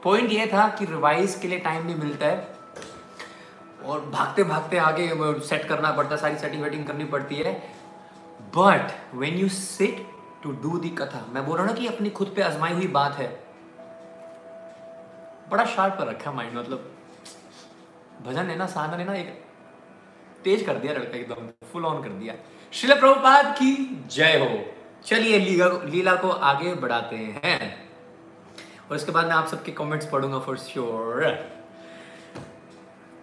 [0.03, 2.59] पॉइंट ये था कि रिवाइज के लिए टाइम नहीं मिलता है।
[3.90, 5.10] और भागते भागते आगे
[5.41, 7.53] सेट करना पड़ता है सारी सेटिंग वेटिंग करनी पड़ती है।
[8.57, 10.06] But when you sit
[10.44, 12.88] to do the katha मैं बोल रहा हूँ ना कि अपनी खुद पे आजमाई हुई
[12.90, 13.28] बात है।
[15.52, 16.90] बड़ा शार्प कर रखा माइंड मतलब
[18.26, 19.44] भजन है ना साधन है ना एक
[20.44, 22.34] तेज कर दिया लड़का एकदम फुल ऑन कर दिया।
[22.74, 23.74] शिल प्रभुपाद की
[24.11, 24.49] जय हो।
[25.06, 27.60] चलिए लीला लीला को आगे बढ़ाते हैं।
[28.90, 31.24] और इसके बाद मैं आप सबके कमेंट्स पढ़ूँगा फॉर श्योर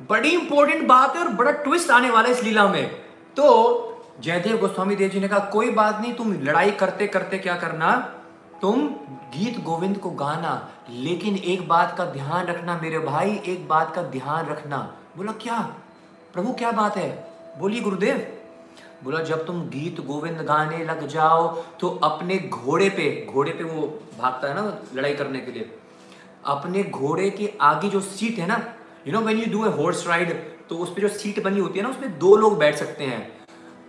[0.00, 2.88] बड़ी इंपॉर्टेंट बात है और बड़ा ट्विस्ट आने वाला है इस लीला में।
[3.36, 3.46] तो
[4.20, 7.96] जयदेव गोस्वामी देव जी ने कहा, कोई बात नहीं, तुम लड़ाई करते करते क्या करना?
[8.62, 8.86] तुम
[9.32, 10.52] गीत गोविंद को गाना,
[10.90, 14.78] लेकिन एक बात का ध्यान रखना मेरे भाई, एक बात का ध्यान रखना।
[15.16, 15.58] बोला, क्या?
[16.34, 17.10] प्रभु, क्या बात है?
[17.58, 18.26] बोलिए गुरुदेव।
[19.04, 21.46] बोला, जब तुम गीत गोविंद गाने लग जाओ
[21.80, 23.86] तो अपने घोड़े पे घोड़े पे वो
[24.18, 24.62] भागता है ना
[24.94, 25.70] लड़ाई करने के लिए,
[26.44, 28.56] अपने घोड़े के आगे जो सीट है ना
[29.06, 30.32] you know when you do a horse ride
[30.68, 33.20] तो उस पर जो सीट बनी होती है ना, उसमें दो लोग बैठ सकते हैं।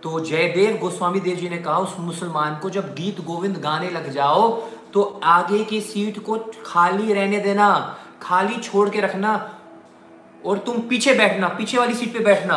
[0.02, 4.10] तो जयदेव गोस्वामी देव जी ने कहा, उस मुसलमान को जब गीत गोविंद गाने लग
[4.12, 4.50] जाओ
[4.92, 9.32] तो आगे की सीट को खाली रहने देना, खाली छोड़ के रखना,
[10.44, 12.56] और तुम पीछे बैठना, पीछे वाली सीट पे बैठना।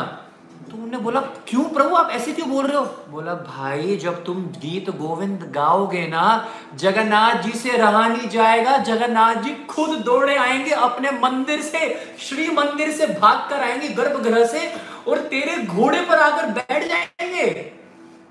[0.72, 2.86] तो उन्होंने बोला, क्यों प्रभु, आप ऐसे क्यों बोल रहे हो?
[3.10, 9.36] बोला, भाई, जब तुम गीत गोविंद गाओगे ना, जगन्नाथ जी से रहा नहीं जाएगा, जगन्नाथ
[9.36, 14.74] जी खुद दौड़े आएँगे अपने मंदिर से, श्री मंदिर से भाग कर आएँगे गर्भगृह से
[15.08, 17.48] और तेरे घोड़े पर आकर बैठ जाएँगे.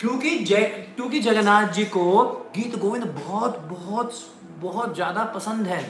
[0.01, 0.63] क्योंकि जय,
[0.97, 2.23] क्योंकि जगन्नाथ जी को
[2.57, 4.13] गीत गोविंद बहुत बहुत
[4.59, 5.83] बहुत ज़्यादा पसंद है।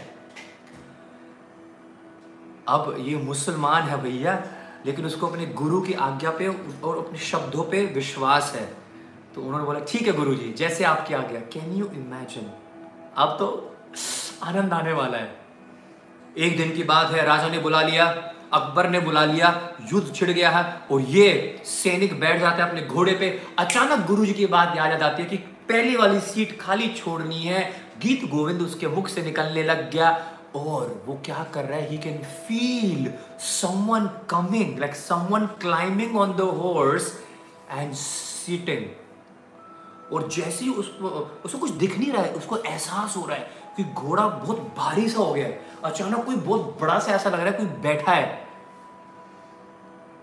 [2.68, 4.42] अब ये मुसलमान है भैया
[4.86, 8.64] लेकिन उसको अपने गुरु की आज्ञा पे और अपने शब्दों पे विश्वास है।
[9.34, 12.50] तो उन्होंने बोला, ठीक है गुरु जी जैसे आपकी आज्ञा। कैन यू इमेजिन
[13.16, 13.46] अब तो
[14.42, 15.34] आनंद आने वाला है।
[16.38, 18.04] एक दिन की बात है, राजा ने बुला लिया,
[18.52, 19.48] अकबर ने बुला लिया,
[19.92, 23.28] युद्ध छिड़ गया है और ये सैनिक बैठ जाते हैं अपने घोड़े पे।
[23.58, 25.36] अचानक गुरु जी की बात याद आ जाती है कि
[25.68, 27.62] पहली वाली सीट खाली छोड़नी है।
[28.02, 30.10] गीत गोविंद उसके मुख से निकलने लग गया
[30.54, 31.88] और वो क्या कर रहा है?
[31.90, 37.12] He can feel someone coming like someone climbing on the horse
[37.70, 38.84] and seating
[40.12, 41.08] और जैसे ही उसको
[41.44, 45.08] उसको कुछ दिख नहीं रहा है, उसको एहसास हो रहा है कि घोड़ा बहुत भारी
[45.08, 48.12] सा हो गया है। अचानक कोई बहुत बड़ा सा ऐसा लग रहा है, कोई बैठा
[48.12, 48.48] है।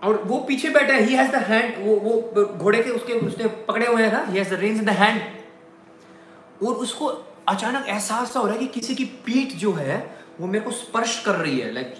[0.04, 4.02] और वो पीछे बैठा है ही हैंड वो वो घोड़े के उसके, उसने पकड़े हुए
[4.02, 7.06] हैं ना ही रेंज इन हैंड और उसको
[7.48, 9.96] अचानक एहसास सा हो रहा है कि किसी की पीठ जो है,
[10.40, 11.94] वो मेरे को स्पर्श कर रही है लाइक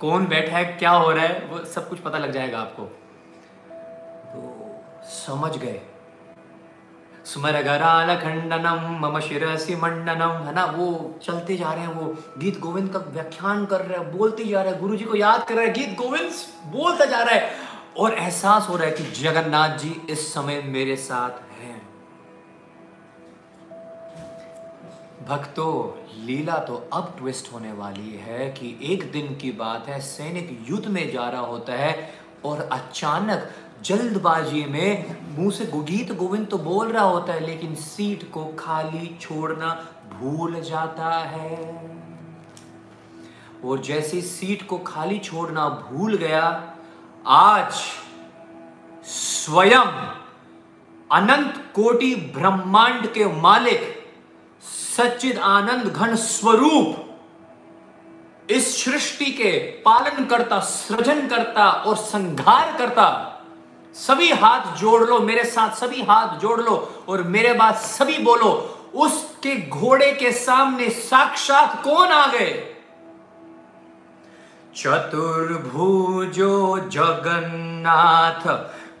[0.00, 2.82] कौन बैठा है, क्या हो रहा है, वो सब कुछ पता लग जाएगा आपको।
[4.32, 4.74] तो
[5.04, 5.80] समझ गए।
[7.24, 10.64] स्मरगराल खंडनम मम शिरसी मंडनम, है ना?
[10.64, 14.62] वो चलते जा रहे हैं, वो गीत गोविंद का व्याख्यान कर रहे हैं, बोलते जा
[14.62, 16.32] रहे हैं गुरु जी को याद कर रहे हैं, गीत गोविंद
[16.66, 17.52] बोलता जा रहा है।
[17.98, 21.88] और एहसास हो रहा है कि जगन्नाथ जी इस समय मेरे साथ हैं।
[25.28, 30.66] भक्तों लीला तो अब ट्विस्ट होने वाली है कि एक दिन की बात है, सैनिक
[30.70, 32.12] युद्ध में जा रहा होता है
[32.44, 33.50] और अचानक
[33.84, 39.16] जल्दबाजी में मुँह से गुगीत गोविंद तो बोल रहा होता है, लेकिन सीट को खाली
[39.20, 39.74] छोड़ना
[40.12, 41.58] भूल जाता है।
[43.64, 46.74] और जैसे सीट को खाली छोड़ना भूल गया,
[47.26, 47.72] आज
[49.04, 49.86] स्वयं
[51.10, 53.99] अनंत कोटि ब्रह्मांड के मालिक
[55.00, 57.06] सच्चिद आनंद घन स्वरूप।
[58.50, 59.50] इस सृष्टि के
[59.84, 63.26] पालन करता सृजन करता और संघार करता
[63.94, 68.76] सभी हाथ जोड़ लो, मेरे साथ सभी हाथ जोड़ लो और मेरे बाद सभी बोलो,
[68.94, 72.76] उसके घोड़े के सामने साक्षात कौन आ गए?
[74.76, 78.46] चतुर्भुजो जगन्नाथ,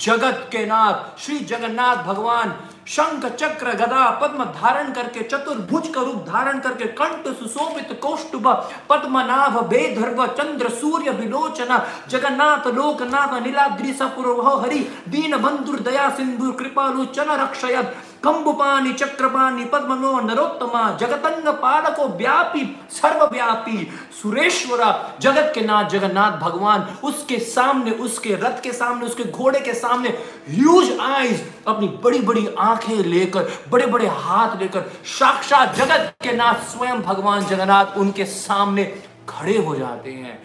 [0.00, 2.54] जगत के नाथ, श्री जगन्नाथ भगवान,
[2.86, 8.48] शंख चक्र गदा पद्म धारण करके, चतुर्भुज का रूप धारण करके, कंठ सुशोभित कौष्टुभ
[8.90, 14.78] पद्मनाभ बेधर्व चंद्र सूर्य विलोचना। जगन्नाथ लोकनाथ नीलाद्रि सपुर हरि
[15.08, 23.78] दीन बंधुर दया सिंधु कृपालु चन रक्षयत कंबुपानी चक्रपानी पद्मनो नरोत्तमा जगतंग पालको व्यापी सर्वव्यापी
[24.20, 24.90] सुरेश्वरा
[25.22, 30.08] जगत के नाथ जगन्नाथ भगवान उसके सामने उसके रथ के सामने उसके घोड़े के सामने
[30.50, 36.64] ह्यूज आईज अपनी बड़ी बड़ी आँखें लेकर बड़े बड़े हाथ लेकर साक्षात जगत के नाथ
[36.70, 38.84] स्वयं भगवान जगन्नाथ उनके सामने
[39.28, 40.38] खड़े हो जाते हैं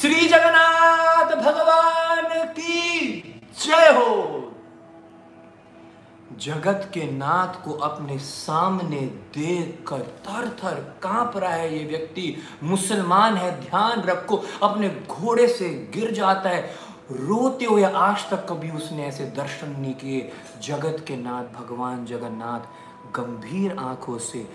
[0.00, 3.22] श्री जगन्नाथ भगवान की
[3.60, 4.50] जय हो
[6.40, 13.36] जगत के नाथ को अपने सामने देखकर थर थर काँप रहा है ये व्यक्ति। मुसलमान
[13.36, 16.74] है, ध्यान रखो, अपने घोड़े से गिर जाता है।
[17.10, 20.32] रोते हुए आज तक कभी उसने ऐसे दर्शन नहीं किए।
[20.62, 22.60] जगत के नाथ भगवान जगन्नाथ,
[23.14, 24.50] गंभीर आँखों से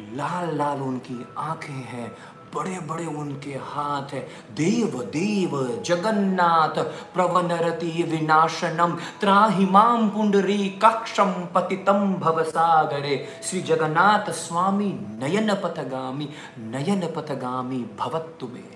[0.00, 2.12] लाल लाल उनकी आँखें हैं।
[2.54, 4.20] बड़े बड़े उनके हाथ है।
[4.52, 6.82] देव देव, जगन्नाथ,
[7.14, 16.28] प्रवनरति विनाशनम त्राहिमाम पुंडरी कक्षम पतितम भवसागरे। श्री जगन्नाथ स्वामी नयन पथगामी
[16.58, 18.68] नयन पथगामी भवत्तु में।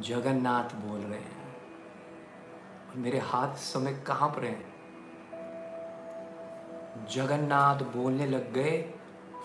[0.00, 1.36] जगन्नाथ बोल रहे हैं,
[2.96, 4.67] मेरे हाथ समय कहाँ पर हैं?
[7.10, 8.76] जगन्नाथ बोलने लग गए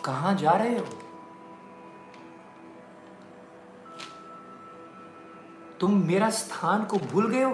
[0.06, 0.86] कहाँ जा रहे हो?
[5.80, 7.54] तुम मेरा स्थान को भूल गए हो।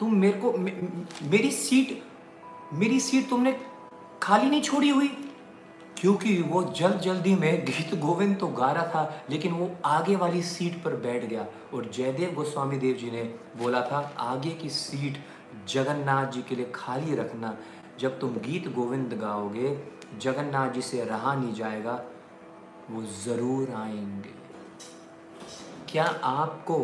[0.00, 0.72] तुम मेरे को मे,
[1.22, 2.02] मेरी सीट
[2.72, 3.60] मेरी सीट तुमने
[4.22, 5.08] खाली नहीं छोड़ी हुई।
[6.00, 10.42] क्योंकि वो जल्द जल्दी में गीत गोविंद तो गा रहा था लेकिन वो आगे वाली
[10.42, 13.22] सीट पर बैठ गया और जयदेव गोस्वामी देव जी ने
[13.56, 15.18] बोला था आगे की सीट
[15.68, 17.56] जगन्नाथ जी के लिए खाली रखना।
[18.00, 19.84] जब तुम गीत गोविंद गाओगे,
[20.18, 22.04] जगन्नाथ जी से रहा नहीं जाएगा,
[22.90, 24.30] वो ज़रूर आएँगे।
[25.88, 26.78] क्या आपको,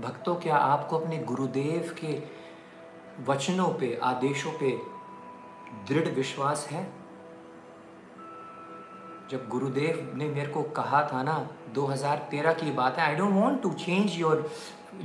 [0.00, 2.22] भक्तों, क्या आपको अपने गुरुदेव के
[3.24, 4.70] वचनों पे, आदेशों पे
[5.88, 7.00] दृढ़ विश्वास है?
[9.30, 13.62] जब गुरुदेव ने मेरे को कहा था ना 2013 की बात है I don't want
[13.62, 14.50] to change your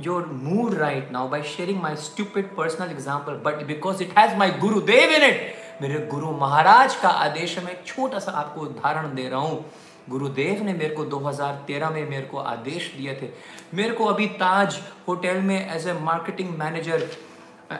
[0.02, 4.50] your mood right now by sharing my stupid personal example, but because it has my
[4.50, 5.40] gurudev in it,
[5.82, 9.64] मेरे गुरु महाराज का आदेश में छोटा सा आपको उदाहरण दे रहा हूँ।
[10.10, 13.28] गुरुदेव ने मेरे को 2013 में मेरे को आदेश दिए थे।
[13.74, 17.08] मेरे को अभी ताज होटल में as a marketing manager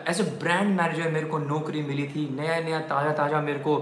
[0.09, 3.77] as a brand manager मेरे को नौकरी मिली थी। नया नया ताज़ा ताज़ा मेरे को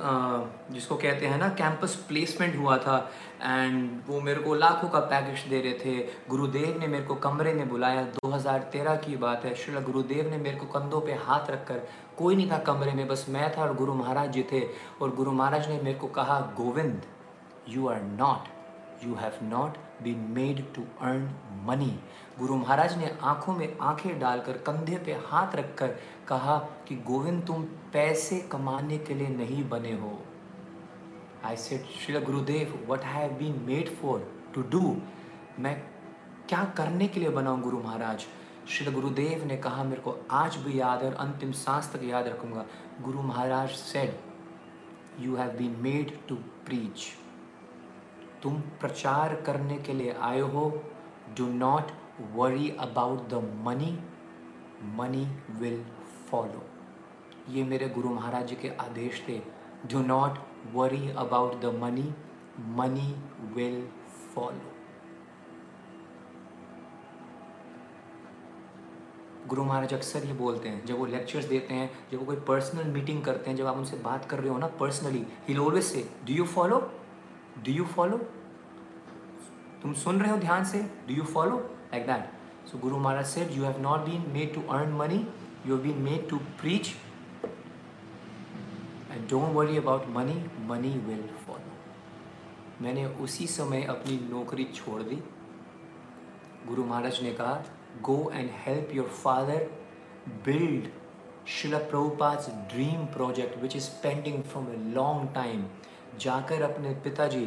[0.00, 2.96] जिसको कहते हैं ना कैंपस प्लेसमेंट हुआ था
[3.42, 5.96] एंड वो मेरे को लाखों का पैकेज दे रहे थे।
[6.28, 10.56] गुरुदेव ने मेरे को कमरे में बुलाया। 2013 की बात है। श्री गुरुदेव ने मेरे
[10.56, 11.80] को कंधों पे हाथ रखकर,
[12.18, 14.62] कोई नहीं था कमरे में, बस मैं था और गुरु महाराज जी थे।
[15.02, 17.02] और गुरु महाराज ने मेरे को कहा, Govind
[17.68, 18.48] you are not
[19.04, 21.30] you have not been made to earn
[21.66, 21.98] money
[22.38, 25.96] Guru Maharaj ने आँखों में आँखें डालकर, कंधे पे हाथ रखकर
[26.30, 26.56] कहा
[26.88, 27.62] कि गोविंद, तुम
[27.92, 30.18] पैसे कमाने के लिए नहीं बने हो।
[31.44, 34.96] I said Shri Gurudev what have been made for to do
[35.58, 35.74] मैं
[36.48, 38.26] क्या करने के लिए बना हूँ गुरु महाराज?
[38.68, 42.26] श्री गुरुदेव ने कहा, मेरे को आज भी याद है और अंतिम सांस तक याद
[42.28, 42.64] रखूँगा।
[43.02, 44.18] Guru Maharaj said
[45.20, 46.34] you have been made to
[46.66, 47.06] preach
[48.42, 50.68] तुम प्रचार करने के लिए आए हो।
[51.36, 51.90] Do not
[52.34, 53.98] worry about the money
[54.96, 55.26] money
[55.60, 55.82] will
[56.30, 56.62] follow
[57.48, 59.42] ये मेरे गुरु महाराज जी के आदेश थे
[59.86, 60.38] do not
[60.72, 62.14] worry about the money
[62.60, 63.14] money
[63.54, 63.88] will
[64.34, 64.70] follow
[69.48, 72.84] Guru Maharaj अक्सर ये बोलते हैं जब वो लेक्चर्स देते हैं जब वो कोई पर्सनल
[72.84, 76.10] मीटिंग करते हैं जब आप उनसे बात कर रहे हो ना personally he always say
[76.26, 76.92] do you follow
[77.64, 78.18] do you follow
[79.82, 80.78] तुम सुन रहे हो ध्यान से?
[81.08, 82.30] Do you follow like that
[82.68, 85.18] so Guru Maharaj said, you have not been made to earn money,
[85.64, 86.94] you have been made to preach.
[89.10, 91.70] And don't worry about money, money will follow.
[92.82, 95.16] मैंने उसी समय अपनी नौकरी छोड़ दी
[96.68, 97.64] गुरु महाराज ने कहा
[98.02, 99.68] go and help your father
[100.46, 100.88] build
[101.56, 105.64] Shila Prabhupad dream project which is pending from a long time
[106.20, 107.44] जाकर अपने पिताजी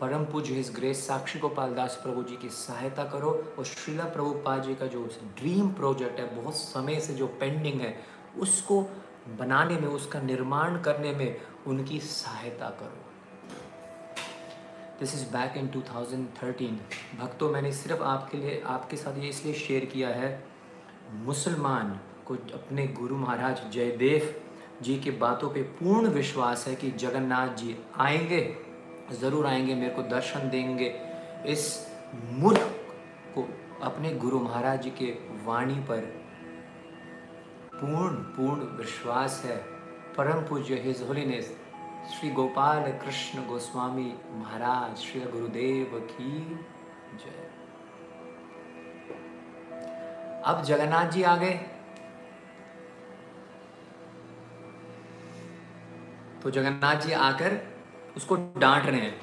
[0.00, 4.62] परम पूज्य हिज ग्रेस साक्षी गोपाल दास प्रभु जी की सहायता करो और श्रीला प्रभुपाद
[4.62, 5.08] जी का जो
[5.38, 8.00] ड्रीम प्रोजेक्ट है, बहुत समय से जो पेंडिंग है,
[8.38, 8.82] उसको
[9.38, 13.04] बनाने में, उसका निर्माण करने में उनकी सहायता करो।
[15.00, 16.78] दिस इज़ बैक इन 2013
[17.20, 20.44] भक्तों, मैंने सिर्फ़ आपके लिए, आपके साथ ये इसलिए शेयर किया है,
[21.12, 24.42] मुसलमान को अपने गुरु महाराज जयदेव
[24.82, 28.67] जी की बातों पे पूर्ण विश्वास है कि जगन्नाथ जी आएँगे।
[29.12, 30.88] ज़रूर आएँगे, मेरे को दर्शन देंगे।
[31.46, 31.86] इस
[32.32, 32.74] मुल्क
[33.34, 33.48] को
[33.82, 35.10] अपने गुरु महाराज जी के
[35.44, 36.00] वाणी पर
[37.72, 39.56] पूर्ण पूर्ण विश्वास है।
[40.16, 41.56] परम पूज्य हिज होलीनेस
[42.10, 46.38] श्री गोपाल कृष्ण गोस्वामी महाराज, श्री गुरुदेव की
[47.14, 47.46] जय।
[50.44, 51.54] अब जगन्नाथ जी आ गए।
[56.42, 57.56] तो जगन्नाथ जी आकर
[58.18, 59.20] उसको डांट रहे हैं।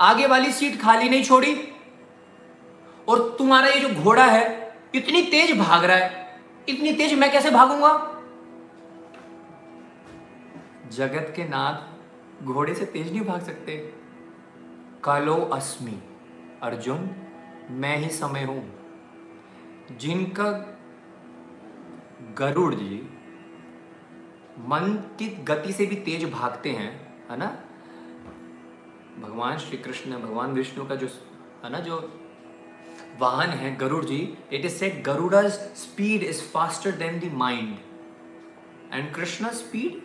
[0.00, 1.72] आगे वाली सीट खाली नहीं छोड़ी।
[3.08, 7.50] और तुम्हारा ये जो घोड़ा है, इतनी तेज भाग रहा है। इतनी तेज मैं कैसे
[7.50, 8.22] भागूँगा?
[10.88, 13.94] जगत के नाथ घोड़े से तेज नहीं भाग सकते।
[15.04, 16.02] कालो अस्मि,
[16.62, 17.10] अर्जुन,
[17.70, 18.74] मैं ही समय हूँ।
[19.96, 20.50] जिनका
[22.38, 23.15] गरुड़ जी
[24.58, 26.90] मन की गति से भी तेज भागते हैं,
[27.30, 27.46] है ना?
[29.20, 31.06] भगवान श्री कृष्ण भगवान विष्णु का जो,
[31.64, 32.20] है ना, जो
[33.20, 37.76] वाहन है Garud ji it is said Garud speed is faster than the mind
[38.92, 40.02] and Krishna speed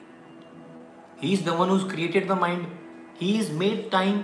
[1.22, 2.68] he is the one whose created the mind
[3.22, 4.24] he is made time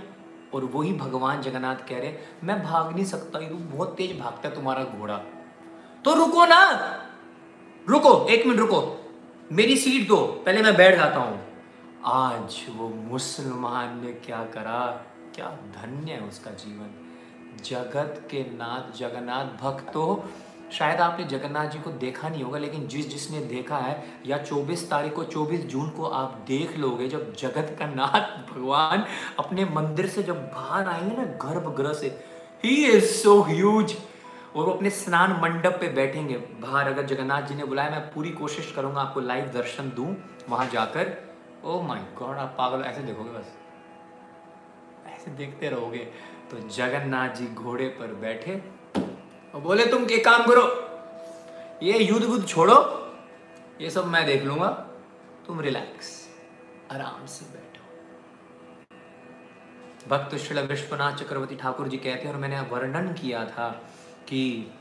[0.53, 2.13] और वही भगवान जगन्नाथ कह रहे
[2.43, 5.17] मैं भाग नहीं सकता, ये बहुत तेज भागता तुम्हारा घोड़ा.
[6.05, 6.61] तो रुको ना!
[7.89, 9.06] रुको, एक मिनट रुको।
[9.51, 11.39] मेरी सीट दो, पहले मैं बैठ जाता हूँ।
[12.05, 15.05] आज वो मुसलमान ने क्या करा?
[15.35, 16.89] क्या धन्य है उसका जीवन।
[17.63, 20.29] जगत के नाथ, जगन्नाथ भक्त तो
[20.71, 24.89] शायद आपने जगन्नाथ जी को देखा नहीं होगा, लेकिन जिस जिसने देखा है, या 24
[24.89, 29.05] तारीख को 24 जून को आप देख लोगे, जब जगत का नाथ भगवान
[29.39, 32.07] अपने मंदिर से जब बाहर आएँगे ना गर्भगृह से
[32.65, 33.95] ही इज़ सो ह्यूज
[34.57, 38.29] और वो अपने स्नान मंडप पे बैठेंगे। बाहर अगर जगन्नाथ जी ने बुलाया, मैं पूरी
[38.33, 40.15] कोशिश करूँगा आपको लाइव दर्शन दूँ
[40.49, 41.11] वहाँ जाकर।
[41.63, 43.53] ओ माय गॉड आप पागल ऐसे देखोगे बस।
[45.07, 46.07] ऐसे देखते रहोगे।
[46.51, 48.55] तो जगन्नाथ जी घोड़े पर बैठे
[49.53, 50.63] और बोले, तुम के काम करो,
[51.83, 52.75] ये युद्ध बुद्ध छोड़ो,
[53.81, 54.69] ये सब मैं देख लूँगा।
[55.47, 56.09] तुम रिलैक्स
[56.91, 57.83] आराम से बैठो।
[60.09, 63.69] भक्त श्रील विश्वनाथ चक्रवर्ती ठाकुर जी कहते हैं, और मैंने वर्णन किया था
[64.27, 64.73] कि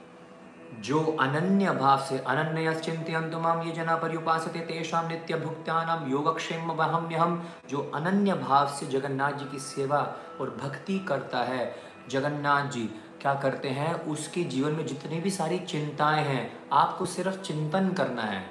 [0.80, 7.92] जो अनन्य भाव से अनन्य चिंतम ये जना पर्युपासते, तेषा नित्य भुक्त्यानाम योगक्षेम हम जो
[7.94, 11.76] अनन्य भाव से जगन्नाथ जी की सेवा और भक्ति करता है।
[12.08, 12.84] जगन्नाथ जी
[13.20, 13.94] क्या करते हैं?
[13.94, 18.50] उसके जीवन में जितनी भी सारी चिंताएँ हैं, आपको सिर्फ़ चिंतन करना है।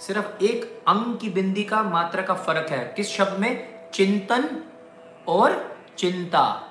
[0.00, 3.76] सिर्फ़ एक अंग की बिंदी का मात्रा का फ़र्क है। किस शब्द में?
[3.90, 4.64] चिंतन
[5.28, 6.68] और चिंता।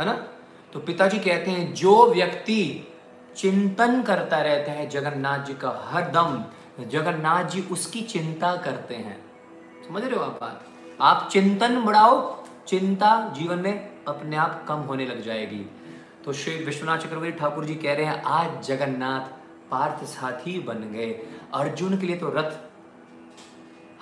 [0.00, 0.28] है ना?
[0.74, 2.92] तो पिताजी कहते हैं, जो व्यक्ति
[3.36, 6.44] चिंतन करता रहता है, जगन्नाथ जी का हर दम,
[6.88, 9.24] जगन्नाथ जी उसकी चिंता करते हैं।
[9.88, 10.64] समझ रहे हो आप बात?
[11.00, 15.70] आप चिंतन बढ़ाओ, चिंता जीवन में अपने आप कम होने लग जाएगी।
[16.24, 19.20] तो श्री विश्वनाथ चक्रवर्ती ठाकुर जी कह रहे हैं, आज जगन्नाथ
[19.70, 21.10] पार्थ साथी बन गए।
[21.54, 22.73] अर्जुन के लिए तो रथ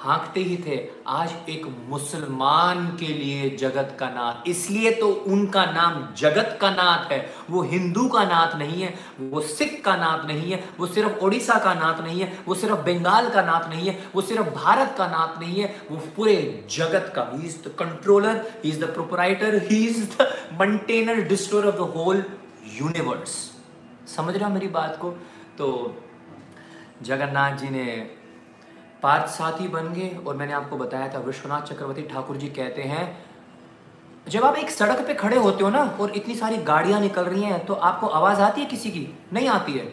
[0.02, 0.76] हाँकते ही थे।
[1.06, 7.12] आज एक मुसलमान के लिए जगत का नाथ। इसलिए तो उनका नाम जगत का नाथ
[7.12, 7.18] है।
[7.50, 11.58] वो हिंदू का नाथ नहीं है, वो सिख का नाथ नहीं है, वो सिर्फ़ ओडिशा
[11.58, 15.06] का नाथ नहीं है, वो सिर्फ़ बंगाल का नाथ नहीं है, वो सिर्फ़ भारत का
[15.06, 16.34] नाथ नहीं है। वो पूरे
[16.70, 20.26] जगत का he is the controller he is the proprietor he is the
[20.60, 22.24] maintainer destroyer of the whole
[22.72, 23.36] universe
[24.16, 25.10] समझ रहे मेरी बात को?
[25.58, 25.96] तो
[27.02, 27.86] जगन्नाथ जी ने
[29.02, 33.04] पार्थ साथी बन गए और मैंने आपको बताया था, विश्वनाथ चक्रवर्ती ठाकुर जी कहते हैं,
[34.26, 37.42] जब आप एक सड़क पे खड़े होते हो ना और इतनी सारी गाड़ियाँ निकल रही
[37.42, 39.06] हैं तो आपको आवाज़ आती है किसी की?
[39.32, 39.92] नहीं आती है।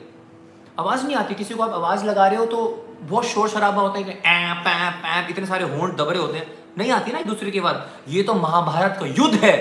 [0.80, 2.60] आवाज़ नहीं आती। किसी को आप आवाज़ लगा रहे हो तो
[3.02, 6.48] बहुत शोर शराबा होता है कि ऐप ऐप ऐप इतने सारे होंठ दबरे होते हैं।
[6.78, 9.56] नहीं आती ना एक दूसरे की बात ये तो महाभारत का युद्ध है,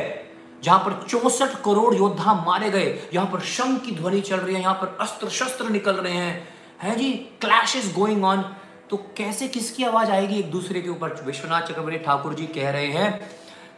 [0.62, 4.60] जहाँ पर चौसठ करोड़ योद्धा मारे गए, यहाँ पर शंख की ध्वनि चल रही है,
[4.60, 6.48] यहाँ पर अस्त्र शस्त्र निकल रहे हैं।
[6.82, 8.44] है जी क्लैश इज़ गोइंग ऑन
[8.90, 11.22] तो कैसे किसकी आवाज़ आएगी एक दूसरे के ऊपर?
[11.24, 13.18] विश्वनाथ चक्रवर्ती ठाकुर जी कह रहे हैं,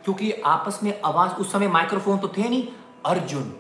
[0.05, 2.66] क्योंकि आपस में आवाज़, उस समय माइक्रोफोन तो थे नहीं,
[3.07, 3.53] अर्जुन।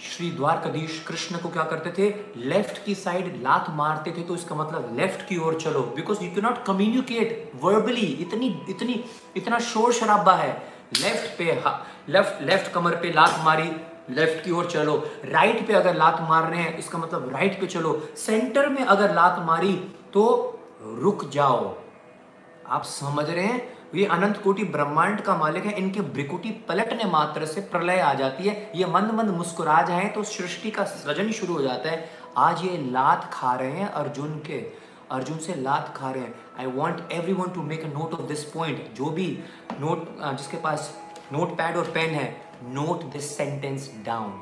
[0.00, 2.08] श्री द्वारकाधीश कृष्ण को क्या करते थे?
[2.44, 6.30] लेफ़्ट की साइड लात मारते थे तो इसका मतलब लेफ़्ट की ओर चलो। Because you
[6.30, 9.04] can not communicate verbally इतनी इतनी,
[9.36, 10.52] इतना शोर शराबा है।
[10.94, 11.44] लेफ़्ट पे
[12.08, 13.70] लेफ़्ट लेफ़्ट कमर पे लात मारी
[14.14, 17.66] लेफ़्ट की ओर चलो राइट पे अगर लात मार रहे हैं, इसका मतलब राइट पे
[17.66, 19.72] चलो सेंटर में अगर लात मारी
[20.12, 20.24] तो
[20.82, 21.74] रुक जाओ।
[22.66, 23.62] आप समझ रहे हैं?
[23.94, 28.44] ये अनंत कोटि ब्रह्मांड का मालिक है, इनके ब्रिकुटी पलटने मात्र से प्रलय आ जाती
[28.44, 32.08] है। ये मंद मंद मुस्कुरा जाए तो सृष्टि का सृजन शुरू हो जाता है।
[32.38, 34.58] आज ये लात खा रहे हैं, अर्जुन के,
[35.10, 38.22] अर्जुन से लात खा रहे हैं। I want every one to make a note of
[38.28, 39.26] this point जो भी
[39.80, 40.92] नोट जिसके पास
[41.32, 42.26] नोट पैड और पेन है
[42.62, 44.40] note this sentence down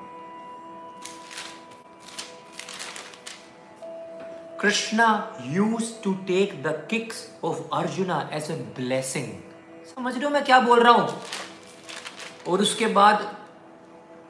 [4.61, 9.33] Krishna used to take the kicks of Arjuna as a blessing
[9.87, 11.21] समझ रहे हो मैं क्या बोल रहा हूँ?
[12.49, 13.37] और उसके बाद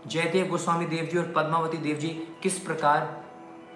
[0.06, 2.08] जयदेव गोस्वामी देव जी और पद्मावती देव जी
[2.42, 3.18] किस प्रकार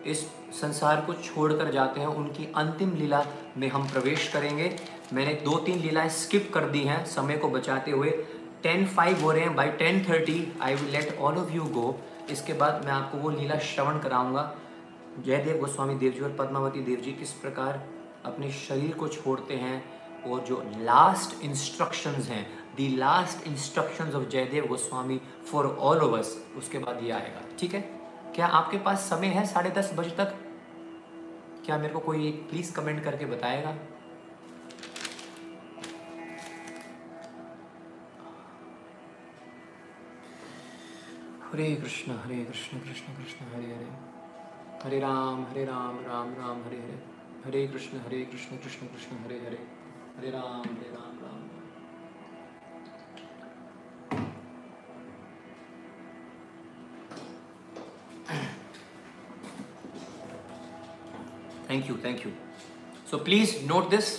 [0.06, 0.20] इस
[0.52, 3.24] संसार को छोड़कर जाते हैं, उनकी अंतिम लीला
[3.56, 4.76] में हम प्रवेश करेंगे।
[5.12, 8.10] मैंने दो तीन लीलाएँ स्किप कर दी हैं समय को बचाते हुए।
[8.64, 11.96] टेन फाइव हो रहे हैं by ten thirty I will let all of you go
[12.30, 14.54] इसके बाद मैं आपको वो लीला श्रवण कराऊँगा।
[15.24, 17.82] जयदेव गोस्वामी देव जी और पद्मावती देव जी किस प्रकार
[18.24, 19.82] अपने शरीर को छोड़ते हैं,
[20.24, 22.46] और जो लास्ट इंस्ट्रक्शंस हैं
[22.76, 25.20] the last instructions of Jayadev Goswami
[25.50, 27.80] for all of us उसके बाद ये आएगा। ठीक है?
[28.34, 30.34] क्या आपके पास समय है साढ़े दस बजे तक?
[31.66, 33.76] क्या मेरे को कोई प्लीज़ कमेंट करके बताएगा?
[41.54, 43.90] Hare Krishna Hare Krishna Krishna Krishna Hare Hare
[44.84, 46.96] Hare Ram Hare Ram Ram Ram Hare Hare
[47.44, 49.58] Hare Krishna Hare Krishna Krishna Krishna Hare Hare
[50.16, 51.42] Hare Ram Hare Ram Ram
[61.68, 62.32] Thank you, thank you.
[63.12, 64.10] So please note this.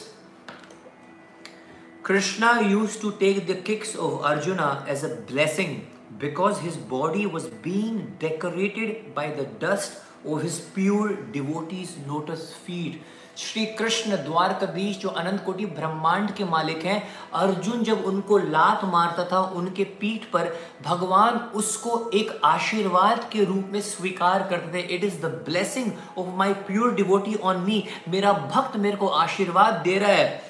[2.04, 5.76] Krishna used to take the kicks of Arjuna as a blessing
[6.20, 13.02] because his body was being decorated by the dust of his pure devotees lotus feet
[13.38, 17.02] Shri Krishna Dwarkadhish, जो अनंत कोटि ब्रह्मांड के मालिक हैं,
[17.34, 20.54] अर्जुन जब उनको लात मारता था उनके पीठ पर,
[20.86, 26.30] भगवान उसको एक आशीर्वाद के रूप में स्वीकार करते थे। It is the blessing of
[26.38, 30.42] my pure devotee on me मेरा भक्त मेरे को आशीर्वाद दे रहा है.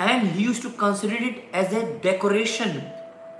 [0.00, 2.80] And he used to consider it as a decoration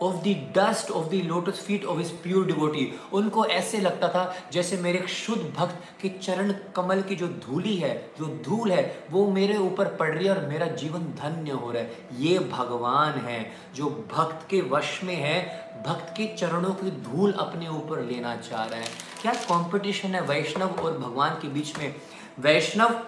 [0.03, 4.35] of the dust of the lotus feet of his pure devotee उनको ऐसे लगता था
[4.53, 9.27] जैसे मेरे शुद्ध भक्त के चरण कमल की जो धूली है, जो धूल है, वो
[9.31, 13.51] मेरे ऊपर पड़ रही है और मेरा जीवन धन्य हो रहा है। ये भगवान है
[13.75, 15.39] जो भक्त के वश में है,
[15.87, 18.87] भक्त के चरणों की धूल अपने ऊपर लेना चाह रहा है।
[19.23, 21.95] क्या कंपटीशन है वैष्णव और भगवान के बीच में?
[22.39, 23.01] वैष्णव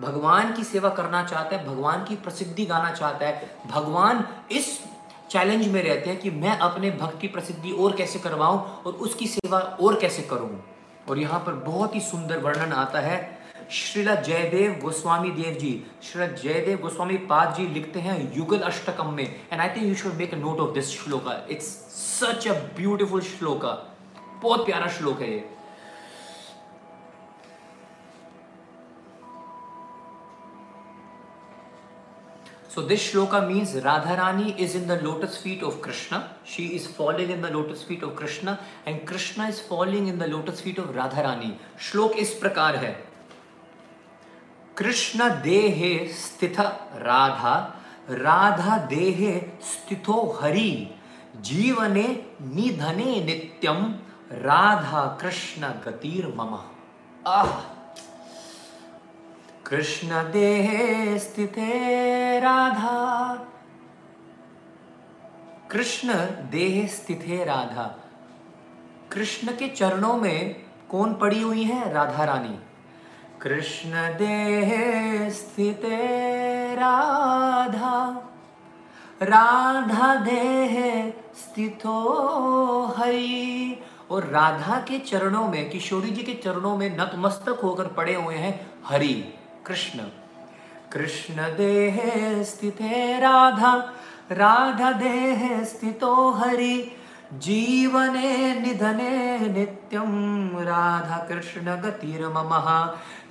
[0.00, 4.78] भगवान की सेवा करना चाहता है, भगवान की प्रसिद्धि गाना चाहता है। भगवान इस
[5.36, 9.26] चैलेंज में रहते हैं कि मैं अपने भक्त की प्रसिद्धि और कैसे करवाऊं और उसकी
[9.28, 10.50] सेवा और कैसे करूँ।
[11.08, 13.16] और यहाँ पर बहुत ही सुंदर वर्णन आता है।
[13.70, 15.72] श्रीला जयदेव गोस्वामी देव जी,
[16.02, 20.14] श्रीला जयदेव गोस्वामी पाद जी लिखते हैं युगल अष्टकम में। And I think you should
[20.14, 23.76] make note of this shloka it's such a beautiful shloka
[24.42, 25.44] बहुत प्यारा श्लोक है ये।
[32.76, 36.36] So this shloka means Radharani is in the lotus feet of Krishna.
[36.44, 40.26] She is falling in the lotus feet of Krishna and Krishna is falling in the
[40.26, 41.54] lotus feet of Radharani.
[41.80, 42.92] श्लोक इस प्रकार है
[44.78, 46.60] कृष्ण देहे स्थित
[47.06, 47.54] राधा
[48.10, 49.32] राधा देहे
[49.70, 50.72] स्थितो हरि
[51.48, 52.06] जीवने
[52.56, 53.82] निधने नित्यम
[54.44, 56.54] राधा कृष्ण गतिर मम
[57.38, 57.75] आह
[59.66, 63.34] कृष्ण देहे स्थिते राधा।
[65.70, 66.14] कृष्ण
[66.50, 67.96] देह स्थिते राधा।
[69.12, 71.92] कृष्ण के चरणों में कौन पड़ी हुई है?
[71.92, 72.58] राधा रानी।
[73.42, 74.70] कृष्ण देह
[75.30, 75.96] स्थिते
[76.74, 78.28] राधा।
[79.22, 82.02] राधा देह स्थितो
[82.96, 88.34] हरि। और राधा के चरणों में, किशोरी जी के चरणों में नतमस्तक होकर पड़े हुए
[88.34, 89.34] हैं हरि।
[89.66, 90.02] कृष्ण।
[90.92, 91.96] कृष्ण देह
[92.50, 93.72] स्थिते राधा
[94.32, 96.76] राधा देह स्थितो हरि,
[97.44, 102.52] जीवने निधने नित्यम राधा कृष्ण गतिर मम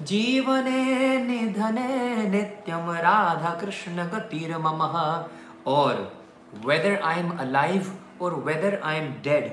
[0.06, 0.82] जीवने
[1.28, 4.82] निधने नित्यम राधा कृष्ण गतिर मम
[5.76, 6.02] और
[6.66, 7.91] वेदर आई एम अलाइव
[8.22, 9.52] और whether I am dead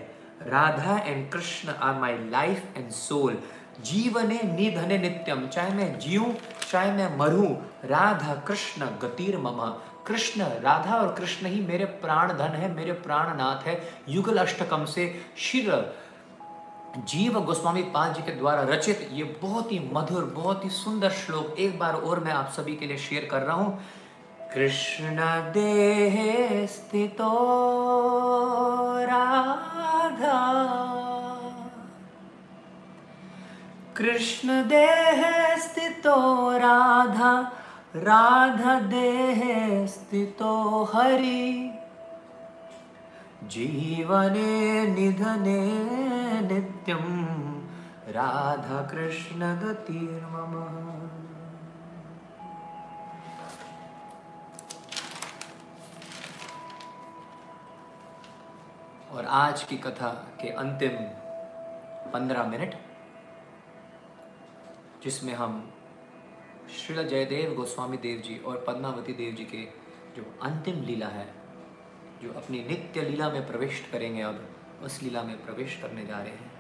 [0.53, 3.39] Radha and Krishna are my life and soul
[3.81, 6.35] जीवने निधने नित्यम चाहे मैं जीऊं,
[6.71, 12.55] चाहे मैं मरूं, राधा कृष्ण गतिर ममा। कृष्ण राधा और कृष्ण ही मेरे प्राण धन
[12.55, 15.95] है, मेरे प्राणनाथ है। युगल अष्टकम से शिर
[16.99, 21.59] जीव गोस्वामी पाद जी के द्वारा रचित ये बहुत ही मधुर, बहुत ही सुंदर श्लोक
[21.59, 23.83] एक बार और मैं आप सभी के लिए शेयर कर रहा हूँ।
[24.55, 25.17] कृष्ण
[25.53, 27.31] देह स्थितो
[29.05, 31.12] राधा।
[33.97, 35.23] कृष्ण देह
[35.57, 36.17] स्थितो
[36.59, 37.33] राधा
[37.97, 39.41] राधा देह
[39.87, 40.53] स्थितो
[40.85, 41.71] हरि।
[43.45, 45.61] जीवने, निधने,
[46.41, 47.05] नित्यं
[48.13, 49.35] राधाकृष्णगतिर्मम
[59.17, 60.09] और आज की कथा
[60.41, 60.97] के अंतिम
[62.13, 62.75] पंद्रह मिनट
[65.03, 65.73] जिसमें हम
[66.71, 69.63] श्रील जयदेव गोस्वामी देव जी और पद्मावती देव जी के
[70.17, 71.35] जो अंतिम लीला है,
[72.23, 74.49] जो अपनी नित्य लीला में प्रविष्ट करेंगे अब,
[74.83, 76.51] उस लीला में प्रवेश करने जा रहे हैं।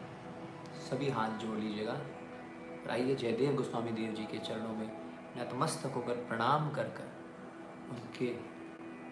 [0.90, 4.90] सभी हाथ जोड़ लीजिएगा और आइए जयदेव गोस्वामी देव जी के चरणों में
[5.38, 7.12] नतमस्तक होकर प्रणाम कर कर
[7.90, 8.26] उनके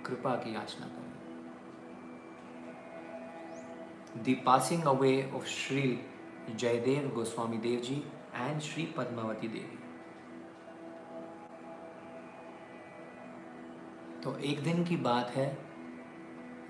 [0.07, 1.09] कृपा की याचना करें।
[4.25, 6.01] The passing away of Shri
[6.57, 8.05] Jayadev Goswami Dev ji
[8.41, 9.79] and Shri Padmavati Devi
[14.25, 15.59] तो एक दिन की बात है,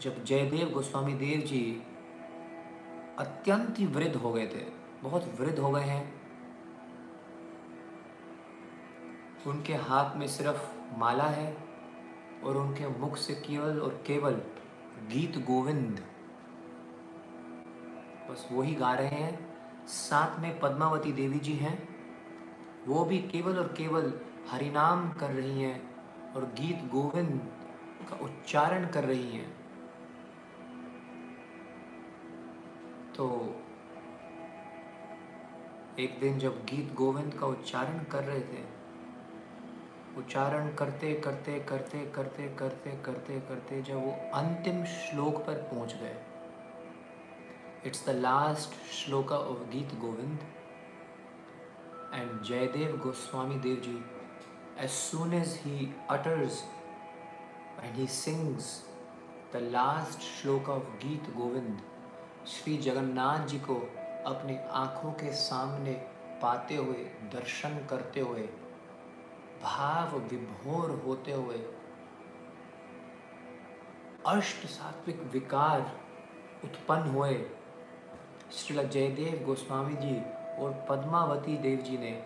[0.01, 1.83] जब जयदेव गोस्वामी देव जी
[3.19, 4.65] अत्यंत ही वृद्ध हो गए थे,
[5.03, 6.21] बहुत वृद्ध हो गए हैं।
[9.47, 11.57] उनके हाथ में सिर्फ़ माला है
[12.45, 14.41] और उनके मुख से केवल और केवल
[15.09, 16.01] गीत गोविंद।
[18.31, 19.50] बस वही गा रहे हैं।
[19.91, 21.79] साथ में पद्मावती देवी जी हैं।
[22.87, 24.13] वो भी केवल और केवल
[24.51, 27.41] हरिनाम कर रही हैं और गीत गोविंद
[28.11, 29.49] का उच्चारण कर रही हैं।
[33.17, 33.27] तो
[35.99, 38.63] एक दिन जब गीत गोविंद का उच्चारण कर रहे थे,
[40.19, 46.17] उच्चारण करते करते करते करते करते करते करते जब वो अंतिम श्लोक पर पहुँच गए।
[47.87, 50.41] It's the last shloka of Geet Govind
[52.15, 53.99] and Jayadev Goswami Dev ji
[54.79, 56.63] as soon as he utters
[57.83, 58.69] and he sings
[59.53, 61.83] the last shloka of Geet Govind,
[62.47, 63.75] Shri Jagannath ji को
[64.27, 65.93] अपनी आँखों के सामने
[66.43, 67.05] पाते हुए
[67.35, 68.49] दर्शन करते हुए
[69.63, 71.59] भाव विभोर होते हुए
[74.27, 75.81] अष्ट सात्विक विकार
[76.65, 77.35] उत्पन्न हुए
[78.53, 80.23] श्री जयदेव गोस्वामी जी
[80.63, 82.23] और पद्मावती देव जी ने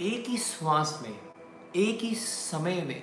[0.00, 1.18] एक ही श्वास में,
[1.76, 3.02] एक ही समय में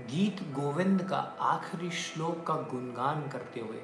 [0.00, 3.82] गीत गोविंद का आखिरी श्लोक का गुणगान करते हुए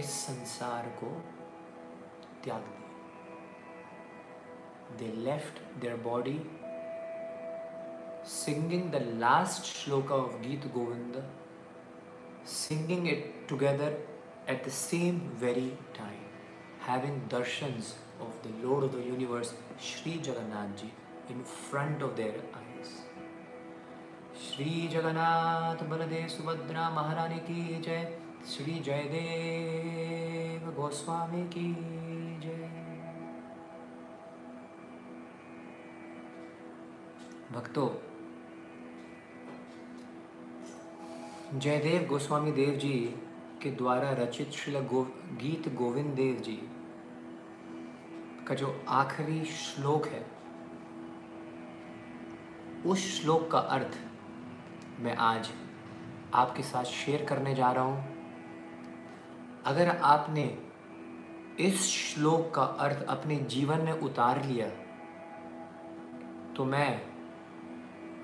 [0.00, 1.22] इस संसार को
[2.44, 2.80] त्याग दिया।
[4.96, 6.40] They left their body
[8.26, 11.32] singing the last shloka of Geet Govind
[12.46, 14.15] singing it together
[14.50, 16.24] at the same very time
[16.88, 20.92] having darshans of the Lord of the universe, Sri Jagannath Ji,
[21.28, 22.94] in front of their eyes.
[24.38, 28.02] Shri Jagannath Baldev Subhadra Maharani की जय
[28.48, 31.68] श्री जयदेव गोस्वामी की
[32.42, 32.68] जय
[37.52, 37.88] भक्तों
[41.58, 42.94] जयदेव गोस्वामी देव जी
[43.62, 45.02] के द्वारा रचित श्रील गो,
[45.32, 46.58] गीत गोविंद देव जी
[48.48, 50.26] का जो आखिरी श्लोक है
[52.86, 53.98] उस श्लोक का अर्थ
[55.00, 55.50] मैं आज
[56.34, 58.04] आपके साथ शेयर करने जा रहा हूँ।
[59.64, 60.58] अगर आपने
[61.60, 64.68] इस श्लोक का अर्थ अपने जीवन में उतार लिया
[66.56, 67.02] तो मैं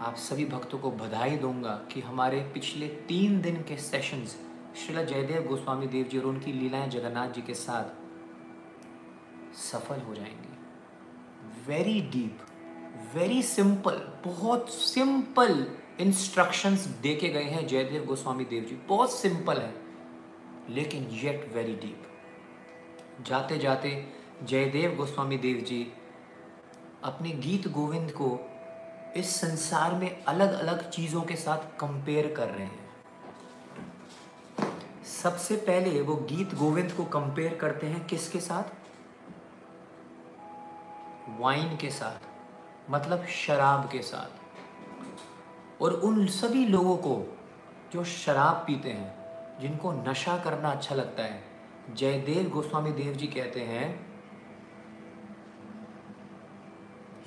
[0.00, 4.36] आप सभी भक्तों को बधाई दूँगा कि हमारे पिछले तीन दिन के सेशंस
[4.74, 7.84] श्रीला जयदेव गोस्वामी देव जी और उनकी लीलाएँ जगन्नाथ जी के साथ
[9.56, 10.52] सफल हो जाएँगी।
[11.66, 12.38] वेरी डीप
[13.14, 15.66] वेरी सिंपल बहुत सिंपल
[16.00, 19.74] इंस्ट्रक्शंस दे के गए हैं जयदेव गोस्वामी देव जी बहुत सिंपल है,
[20.70, 22.02] लेकिन येट वेरी डीप
[23.26, 23.90] जाते जाते
[24.42, 25.86] जयदेव गोस्वामी देव जी
[27.04, 28.38] अपने गीत गोविंद को
[29.16, 32.81] इस संसार में अलग अलग चीज़ों के साथ कंपेयर कर रहे हैं।
[35.04, 38.62] सबसे पहले वो गीत गोविंद को कंपेयर करते हैं किसके साथ?
[41.40, 42.26] वाइन के साथ
[42.90, 47.38] मतलब शराब के साथ। और उन सभी लोगों को
[47.92, 51.42] जो शराब पीते हैं, जिनको नशा करना अच्छा लगता है,
[51.94, 54.06] जयदेव गोस्वामी देव जी कहते हैं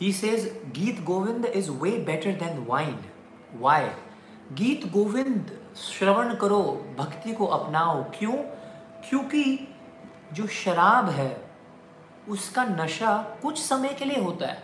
[0.02, 3.00] he says Geet Govind is way better than wine
[3.54, 3.90] why
[4.54, 8.34] Geet Govind श्रवण करो, भक्ति को अपनाओ। क्यों?
[9.10, 9.76] क्योंकि
[10.34, 11.52] जो शराब है,
[12.30, 14.64] उसका नशा कुछ समय के लिए होता है।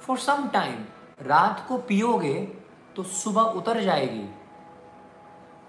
[0.00, 0.84] फॉर सम टाइम
[1.22, 2.56] रात को पियोगे
[2.96, 4.34] तो सुबह उतर जाएगी।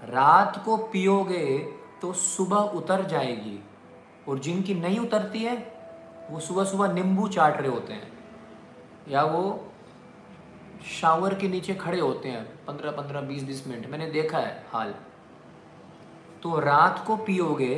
[0.04, 1.58] रात को पियोगे
[2.02, 3.64] तो सुबह उतर जाएगी।
[4.30, 5.78] और जिनकी नहीं उतरती है,
[6.32, 8.20] वो सुबह सुबह नींबू चाट रहे होते हैं।
[9.08, 9.67] या वो
[10.86, 14.94] शावर के नीचे खड़े होते हैं, पंद्रह पंद्रह, बीस बीस मिनट। मैंने देखा है हाल।
[16.44, 17.76] तो रात को पियोगे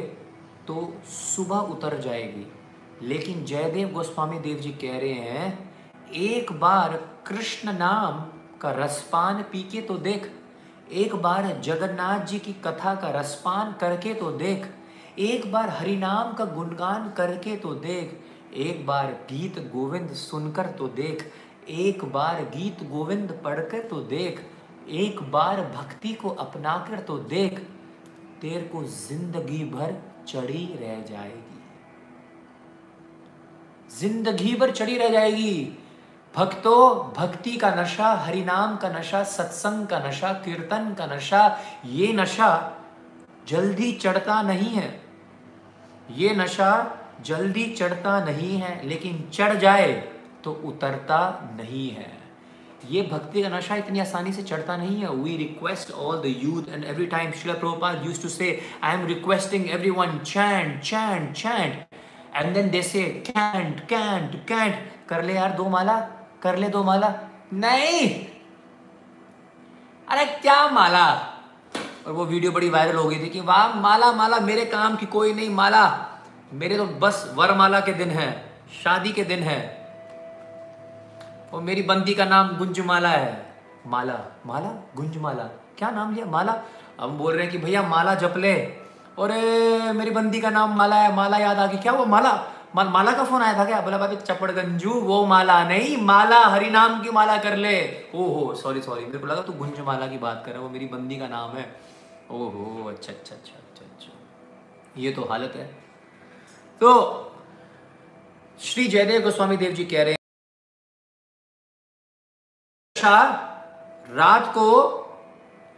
[0.67, 2.45] तो सुबह उतर जाएगी।
[3.01, 5.75] लेकिन जयदेव गोस्वामी देव जी कह रहे हैं,
[6.11, 6.97] एक बार
[7.27, 8.19] कृष्ण नाम
[8.59, 10.31] का रसपान पी के तो देख।
[10.91, 14.67] एक बार जगन्नाथ जी की कथा का रसपान करके तो देख।
[15.19, 18.19] एक बार हरिनाम का गुणगान करके तो देख।
[18.53, 21.31] एक बार गीत गोविंद सुनकर तो देख।
[21.71, 24.45] एक बार गीत गोविंद पढ़कर तो देख,
[24.89, 27.59] एक बार भक्ति को अपनाकर तो देख,
[28.41, 29.95] तेर को ज़िंदगी भर
[30.27, 31.57] चढ़ी रह जाएगी।
[33.91, 35.77] ज़िंदगी भर चढ़ी रह जाएगी।
[36.33, 42.49] भक्तों, भक्ति का नशा, हरिनाम का नशा, सत्संग का नशा, कीर्तन का नशा, ये नशा
[43.47, 45.01] जल्दी चढ़ता नहीं है।
[46.09, 46.71] ये नशा
[47.25, 51.19] जल्दी चढ़ता नहीं है, लेकिन चढ़ जाए। तो उतरता
[51.57, 52.17] नहीं है।
[52.89, 56.73] ये भक्ति का नशा इतनी आसानी से चढ़ता नहीं है। We request all the youth
[56.73, 61.33] and every time Shila Prabhupad used to say I am requesting every one chant chant
[61.33, 61.85] chant
[62.35, 65.99] and then they say can't can't cantt कर ले यार दो माला
[66.41, 67.13] कर ले दो माला
[67.53, 68.07] नहीं
[70.07, 71.05] अरे क्या माला
[72.07, 75.05] और वो वीडियो बड़ी वायरल हो गई थी कि, वाह, माला माला, मेरे काम की
[75.05, 75.83] कोई नहीं माला।
[76.53, 78.31] मेरे तो बस वरमाला के दिन है,
[78.83, 79.78] शादी के दिन है।
[81.53, 83.31] और मेरी बंदी का नाम गुंजमाला है।
[83.87, 84.69] माला माला?
[84.95, 85.43] गुंजमाला।
[85.77, 86.25] क्या नाम लिया?
[86.25, 86.61] माला?
[86.99, 88.53] हम बोल रहे हैं कि भैया माला जप ले।
[89.17, 89.31] और
[89.93, 92.33] मेरी बंदी का नाम माला है। माला याद आ गई क्या वो माला?
[92.75, 93.79] मा, माला का फ़ोन आया था क्या?
[93.81, 97.77] बोला भाभी चपड़ गंजू वो माला नहीं। माला हरि नाम की माला कर ले।
[98.15, 100.85] ओहो सॉरी सॉरी मेरे को लगा तू गुंज माला की बात कर रहा वो मेरी
[100.85, 101.65] बंदी का नाम है।
[102.31, 105.65] ओहो अच्छा अच्छा अच्छा अच्छा अच्छा। ये तो हालत है।
[106.81, 106.91] तो
[108.59, 110.18] श्री जयदेव गोस्वामी देव जी कह रहे हैं
[113.03, 114.95] रात को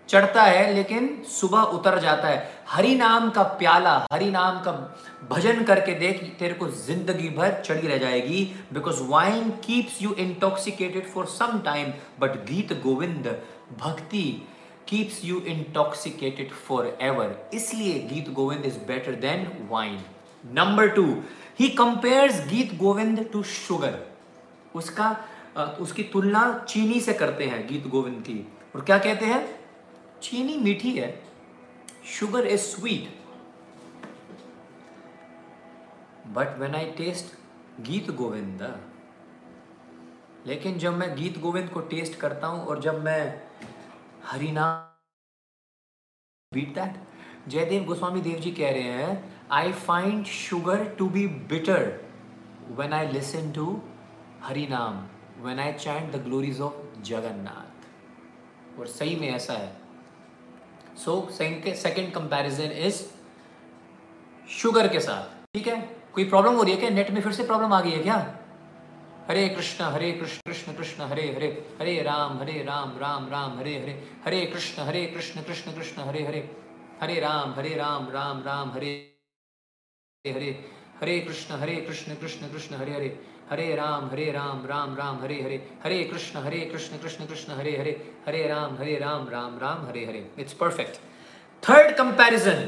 [0.10, 4.72] चढ़ता है, लेकिन सुबह उतर जाता है। हरि नाम का प्याला, हरि नाम का
[5.30, 8.44] भजन करके देख, तेरे को ज़िंदगी भर चढ़ी रह जाएगी।
[8.74, 13.28] Because wine keeps you intoxicated for some time but Gita Govind,
[13.80, 14.24] bhakti
[14.88, 20.00] keeps you intoxicated for ever इसलिए Gita Govind is better than wine
[20.44, 21.06] number two
[21.60, 24.00] he compares Gita Govind to sugar
[24.76, 25.16] उसका
[25.58, 28.40] उसकी तुलना चीनी से करते हैं गीत गोविंद की।
[28.76, 29.44] और क्या कहते हैं?
[30.22, 31.10] चीनी मीठी है
[32.10, 33.20] sugar is sweet
[36.36, 37.36] but when I taste
[37.82, 38.62] Gita Govind,
[40.48, 43.42] लेकिन जब मैं गीत गोविंद को टेस्ट करता हूँ और जब मैं
[44.26, 44.90] हरिनाम
[46.52, 49.14] बीट दैट जयदेव गोस्वामी देव जी कह रहे हैं
[49.52, 51.82] I find sugar to be bitter
[52.80, 53.82] when I listen to
[54.44, 55.08] Harinam.
[55.44, 59.72] When I chant the glories of Jagannath और सही में ऐसा है।
[60.98, 63.02] So second comparison is
[64.50, 65.24] sugar के साथ।
[65.54, 65.82] ठीक है?
[66.14, 66.90] कोई प्रॉब्लम हो रही है क्या?
[66.90, 68.38] नेट में फिर से प्रॉब्लम आ गई है क्या?
[69.30, 71.48] Hare Krishna Hare Krishna Krishna Krishna, Hare Hare
[71.80, 73.94] Hare Ram Hare Ram Ram Ram, Hare Hare
[74.26, 76.40] Hare Krishna Hare Krishna Krishna Krishna, Hare Hare
[77.02, 78.94] Hare Ram Hare Ram Ram Ram Hare
[80.26, 80.50] Hare
[81.02, 83.10] Hare Krishna Hare Krishna Krishna Krishna, Hare Hare.
[83.52, 85.56] Hare Ram Hare Ram Ram Ram, Hare Hare.
[85.84, 87.92] Hare Krishna Hare Krishna Krishna Krishna, Hare Hare.
[88.28, 90.26] Hare Ram Hare Ram Ram Ram, Hare Hare.
[90.40, 91.00] It's perfect
[91.64, 92.64] third comparison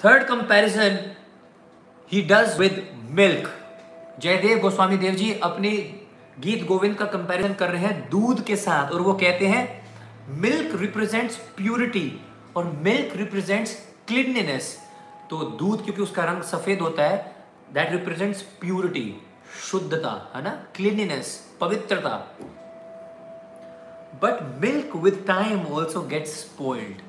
[0.00, 0.98] third comparison
[2.10, 3.48] he does with milk
[4.22, 5.70] Jayadev Goswami Dev ji अपने
[6.40, 9.64] गीत गोविंद का comparison कर रहे हैं दूध के साथ और वो कहते हैं
[10.40, 12.08] मिल्क रिप्रेजेंट्स प्यूरिटी
[12.56, 14.76] और मिल्क रिप्रेजेंट्स क्लीनलीनेस
[15.30, 17.18] तो दूध क्योंकि उसका रंग सफ़ेद होता है
[17.74, 19.10] दैट रिप्रेजेंट्स प्यूरिटी
[19.60, 20.50] शुद्धता, है ना?
[20.76, 22.16] क्लीनिनेस पवित्रता.
[24.22, 27.00] But milk with time also gets spoiled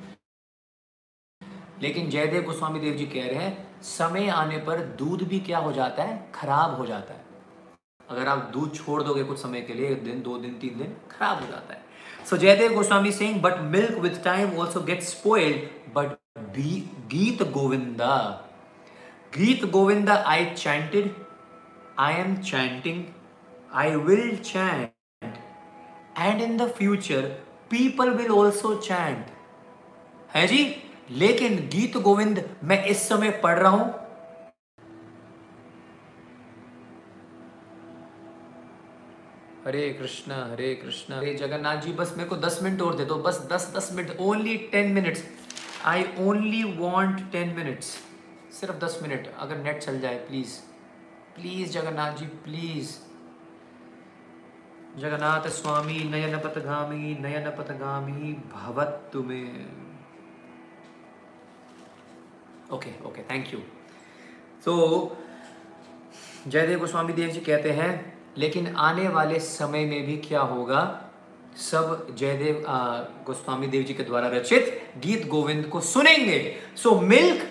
[1.82, 5.72] लेकिन जयदेव गोस्वामी देव जी कह रहे हैं, समय आने पर दूध भी क्या हो
[5.74, 6.32] जाता है?
[6.36, 7.22] खराब हो जाता है.
[8.10, 10.95] अगर आप दूध छोड़ दोगे कुछ समय के लिए, एक दिन, दो दिन, तीन दिन,
[11.11, 11.82] खराब हो जाता है.
[12.30, 16.18] So Jayadev Goswami Singh but milk with time also get spoiled but
[17.10, 18.18] Gita Govinda.
[19.38, 21.23] Gita Govinda I chanted
[21.99, 23.03] I am chanting
[23.72, 25.36] I will chant
[26.18, 27.28] and in the future
[27.70, 29.26] people will also chant
[30.36, 30.64] है जी?
[31.11, 33.91] लेकिन गीत गोविंद, मैं इस समय पढ़ रहा हूँ।
[39.65, 43.18] हरे कृष्णा हरे कृष्णा, हरे जगन्नाथ जी, बस मेरे को दस मिनट और दे दो।
[43.20, 45.24] बस दस दस minute only ten minutes
[45.86, 47.98] I only want ten minutes
[48.60, 50.60] सिर्फ़ दस मिनट, अगर नेट चल जाए please
[51.35, 52.91] please Jagannath ji, please.
[54.97, 59.65] Jagannath Swami नयन पथगामी नयन पथगामी भवत तुम्हें।
[62.72, 63.60] ओके ओके थैंक यू
[64.65, 64.76] तो
[66.47, 67.91] जयदेव गोस्वामी देव जी कहते हैं,
[68.38, 71.10] लेकिन आने वाले समय में भी क्या होगा?
[71.57, 72.64] सब जयदेव
[73.26, 76.39] गोस्वामी देव जी के द्वारा रचित गीत गोविंद को सुनेंगे।
[76.76, 77.49] So milk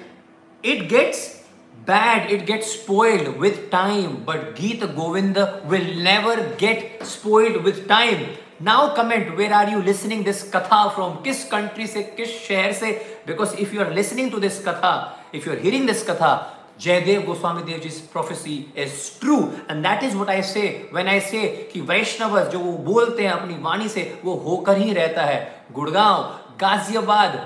[0.65, 1.42] it gets
[1.87, 5.37] bad it gets spoiled with time but geet govind
[5.73, 8.25] will never get spoiled with time
[8.61, 12.91] now comment where are you listening this katha from kis country se kis shehar se
[13.27, 14.95] because if you are listening to this katha
[15.33, 16.33] if you are hearing this katha
[16.81, 19.37] Jayadev Goswami Dev ji prophecy is true
[19.71, 21.43] and that is what I say when I से
[21.73, 25.39] कि वैष्णव जो वो बोलते हैं अपनी वाणी से वो होकर ही रहता है
[25.73, 26.23] गुड़गांव
[26.61, 27.37] गाजियाबाद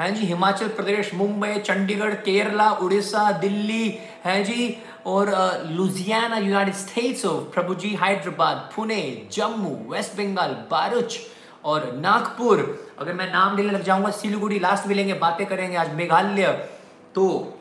[0.00, 3.88] हैं जी, हिमाचल प्रदेश, मुंबई, चंडीगढ़, केरला, उड़ीसा, दिल्ली,
[4.24, 5.30] हैं जी, और
[5.66, 11.18] लुजियाना यूनाइटेड स्टेट्स ऑफ़ प्रभु जी हैदराबाद, पुणे, जम्मू, वेस्ट बंगाल, बारुच
[11.64, 12.60] और नागपुर।
[12.98, 16.52] अगर मैं नाम लेने लग जाऊँगा, सिलीगुड़ी लास्ट मिलेंगे, बातें करेंगे आज, मेघालय।
[17.14, 17.52] तो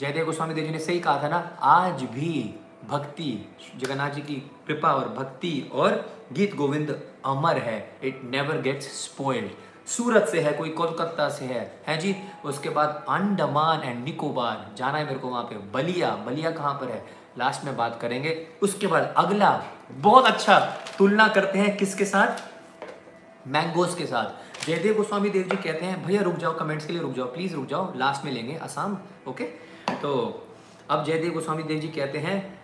[0.00, 2.54] जयदेव गोस्वामी देव जी ने सही कहा था ना, आज भी
[2.88, 3.30] भक्ति,
[3.76, 4.34] जगन्नाथ जी की
[4.66, 5.94] कृपा और भक्ति और
[6.32, 6.90] गीत गोविंद
[7.24, 9.50] अमर है। It never gets spoiled
[9.86, 14.98] Surat से है, कोई कोलकाता से है। है जी, उसके बाद अंडमान एंड निकोबार। जाना
[14.98, 17.04] है मेरे को वहाँ पे। बलिया। बलिया कहाँ पर है?
[17.38, 19.50] लास्ट में बात करेंगे। उसके बाद अगला,
[19.90, 20.58] बहुत अच्छा
[20.98, 22.42] तुलना करते हैं किसके साथ?
[23.48, 27.02] मैंगोज के साथ। जयदेव गोस्वामी देव जी कहते हैं, भैया, रुक जाओ कमेंट्स के लिए
[27.02, 28.98] रुक जाओ। प्लीज़ रुक जाओ। लास्ट में लेंगे आसाम
[29.28, 29.44] ओके
[29.94, 30.12] तो
[30.90, 32.58] अब जयदेव गोस्वामी देव जी कहते हैं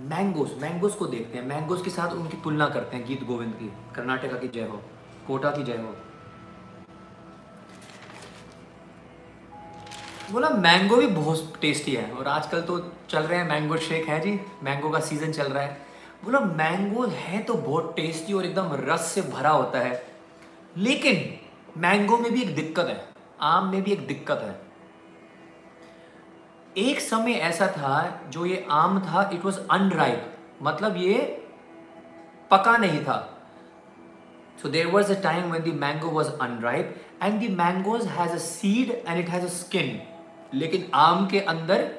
[0.00, 3.72] मैंगोस मैंगोस को देखते हैं। मैंगोस के साथ उनकी तुलना करते हैं गीत गोविंद की।
[3.94, 4.80] कर्नाटका की जय हो।
[5.26, 5.96] कोटा की जय हो।
[10.32, 12.78] बोला मैंगो भी बहुत टेस्टी है और आजकल तो
[13.10, 14.40] चल रहे हैं मैंगो शेक है जी?
[14.62, 15.86] मैंगो का सीज़न चल रहा है।
[16.24, 20.06] बोला मैंगो है तो बहुत टेस्टी और एकदम रस से भरा होता है।
[20.76, 21.38] लेकिन
[21.80, 23.08] मैंगो में भी एक दिक्कत है।
[23.40, 24.60] आम में भी एक दिक्कत है।
[26.76, 31.46] एक समय ऐसा था जो ये आम था इट वॉज़ अनराइप मतलब ये
[32.50, 33.31] पका नहीं था।
[34.62, 38.38] So there was a time when the mango was unripe and the mangoes has a
[38.40, 40.00] seed and it has a skin
[40.54, 41.90] लेकिन आम के अंदर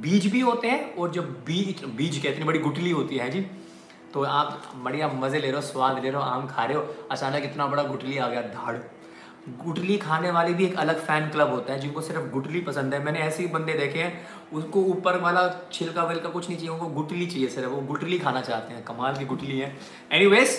[0.00, 3.46] बीज भी होते हैं और जो बीज बीज के इतनी बड़ी गुटली होती है जी
[4.14, 6.82] तो आप बढ़िया मज़े ले रहे हो, स्वाद ले रहे हो, आम खा रहे हो,
[7.10, 8.76] अचानक इतना बड़ा गुटली आ गया धाड़।
[9.58, 13.02] गुटली खाने वाले भी एक अलग फ़ैन क्लब होता है, जिनको सिर्फ़ गुटली पसंद है।
[13.04, 16.86] मैंने ऐसे ही बंदे देखे हैं उसको ऊपर वाला छिलका विलका कुछ नहीं चाहिए, उनको
[16.94, 19.72] गुटली चाहिए सिर्फ़, वो गुटली खाना चाहते हैं, कमाल की गुटली है।
[20.12, 20.58] एनीवेज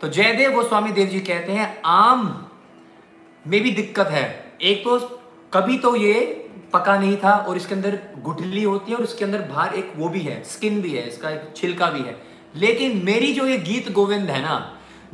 [0.00, 2.20] तो जयदेव गोस्वामी देव जी कहते हैं, आम
[3.44, 4.26] में भी दिक्कत है।
[4.62, 4.98] एक तो
[5.52, 6.14] कभी तो ये
[6.72, 10.08] पका नहीं था और इसके अंदर गुटली होती है और इसके अंदर बाहर एक वो
[10.08, 12.16] भी है, स्किन भी है, इसका एक छिलका भी है।
[12.56, 14.56] लेकिन मेरी जो ये गीत गोविंद है ना,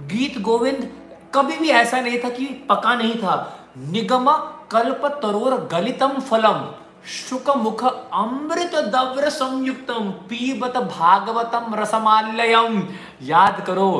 [0.03, 0.89] गीत गोविंद
[1.35, 3.37] कभी भी ऐसा नहीं था कि पका नहीं था।
[3.79, 4.31] निगम
[4.71, 6.67] कल्प तरोर गलितम फलम,
[7.09, 12.83] शुक मुख अमृत दव्र संयुक्तम, पीबत भागवतम रसमालयम।
[13.23, 13.91] याद करो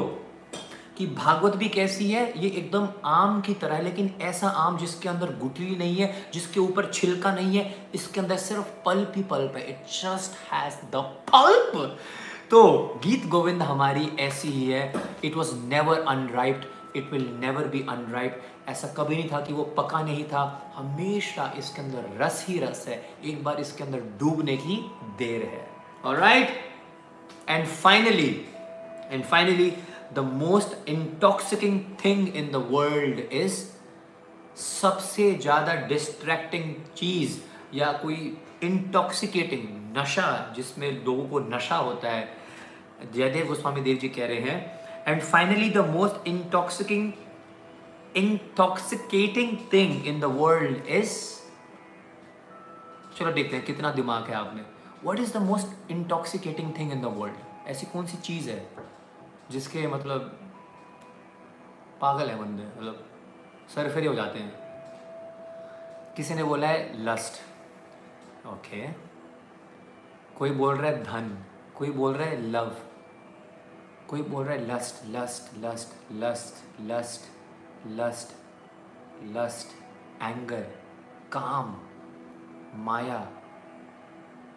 [0.97, 5.09] कि भागवत भी कैसी है, ये एकदम आम की तरह है, लेकिन ऐसा आम जिसके
[5.09, 9.57] अंदर गुटली नहीं है, जिसके ऊपर छिलका नहीं है, इसके अंदर सिर्फ़ पल्प ही पल्प
[9.57, 11.99] है it just has the pulp
[12.51, 12.63] तो
[13.05, 14.93] गीत गोविंद हमारी ऐसी ही है
[15.25, 19.65] it was never unriped it will never be unripe ऐसा कभी नहीं था कि वो
[19.79, 24.57] पका नहीं था, हमेशा इसके अंदर रस ही रस है, एक बार इसके अंदर डूबने
[24.57, 24.77] की
[25.19, 25.67] देर है।
[26.05, 26.49] और right
[27.49, 28.31] and finally
[29.05, 29.73] and finally
[30.15, 33.63] the most intoxicating thing in the world is
[34.57, 37.39] सबसे ज़्यादा डिस्ट्रैक्टिंग चीज़
[37.75, 39.69] या कोई इंटॉक्सिकेटिंग
[39.99, 42.29] नशा, जिसमें लोगों को नशा होता है।
[43.15, 47.13] जयदेव गोस्वामी देव जी कह रहे हैं। And finally the most intoxicating
[48.17, 51.13] intoxicating thing in the world is
[53.19, 54.63] चलो देखते हैं, कितना दिमाग है आपने
[55.05, 58.57] what is the most intoxicating thing in the world ऐसी कौन सी चीज़ है?
[59.51, 60.41] जिसके मतलब
[62.01, 63.11] पागल है बंदे मतलब
[63.75, 64.65] सरफेरे हो जाते हैं।
[66.17, 67.33] किसी ने बोला है, लस्ट।
[68.47, 68.89] ओके।
[70.39, 71.45] कोई बोल रहा है, धन।
[71.75, 72.77] कोई बोल रहा है, लव।
[74.09, 75.07] कोई बोल रहा है, lust.
[75.07, 75.59] Lust.
[75.59, 76.13] Lust.
[76.13, 76.81] Lust.
[76.81, 77.21] Lust.
[77.87, 78.29] Lust.
[79.23, 79.67] Lust.
[80.23, 80.63] Anger.
[81.33, 81.77] काम।
[82.75, 83.31] माया।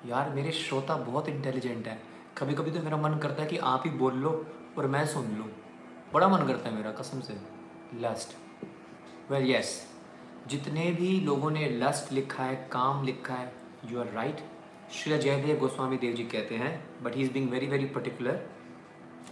[0.05, 2.03] यार मेरे श्रोता बहुत इंटेलिजेंट है।
[2.37, 4.45] कभी कभी तो मेरा मन करता है कि आप ही बोल लो।
[4.77, 5.47] और मैं सुन लूँ।
[6.13, 7.37] बड़ा मन करता है मेरा कसम से।
[8.01, 8.35] लस्ट
[9.31, 9.71] वेल यस
[10.47, 13.53] जितने भी लोगों ने लस्ट लिखा है काम लिखा है
[13.85, 14.41] you are right
[14.91, 18.49] Shri Jayadev Goswami Dev ji कहते हैं but he is being very very particular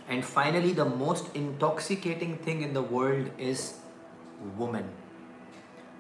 [0.09, 3.72] and finally the most intoxicating thing in the world is
[4.57, 4.89] women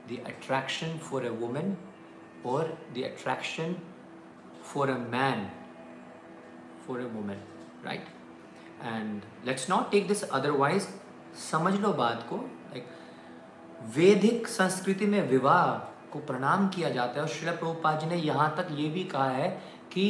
[0.09, 1.77] the attraction for a women
[2.45, 3.75] और the attraction
[4.67, 5.41] for a man,
[6.85, 7.41] for a woman,
[7.83, 8.07] right?
[8.81, 10.87] And let's not take this otherwise
[11.41, 12.87] समझ लो बात को like
[13.95, 15.65] वैदिक संस्कृति में विवाह
[16.11, 19.29] को प्रणाम किया जाता है और श्री प्रभुपाद जी ने यहाँ तक ये भी कहा
[19.29, 19.49] है
[19.93, 20.05] कि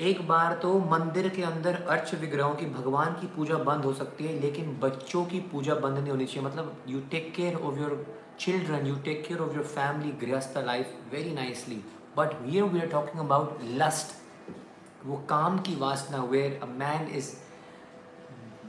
[0.00, 4.24] एक बार तो मंदिर के अंदर अर्च विग्रहों की भगवान की पूजा बंद हो सकती
[4.24, 8.04] है, लेकिन बच्चों की पूजा बंद नहीं होनी चाहिए। मतलब you take care of your
[8.40, 11.82] children you take care of your family grihastha life very nicely
[12.16, 17.34] but here we are talking about lust वो काम की वासना where a man is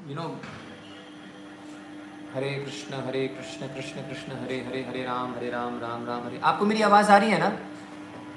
[0.09, 0.23] you know
[2.35, 6.39] Hare Krishna Hare Krishna Krishna Krishna, Hare Hare Hare Ram Hare Ram Ram Ram, Hare.
[6.43, 7.49] आपको मेरी आवाज़ आ रही है ना?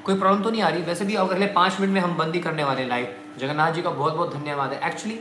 [0.04, 0.82] कोई प्रॉब्लम तो नहीं आ रही?
[0.82, 4.14] वैसे भी अगले पाँच मिनट में हम बंदी करने वाले लाइव जगन्नाथ जी का बहुत
[4.14, 5.18] बहुत धन्यवाद है। एक्चुअली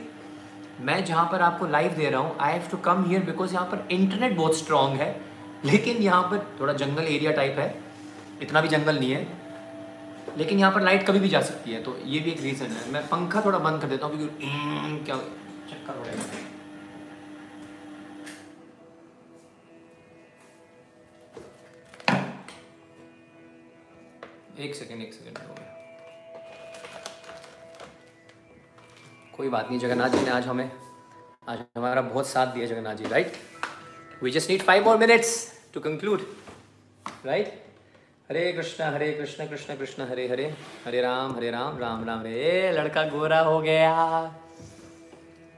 [0.81, 3.65] मैं जहाँ पर आपको लाइव दे रहा हूँ I have to come here because यहाँ
[3.65, 5.09] पर इंटरनेट बहुत स्ट्रॉन्ग है।
[5.65, 7.73] लेकिन यहाँ पर थोड़ा जंगल एरिया टाइप है।
[8.41, 9.27] इतना भी जंगल नहीं है।
[10.37, 12.91] लेकिन यहाँ पर लाइट कभी भी जा सकती है। तो ये भी एक रीज़न है।
[12.91, 15.15] मैं पंखा थोड़ा बंद कर देता हूँ, क्योंकि क्या
[15.71, 16.49] चक्कर रहा
[24.59, 25.69] एक सेकेंड एक सेकेंड, हो गया।
[29.37, 30.71] कोई बात नहीं, जगन्नाथ जी ने आज हमें,
[31.47, 33.33] आज हमारा बहुत साथ दिया Jagannath ji right
[34.23, 35.31] we just need five more minutes
[35.73, 36.25] to conclude
[37.25, 37.47] right
[38.29, 40.45] Hare Krishna Hare Krishna Krishna Krishna, Hare Hare
[40.85, 42.71] Hare Ram Hare Ram Ram Ram, Hare.
[42.71, 43.91] लड़का गोरा हो गया।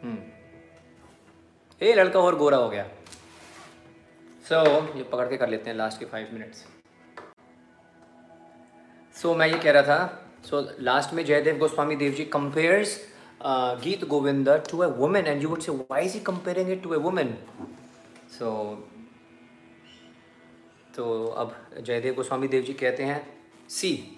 [0.04, 0.18] हम्म।
[1.82, 2.86] ए लड़का और गोरा हो गया।
[4.46, 6.66] सो so, ये पकड़ के कर लेते हैं लास्ट के फाइव मिनट्स
[9.16, 13.00] सो मैं ये कह रहा था सो so, लास्ट में Jaydev Goswami Dev ji compares
[13.84, 16.90] Gita Govind to a women and you would say why is he comparing it to
[16.90, 17.34] a women
[18.38, 18.52] so
[20.96, 23.22] तो अब जयदेव गोस्वामी देव जी कहते हैं
[23.70, 24.13] see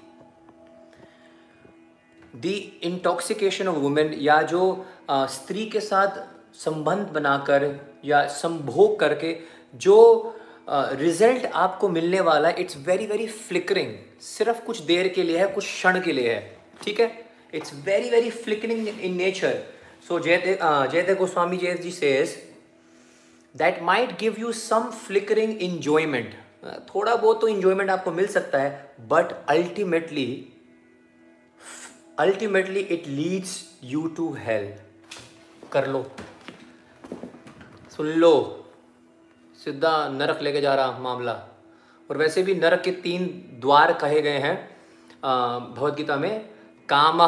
[2.36, 2.46] the
[2.84, 4.64] intoxication of women या जो
[5.12, 7.70] स्त्री के साथ संबंध बनाकर
[8.06, 9.38] या संभोग करके
[9.74, 9.98] जो
[10.70, 15.48] रिज़ल्ट आपको मिलने वाला है इट्स वेरी वेरी फ्लिकरिंग सिर्फ़ कुछ देर के लिए है,
[15.48, 17.12] कुछ क्षण के लिए है, ठीक है?
[17.54, 19.60] It's very very flickering in nature
[20.08, 20.58] so Jayadev
[20.92, 22.36] Jayadev Goswami Jay ji says
[23.56, 26.34] that might give you some flickering enjoyment
[26.96, 30.28] थोड़ा बहुत तो इंजॉयमेंट आपको मिल सकता है but ultimately
[32.18, 36.06] ultimately it leads you to hell कर लो।
[37.96, 38.32] सुन लो।
[39.60, 41.34] सीधा नरक लेके जा रहा मामला।
[42.10, 43.28] और वैसे भी नरक के तीन
[43.62, 44.56] द्वार कहे गए हैं
[45.24, 46.46] भगवदगीता में।
[46.90, 47.20] काम,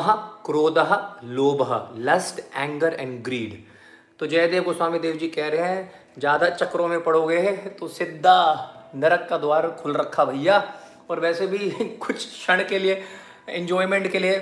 [0.46, 0.78] क्रोध,
[1.26, 3.64] लोभ लस्ट एंगर एंड ग्रीड
[4.20, 9.28] तो जयदेव गोस्वामी देव जी कह रहे हैं, ज़्यादा चक्रों में पड़ोगे तो सीधा नरक
[9.30, 10.64] का द्वार खुल रखा भैया।
[11.10, 11.70] और वैसे भी
[12.00, 13.04] कुछ क्षण के लिए
[13.50, 14.38] एंजॉयमेंट के लिए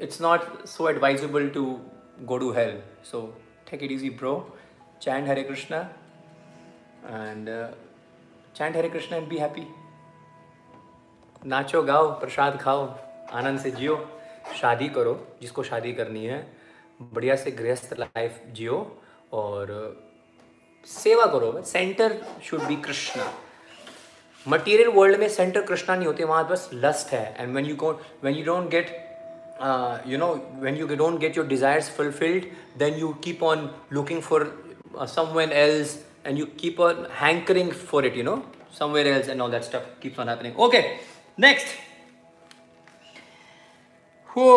[0.00, 1.64] it's not so advisable to
[2.24, 3.20] go to hell so
[3.70, 4.34] take it easy bro
[5.02, 5.78] chant Hare Krishna
[7.08, 7.48] and
[8.56, 9.66] chant Hare Krishna and be happy
[11.42, 12.86] नाचो गाओ प्रसाद खाओ
[13.32, 13.96] आनंद से जियो
[14.60, 16.40] शादी करो जिसको शादी करनी है
[17.00, 18.78] बढ़िया से गृहस्थ लाइफ जियो
[19.34, 19.68] और
[20.88, 23.32] सेवा करो centre should be Krishna
[24.46, 27.92] material world में सेंटर कृष्णा नहीं होते वहाँ बस लस्ट है and when you go
[28.22, 29.09] when you don't get
[30.06, 32.44] you know when you don't get your desire fulfilled
[32.78, 34.46] then you keep on looking for
[35.34, 38.42] someone else and you keep on hankering for it you know
[38.78, 40.80] somewhere else and all that stuff keeps on happening okay
[41.38, 41.78] next
[44.30, 44.50] हो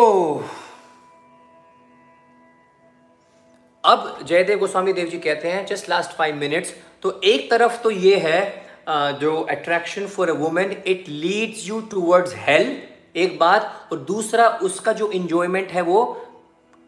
[3.84, 7.90] अब जयदेव गोस्वामी देव जी कहते हैं just last five minutes तो एक तरफ़ तो
[7.90, 13.98] ये है जो attraction for a women it leads you towards hell एक बात और
[13.98, 16.04] दूसरा उसका जो इंजॉयमेंट है वो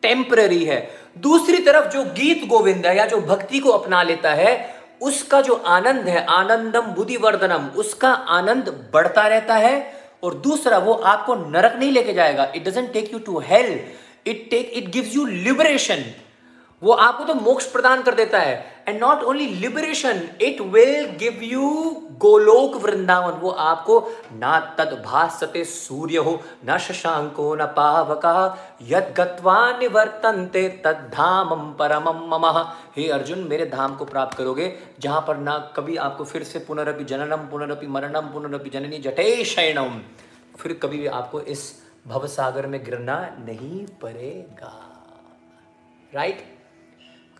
[0.02, 0.78] टेम्पररी है।
[1.18, 5.54] दूसरी तरफ़ जो गीत गोविंद है या जो भक्ति को अपना लेता है, उसका जो
[5.54, 9.74] आनंद है, आनंदम बुद्धिवर्धनम, उसका आनंद बढ़ता रहता है
[10.22, 13.80] और दूसरा वो आपको नरक नहीं लेके जाएगा। It doesn't take you to hell
[14.26, 16.04] it take it gives you liberation
[16.82, 21.42] वो आपको तो मोक्ष प्रदान कर देता है। And not only liberation it will give
[21.42, 21.70] you
[22.18, 23.32] Goloka Vrindavan.
[23.32, 23.98] वो आपको
[24.32, 28.34] ना तद भासते सूर्य हो, न शशांको, न पावका।
[28.82, 32.46] यद गत्वा निवर्तनते तद धामम परमम मम।
[32.96, 37.04] हे अर्जुन, मेरे धाम को प्राप्त करोगे, जहाँ पर ना कभी आपको फिर से पुनरपि
[37.04, 40.00] जननम, पुनरपि मरणम, पुनरपि जननी जटे शयनम।
[40.58, 41.72] फिर कभी भी आपको इस
[42.06, 44.74] भवसागर में गिरना नहीं पड़ेगा।
[46.14, 46.55] Right right?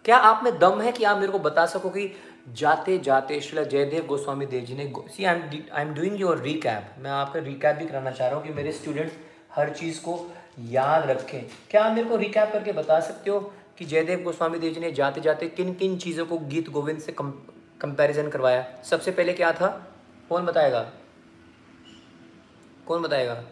[0.07, 2.16] क्या आप में दम है कि आप मेरे को बता सको कि
[2.49, 5.43] जाते जाते श्रीला जयदेव गोस्वामी देव जी ने see I am
[5.73, 8.73] I am doing your recap मैं आपका रिकैप भी कराना चाह रहा हूँ कि मेरे
[8.73, 9.15] स्टूडेंट्स
[9.55, 10.15] हर चीज़ को
[10.59, 13.41] याद रखें। क्या आप मेरे को रिकैप करके बता सकते हो
[13.78, 17.15] कि जयदेव गोस्वामी देव जी ने जाते जाते किन किन चीज़ों को गीत गोविंद से
[17.20, 18.65] कंपैरिजन करवाया?
[18.85, 19.93] सबसे पहले क्या था?
[20.28, 20.91] कौन बताएगा?
[22.87, 23.43] कौन बताएगा?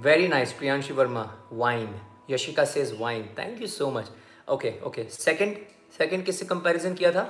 [0.00, 1.28] Very nice, Priyanshi Verma.
[1.50, 1.94] Wine.
[2.28, 3.28] Yashika says wine.
[3.36, 4.06] Thank you so much.
[4.48, 5.06] Okay, okay.
[5.08, 5.58] Second,
[5.96, 7.24] second किससे कंपैरिजन किया था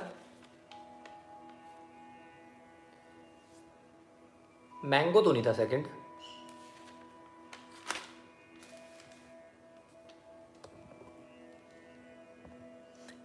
[4.73, 5.85] मैंगो तो नहीं था सेकंड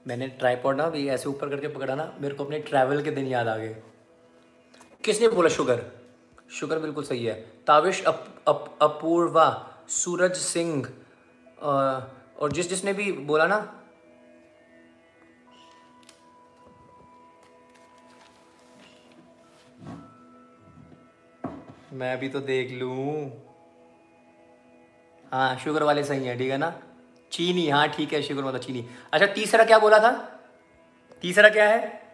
[0.07, 3.27] मैंने ट्राईपॉड ना भी ऐसे ऊपर करके पकड़ा ना मेरे को अपने ट्रैवल के दिन
[3.27, 3.77] याद आ गए
[5.05, 5.83] किसने बोला शुगर
[6.51, 7.35] शुगर बिल्कुल सही है।
[7.67, 9.49] ताविश अप, अप, अपूर्वा
[9.89, 10.87] सूरज सिंह
[11.63, 13.59] और जिस जिसने भी बोला ना?
[21.93, 22.95] मैं भी तो देख लू।
[25.33, 26.73] हाँ शुगर वाले सही है ठीक है ना?
[27.33, 30.11] चीनी हाँ ठीक है शुगर वाला चीनी। अच्छा तीसरा क्या बोला था?
[31.23, 32.06] तीसरा क्या है?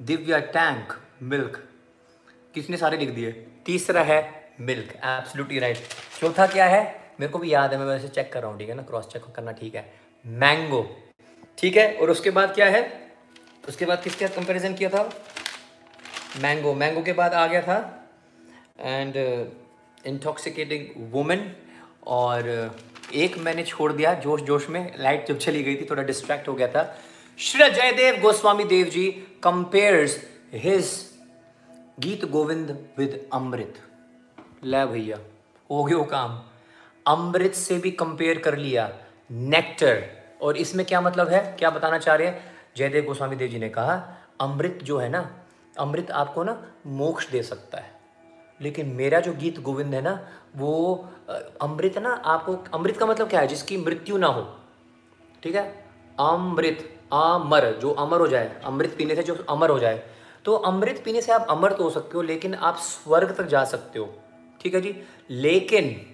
[0.00, 1.56] Divya tank milk.
[2.54, 3.30] किसने सारे लिख दिए?
[3.66, 4.20] तीसरा है
[4.60, 5.78] मिल्क एब्सोल्युटली राइट
[6.20, 6.82] चौथा क्या है?
[7.20, 8.82] मेरे को भी याद है मैं वैसे चेक कर रहा हूँ ठीक है ना?
[8.82, 9.92] क्रॉस चेक करना ठीक है।
[10.24, 10.82] मैंगो
[11.58, 11.92] ठीक है?
[11.94, 12.82] और उसके बाद क्या है?
[13.68, 15.02] उसके बाद किसके साथ कंपेरिजन किया था?
[16.42, 17.78] मैंगो मैंगो के बाद आ गया था।
[18.80, 19.16] एंड
[20.06, 21.50] इंटॉक्सिकेटिंग वुमेन
[22.06, 26.02] और uh, एक मैंने छोड़ दिया जोश जोश में। लाइट जब चली गई थी थोड़ा
[26.02, 26.82] डिस्ट्रैक्ट हो गया था।
[27.40, 29.10] Shri Jayadev Goswami Dev ji
[29.42, 30.16] compares
[30.52, 30.90] his
[32.00, 33.74] Gita Govind with अमृत।
[34.64, 35.18] ले भैया,
[35.70, 36.42] हो गयो काम।
[37.06, 38.98] अमृत से भी कंपेयर कर लिया
[39.30, 40.04] नेक्टर
[40.42, 41.56] और इसमें क्या मतलब है?
[41.58, 42.44] क्या बताना चाह रहे हैं?
[42.76, 45.44] जयदेव गोस्वामी देव जी ने कहा, अमृत जो है ना,
[45.78, 48.00] अमृत आपको ना मोक्ष दे सकता है।
[48.60, 51.08] लेकिन मेरा जो गीत गोविंद है ना, वो
[51.60, 53.46] अमृत ना आपको, अमृत का मतलब क्या है?
[53.46, 54.58] जिसकी मृत्यु ना हो।
[55.42, 55.84] ठीक है?
[56.20, 60.02] अमृत। अमर, जो अमर हो जाए, अमृत पीने से जो अमर हो जाए।
[60.44, 63.64] तो अमृत पीने से आप अमर तो हो सकते हो, लेकिन आप स्वर्ग तक जा
[63.64, 64.14] सकते हो।
[64.60, 64.94] ठीक है जी?
[65.30, 66.06] लेकिन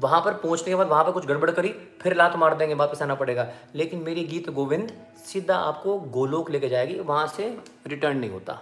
[0.00, 1.68] वहाँ पर पहुँचने के बाद वहाँ पर कुछ गड़बड़ करी,
[2.02, 4.92] फिर लात मार देंगे, वापस आना पड़ेगा। लेकिन मेरी गीत गोविंद
[5.24, 8.52] सीधा आपको गोलोक लेके जाएगी, वहाँ से रिटर्न नहीं होता।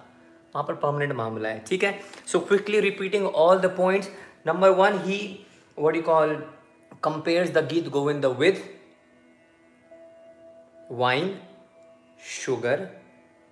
[0.55, 2.01] वहाँ पर परमानेंट मामला है, ठीक है?
[2.27, 4.11] So quickly repeating all the points
[4.47, 5.47] number one he
[5.79, 6.35] what you call
[7.05, 8.63] compares the Gita Govind with
[10.91, 11.39] wine
[12.31, 12.89] sugar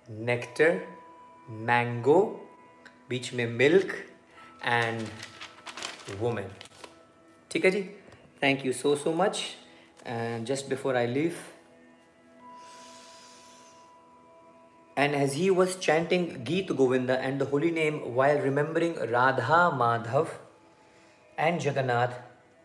[0.07, 0.79] nectar
[1.49, 2.19] mango
[3.09, 3.91] बीच में मिल्क
[4.65, 5.07] एंड
[6.19, 6.49] वुमेन
[7.51, 7.81] ठीक है जी?
[8.43, 9.41] Thank you so so much
[10.07, 11.33] and just before I leave
[14.97, 19.69] and has he was chanting Gita Govind and the holy name why are remembering Radha
[19.77, 20.27] Madhav
[21.37, 22.19] and Jagannath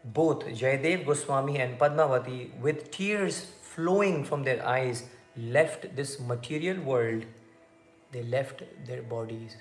[0.05, 3.43] both Jayadev Goswami and Padmavati with tears
[3.75, 5.03] flowing from their eyes
[5.37, 7.25] left this material world,
[8.13, 9.57] they left their bodies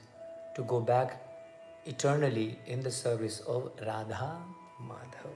[0.56, 1.22] to go back
[1.86, 4.38] eternally in the service of Radha
[4.82, 5.34] Madhav.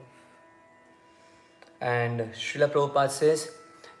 [1.80, 3.50] And Srila Prabhupada says,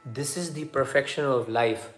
[0.04, 1.88] this is the perfection of life.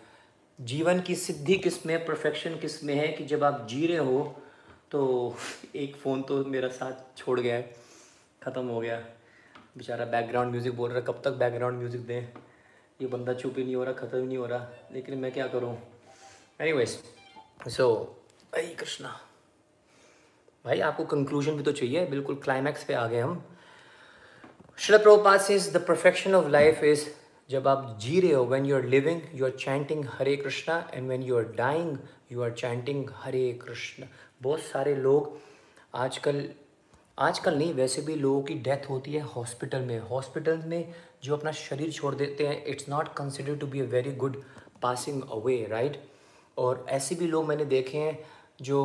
[0.59, 4.23] जीवन की सिद्धि किसमें perfection किसमें है कि जब आप जी रहे हो
[4.90, 5.01] तो
[5.77, 7.62] एक फ़ोन तो मेरा साथ छोड़ गया है
[8.43, 8.97] ख़त्म हो गया
[9.78, 12.27] बेचारा बैकग्राउंड म्यूज़िक बोल रहा कब तक बैकग्राउंड म्यूज़िक दें
[13.03, 15.47] ये बंदा चुप ही नहीं हो रहा, ख़त्म ही नहीं हो रहा, लेकिन मैं क्या
[15.49, 15.77] करूँ?
[16.61, 16.99] एनी वेज
[17.69, 17.89] सो
[18.53, 19.09] अरे कृष्णा,
[20.65, 23.43] भाई आपको कंक्लूजन भी तो चाहिए, बिल्कुल क्लाइमैक्स पे आ गए हम।
[24.79, 27.07] श्रद Prabhupada is the perfection of life is
[27.51, 31.09] जब आप जी रहे हो when you are living you are chanting Hare Krishna and
[31.09, 31.97] when you are dying
[32.33, 34.05] you are chanting Hare Krishna
[34.43, 35.39] बहुत सारे लोग
[35.95, 36.49] आजकल
[37.19, 40.93] आजकल नहीं, वैसे भी लोगों की डेथ होती है हॉस्पिटल में। हॉस्पिटल में
[41.23, 44.43] जो अपना शरीर छोड़ देते हैं it's not consider to be a very good
[44.82, 46.03] passing away right
[46.59, 48.19] और ऐसे भी लोग मैंने देखे हैं
[48.62, 48.82] जो,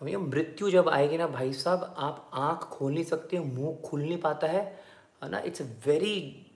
[0.00, 4.18] भैया मृत्यु जब आएगी ना भाई साहब, आप आँख खोल नहीं सकते, मुँह खुल नहीं
[4.20, 4.64] पाता है
[5.22, 5.38] है ना?
[5.38, 6.46] इट्स अ वेरी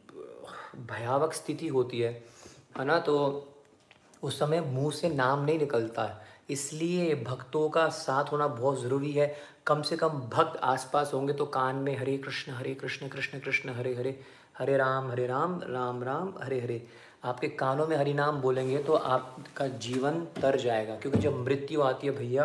[0.90, 2.12] भयावक स्थिति होती है
[2.78, 2.98] है ना?
[2.98, 3.46] तो
[4.22, 6.18] उस समय मुँह से नाम नहीं निकलता है,
[6.50, 9.34] इसलिए भक्तों का साथ होना बहुत ज़रूरी है।
[9.66, 13.70] कम से कम भक्त आसपास होंगे तो कान में हरे कृष्ण हरे कृष्ण कृष्ण कृष्ण,
[13.70, 14.20] हरे हरे
[14.60, 16.82] हरे राम हरे राम राम राम, हरे हरे।
[17.24, 22.06] आपके कानों में हरि नाम बोलेंगे तो आपका जीवन तर जाएगा, क्योंकि जब मृत्यु आती
[22.06, 22.44] है भैया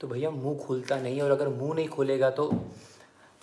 [0.00, 2.50] तो भैया मुँह खुलता नहीं और अगर मुँह नहीं खोलेगा तो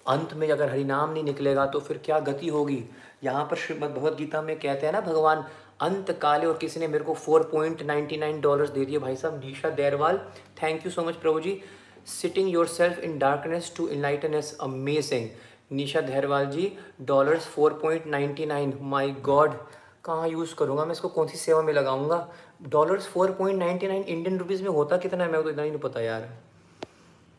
[0.05, 2.83] अंत में अगर हरि नाम नहीं निकलेगा तो फिर क्या गति होगी?
[3.23, 5.45] यहाँ पर श्रीमद भगवद गीता में कहते हैं ना, भगवान,
[5.81, 9.15] अंत काले और किसी ने मेरे को four point ninety nine dollars दे दिए। भाई
[9.15, 10.17] साहब, Nisha Derwal
[10.61, 11.59] thank you so much Prabhu ji.
[12.07, 15.29] Sitting yourself in darkness to enlighten us amazing
[15.71, 16.71] Nisha Dhairwal ji
[17.01, 19.57] dollars four point ninety nine my God
[20.05, 21.07] कहाँ use करूँगा मैं इसको?
[21.07, 22.27] कौन सी सेवा में लगाऊँगा?
[22.61, 25.29] Dollars four point ninety nine Indian rupees में होता कितना है?
[25.31, 26.29] मेरे को तो इतना ही नहीं पता यार।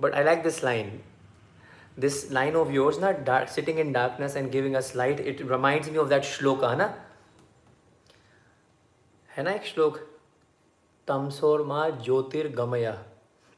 [0.01, 1.01] But I like this line
[1.99, 5.87] this line of yours na dark, sitting in darkness and giving us light it reminds
[5.93, 6.89] me of that shloka है ना?
[9.37, 9.97] है ना एक श्लोक
[11.09, 12.85] तमसोर माँ ज्योतिर्गमय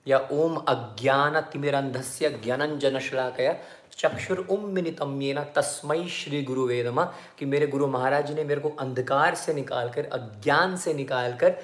[0.06, 3.52] या ओम अज्ञान तिमिरंधस्य ज्ञानंजन श्लाकया
[3.98, 8.68] चक्षुर उम्मिनितम ये तस्मय श्री गुरु वेदमा कि मेरे गुरु महाराज जी ने मेरे को
[8.68, 11.56] अंधकार से निकालकर, अज्ञान से निकालकर,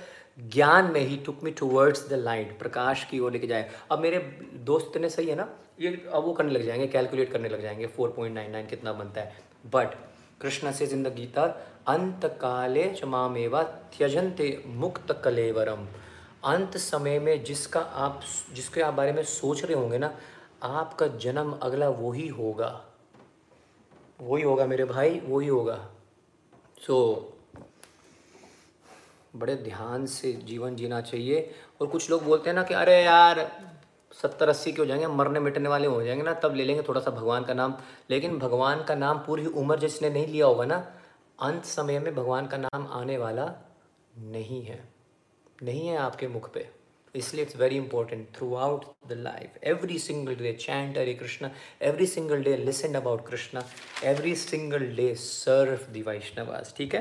[0.49, 4.19] ज्ञान में ही took me towards the light प्रकाश की ओर लेके जाए। अब मेरे
[4.55, 5.49] दोस्त ने सही है ना?
[5.81, 8.93] ये अब वो करने लग जाएँगे कैलकुलेट करने लग जाएँगे फोर पॉइंट नाइन नाइन कितना
[8.93, 9.37] बनता है।
[9.67, 9.89] बट
[10.41, 11.45] कृष्ण से जिंद गीता
[11.89, 15.89] अंत काले चमामेवा त्यजंते मुक्त कलेवरम।
[16.45, 18.21] अंत समय में जिसका आप,
[18.53, 20.17] जिसके आप बारे में सोच रहे होंगे ना
[20.65, 22.85] आपका जन्म अगला वही होगा।
[24.21, 25.89] वही होगा मेरे भाई वही होगा।
[26.87, 27.35] सो so,
[29.37, 33.53] बड़े ध्यान से जीवन जीना चाहिए। और कुछ लोग बोलते हैं ना कि अरे यार
[34.13, 37.01] सत्तर अस्सी के हो जाएँगे मरने मिटने वाले हो जाएँगे ना तब ले लेंगे थोड़ा
[37.01, 37.75] सा भगवान का नाम।
[38.11, 40.93] लेकिन भगवान का नाम पूरी उम्र जिसने नहीं लिया होगा ना
[41.41, 43.55] अंत समय में भगवान का नाम आने वाला
[44.19, 44.89] नहीं है।
[45.63, 46.74] नहीं है आपके मुख पे।
[47.15, 51.51] इसलिए it's very important throughout the life every single day chant Hare Krishna
[51.83, 53.65] every single day listen about Krishna
[54.05, 57.01] every single day serve the Vaishnavas ठीक है?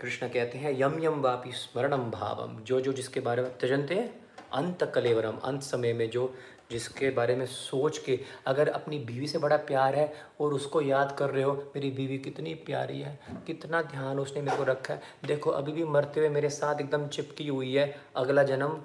[0.00, 4.22] कृष्ण कहते हैं, यम यम वापी स्मरणम भावम जो जो जिसके बारे में त्यजनते हैं?
[4.52, 6.34] अंत कलेवरम अंत समय में जो
[6.70, 11.16] जिसके बारे में सोच के, अगर अपनी बीवी से बड़ा प्यार है और उसको याद
[11.18, 15.02] कर रहे हो, मेरी बीवी कितनी प्यारी है, कितना ध्यान उसने मेरे को रखा है।
[15.26, 18.80] देखो, अभी भी मरते हुए मेरे साथ एकदम चिपकी हुई है। अगला जन्म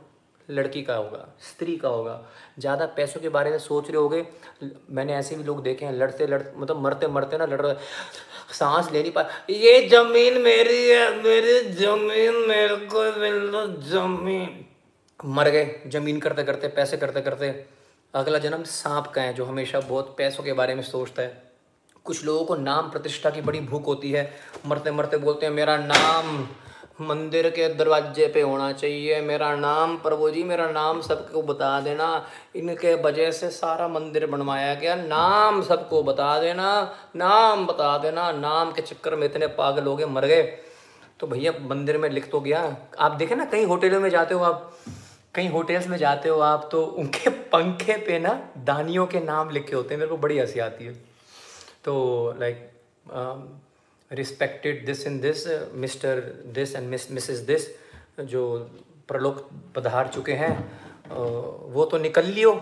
[0.49, 2.21] लड़की का होगा, स्त्री का होगा।
[2.59, 4.25] ज़्यादा पैसों के बारे में सोच रहे होगे,
[4.91, 7.75] मैंने ऐसे भी लोग देखे हैं, लड़ते लड़ मतलब मरते मरते ना लड़ रहे
[8.53, 14.65] सांस ले नहीं पा ये ज़मीन मेरी है, मेरी ज़मीन मेरे को मिल दो ज़मीन।
[15.19, 17.49] मर गए, ज़मीन करते करते, पैसे करते करते।
[18.13, 21.45] अगला जन्म सांप का है, जो हमेशा बहुत पैसों के बारे में सोचता है।
[22.05, 24.31] कुछ लोगों को नाम प्रतिष्ठा की बड़ी भूख होती है।
[24.65, 26.47] मरते मरते बोलते हैं, मेरा नाम
[27.01, 32.25] मंदिर के दरवाजे पे होना चाहिए। मेरा नाम प्रभु जी, मेरा नाम सबको बता देना।
[32.55, 38.71] इनके वजह से सारा मंदिर बनवाया गया। नाम सबको बता देना, नाम बता देना। नाम
[38.71, 40.57] के चक्कर में इतने पागल हो गए, मर गए।
[41.19, 44.43] तो भैया, मंदिर में लिख तो गया। आप देखें ना, कई होटलों में जाते हो
[44.43, 44.77] आप।
[45.35, 49.75] कहीं होटल्स में जाते हो आप तो उनके पंखे पे ना दानियों के नाम लिखे
[49.75, 50.93] होते हैं। मेरे को बड़ी हँसी आती है।
[51.83, 52.71] तो like
[54.11, 56.19] respected this in this mister
[56.53, 57.67] this and miss missus this
[58.25, 58.43] जो
[59.07, 60.53] प्रलोक पधार चुके हैं
[61.73, 62.53] वो तो निकल लियो,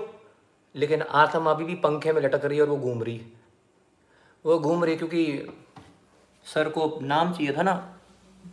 [0.75, 3.21] लेकिन आत्मा अभी भी पंखे में लटक रही है और वो घूम रही
[4.45, 5.47] वो घूम रही क्योंकि
[6.45, 7.73] सर को नाम चाहिए था ना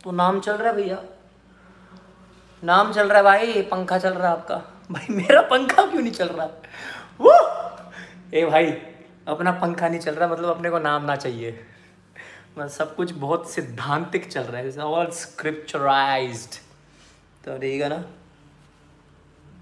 [0.03, 1.03] तो नाम चल रहा है भैया।
[2.63, 4.55] नाम चल रहा है भाई पंखा चल रहा है आपका।
[4.91, 6.45] भाई, मेरा पंखा क्यों नहीं चल रहा?
[7.19, 7.33] वो!
[8.33, 8.71] ए भाई,
[9.27, 11.51] अपना पंखा नहीं चल रहा मतलब अपने को नाम ना चाहिए।
[12.57, 16.47] मतलब सब कुछ बहुत सिद्धांतिक चल रहा है ऑल स्क्रिप्चराइज
[17.45, 18.03] तो ठीक है ना?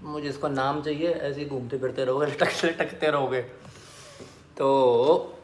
[0.02, 3.42] मुझे इसको नाम चाहिए, ऐसे ही घूमते फिरते रहोगे लटक लटकते रहोगे।
[4.56, 5.38] तो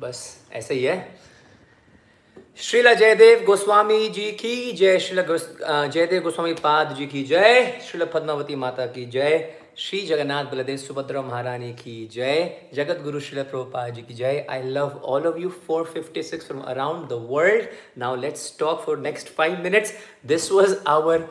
[0.00, 1.15] बस ऐसे ही है।
[2.58, 5.20] श्रील जयदेव गोस्वामी जी की जय श्रील
[5.92, 9.38] जयदेव गोस्वामी पाद जी की जय श्रील पद्मावती माता की जय
[9.78, 14.62] श्री जगन्नाथ बलदेव सुभद्रा महारानी की जय जगत गुरु श्री प्रभुपाद जी की जय I
[14.62, 17.68] love all of you 456 from around the world
[17.98, 19.92] now let's talk for next five minutes
[20.26, 21.28] this was our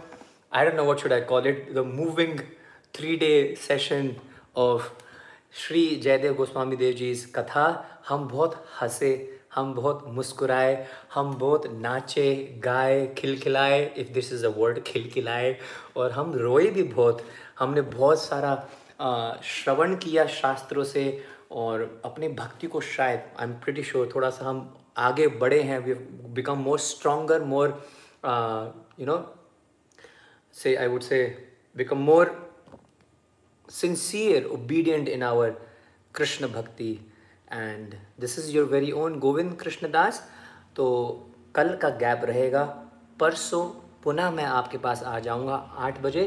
[0.54, 2.40] I don't know what should I call it the moving
[2.94, 4.16] three day session
[4.68, 4.90] of
[5.64, 7.66] Shri Jayadev Goswami Dev ji katha
[8.10, 9.16] हम बहुत हंसे
[9.56, 15.58] हम बहुत मुस्कुराए, हम बहुत नाचे, गाए, खिलखिलाए if this is a word खिलखिलाए,
[15.98, 17.22] और हम रोए भी बहुत।
[17.60, 18.56] हमने बहुत सारा
[19.44, 21.06] श्रवण किया शास्त्रों से,
[21.52, 25.80] और अपनी भक्ति को शायद आई एम प्रिटी श्योर थोड़ा सा हम आगे बढ़े हैं
[25.80, 25.94] we
[26.36, 27.70] become more stronger more
[29.00, 29.18] you know
[30.56, 31.20] say I would say
[31.76, 32.34] become more
[33.70, 35.50] sincere obedient in our
[36.16, 36.98] Krishna bhakti
[37.52, 40.22] and this is your very own Govind Krishnadas
[40.76, 40.86] तो
[41.56, 42.64] कल का gap रहेगा।
[43.20, 43.66] परसों
[44.04, 46.24] पुनः मैं आपके पास आ जाऊँगा आठ बजे।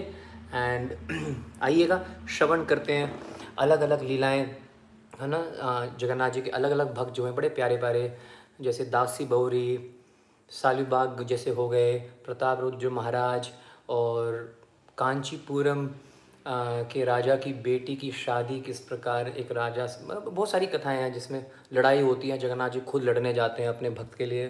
[0.54, 0.92] एंड
[1.62, 3.12] आइएगा, श्रवण करते हैं।
[3.58, 4.42] अलग अलग लीलाएँ,
[5.20, 5.40] है ना?
[5.98, 8.16] जगन्नाथ जी के अलग अलग भक्त जो हैं, बड़े प्यारे प्यारे
[8.60, 9.94] जैसे दासी बौरी
[10.50, 13.50] सालिबाग जैसे हो गए, प्रताप रुद्र महाराज
[13.88, 14.56] और
[14.98, 15.86] कांचीपुरम
[16.50, 21.12] के राजा की बेटी की शादी किस प्रकार एक राजा मतलब बहुत सारी कथाएँ हैं
[21.12, 24.46] जिसमें लड़ाई होती है जगन्नाथ जी खुद लड़ने जाते हैं अपने भक्त के लिए।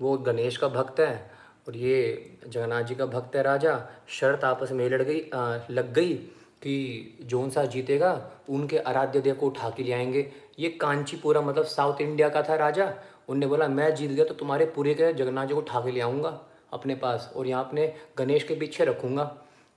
[0.00, 1.30] वो गणेश का भक्त है
[1.68, 5.92] और ये जगन्नाथ जी का भक्त है राजा। शर्त आपस में लड़ गई आ, लग
[5.92, 6.14] गई
[6.62, 11.64] कि जोन सा जीतेगा उनके आराध्य देव को उठा के ले आएँगे। ये कांचीपुरा मतलब
[11.66, 12.92] साउथ इंडिया का था राजा।
[13.28, 16.00] उनने बोला मैं जीत गया तो तुम्हारे पूरे के जगन्नाथ जी को उठा के ले
[16.00, 16.40] आऊँगा
[16.72, 19.24] अपने पास और यहाँ अपने गणेश के पीछे रखूँगा।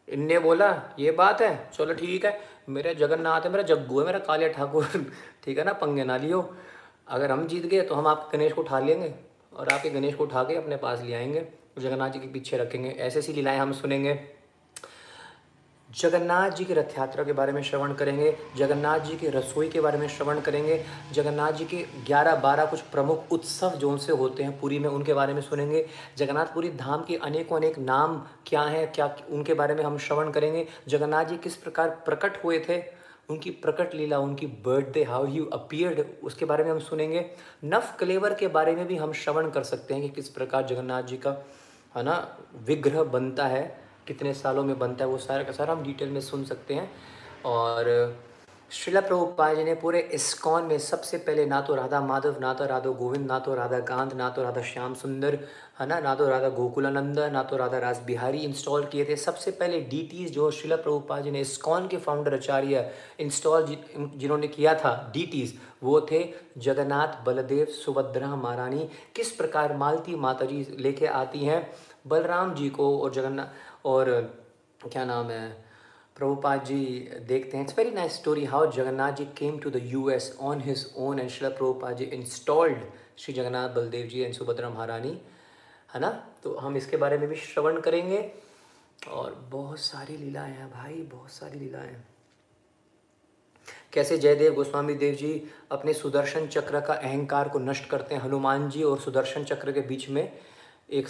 [0.07, 0.69] इनने बोला,
[0.99, 2.39] ये बात है, चलो ठीक है,
[2.69, 4.85] मेरे जगन्नाथ है, मेरा जग्गू है, मेरा कालिया ठाकुर,
[5.43, 6.55] ठीक है ना, पंगे ना लियो।
[7.07, 9.13] अगर हम जीत गए तो हम आप गणेश को उठा लेंगे
[9.53, 11.45] और आपके गणेश को उठा के अपने पास ले आएँगे,
[11.79, 14.13] जगन्नाथ जी के पीछे रखेंगे, ऐसे ऐसी लीलाएँ हम सुनेंगे।
[15.99, 19.81] जगन्नाथ जी की रथ यात्रा के बारे में श्रवण करेंगे, जगन्नाथ जी की रसोई के
[19.81, 24.59] बारे में श्रवण करेंगे, जगन्नाथ जी के 11-12 कुछ प्रमुख उत्सव जो उनसे होते हैं,
[24.59, 25.85] पुरी में उनके बारे में सुनेंगे।
[26.17, 30.67] जगन्नाथपुरी धाम के अनेकों अनेक नाम क्या हैं, क्या उनके बारे में हम श्रवण करेंगे।
[30.87, 32.83] जगन्नाथ जी किस प्रकार प्रकट हुए थे,
[33.29, 37.25] उनकी प्रकट लीला, उनकी बर्थडे, हाउ यू अपियर्ड, उसके बारे में हम सुनेंगे।
[37.65, 41.03] नफ कलेवर के बारे में भी हम श्रवण कर सकते हैं कि किस प्रकार जगन्नाथ
[41.03, 41.45] जी का,
[41.97, 45.83] है ना, विग्रह बनता है। कितने सालों में बनता है वो सारा का सारा हम
[45.83, 46.91] डिटेल में सुन सकते हैं।
[47.45, 48.15] और,
[48.71, 52.65] श्रीला प्रभुपाद जी ने पूरे इस्कॉन में सबसे पहले ना तो राधा माधव, ना तो
[52.65, 55.39] राधा गोविंद, ना तो राधा कांत ना तो राधा श्याम सुंदर,
[55.79, 55.99] है ना?
[55.99, 60.25] ना तो राधा गोकुलानंद, ना तो राधा रास बिहारी इंस्टॉल किए थे। सबसे पहले डी
[60.25, 66.01] जो श्रीला प्रभुपाद जी ने इस्कॉन के फाउंडर आचार्य इंस्टॉल जिन्होंने किया था डी वो
[66.01, 71.71] थे जगन्नाथ, बलदेव, सुभद्रा, महारानी। किस प्रकार मालती माता जी लेके आती हैं?
[72.07, 73.45] बलराम जी को और जगन्नाथ
[73.85, 74.11] और,
[74.91, 75.65] क्या नाम है,
[76.15, 80.09] प्रभुपाद जी देखते हैं। It's very nice story how Jagannath ji came to the U
[80.09, 82.77] S on his own and Srila Prabhupada ji installed
[83.17, 85.21] Shri Jagannath Baldev ji and Subhadra Maharani
[85.93, 86.09] है ना?
[86.43, 88.31] तो हम इसके बारे में भी श्रवण करेंगे।
[89.09, 92.07] और बहुत सारी लीलाएँ हैं भाई, बहुत सारी लीलाएँ हैं।
[93.93, 98.69] कैसे जयदेव गोस्वामी देव जी अपने सुदर्शन चक्र का अहंकार को नष्ट करते हैं हनुमान
[98.69, 100.39] जी और सुदर्शन चक्र के बीच में
[100.89, 101.07] एक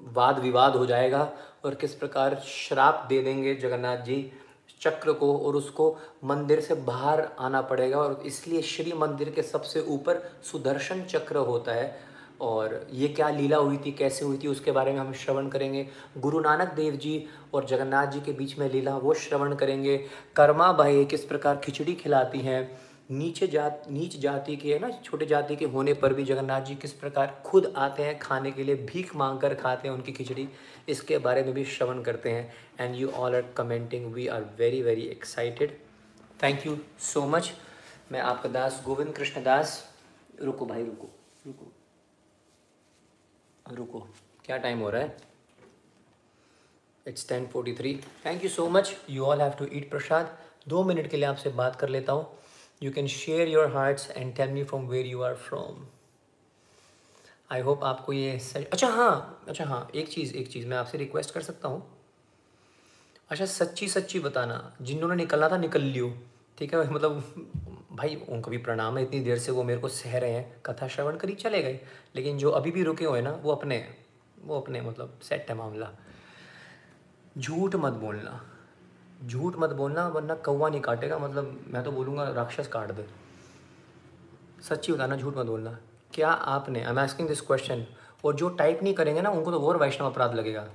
[0.00, 1.32] वाद विवाद हो जाएगा।
[1.64, 4.32] और किस प्रकार श्राप दे देंगे जगन्नाथ जी
[4.80, 9.80] चक्र को और उसको मंदिर से बाहर आना पड़ेगा और इसलिए श्री मंदिर के सबसे
[9.80, 12.08] ऊपर सुदर्शन चक्र होता है।
[12.40, 15.88] और ये क्या लीला हुई थी, कैसे हुई थी, उसके बारे में हम श्रवण करेंगे।
[16.18, 19.96] गुरु नानक देव जी और जगन्नाथ जी के बीच में लीला, वो श्रवण करेंगे।
[20.36, 25.26] कर्मा भाई किस प्रकार खिचड़ी खिलाती हैं। नीचे जात, नीच जाति के है ना, छोटे
[25.26, 28.74] जाति के होने पर भी जगन्नाथ जी किस प्रकार खुद आते हैं खाने के लिए,
[28.76, 30.48] भीख मांग कर खाते हैं उनकी खिचड़ी,
[30.88, 34.82] इसके बारे में भी श्रवण करते हैं। And you all are commenting we are very
[34.82, 35.78] very excited
[36.42, 37.52] thank you so much
[38.12, 39.82] मैं आपका दास गोविंद कृष्ण दास।
[40.42, 41.08] रुको भाई, रुको
[41.46, 41.72] रुको।
[43.66, 44.06] रुको,
[44.44, 45.16] क्या टाइम हो रहा है?
[47.06, 47.94] It's ten forty three
[48.26, 50.36] thank you so much you all have to eat prasad
[50.68, 52.26] दो मिनट के लिए आपसे बात कर लेता हूँ।
[52.82, 55.86] You can share your hearts and tell me from where you are from.
[57.52, 61.34] I hope आपको ये अच्छा हाँ अच्छा हाँ एक चीज़ एक चीज़ मैं आपसे रिक्वेस्ट
[61.34, 61.82] कर सकता हूँ।
[63.30, 66.18] अच्छा सच्ची सच्ची बताना, जिन्होंने निकलना था, निकल लियो।
[66.58, 67.12] ठीक है मतलब
[67.92, 70.88] भाई, उनको भी प्रणाम है, इतनी देर से वो मेरे को सह रहे हैं। कथा
[70.88, 71.80] श्रवण करी चले गए।
[72.16, 73.94] लेकिन जो अभी भी रुके हुए ना, वो अपने
[74.42, 75.90] वो अपने मतलब सेट है मामला।
[77.38, 78.57] झूठ मत बोलना।
[79.18, 83.06] झूठ मत बोलना, वरना कौवा नहीं काटेगा। मतलब मैं तो बोलूँगा, राक्षस काट दे।
[84.62, 85.78] सच्ची बताना, झूठ मत बोलना।
[86.14, 87.84] क्या आपने I am asking this question
[88.24, 90.66] और जो टाइप नहीं करेंगे ना, उनको तो और वैष्णव अपराध लगेगा।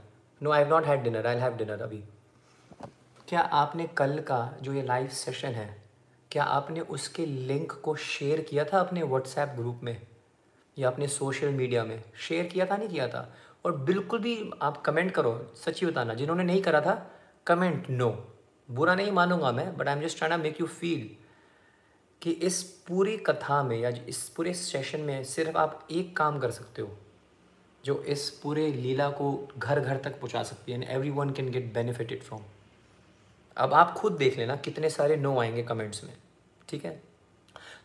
[0.42, 2.04] No I have not had dinner I have dinner अभी।
[3.28, 5.84] क्या आपने कल का जो ये लाइव सेशन है,
[6.32, 10.02] क्या आपने उसके लिंक को शेयर किया था अपने व्हाट्सएप ग्रुप में?
[10.78, 12.04] या अपने सोशल मीडिया में?
[12.20, 13.28] शेयर किया था, नहीं किया था?
[13.66, 16.96] और बिल्कुल भी आप कमेंट करो, सच्ची बताना। जिन्होंने नहीं करा था
[17.48, 18.10] कमेंट नो
[18.74, 21.24] बुरा नहीं मानूँगा मैं but I am just trying make you feel
[22.22, 26.52] कि इस पूरी कथा में या इस पूरे सेशन में सिर्फ़ आप एक काम कर
[26.52, 26.98] सकते हो
[27.86, 31.74] जो इस पूरे लीला को घर घर तक पहुँचा सकती है and everyone can get
[31.74, 32.42] benefited from
[33.58, 36.14] अब आप खुद देख लेना कितने सारे नो आएँगे कमेंट्स में
[36.70, 37.04] ठीक है?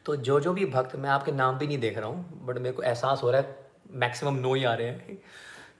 [0.04, 2.72] तो जो जो भी भक्त मैं आपके नाम भी नहीं देख रहा हूँ बट मेरे
[2.72, 5.22] को एहसास हो रहा है मैक्सिमम नो ही आ रहे हैं।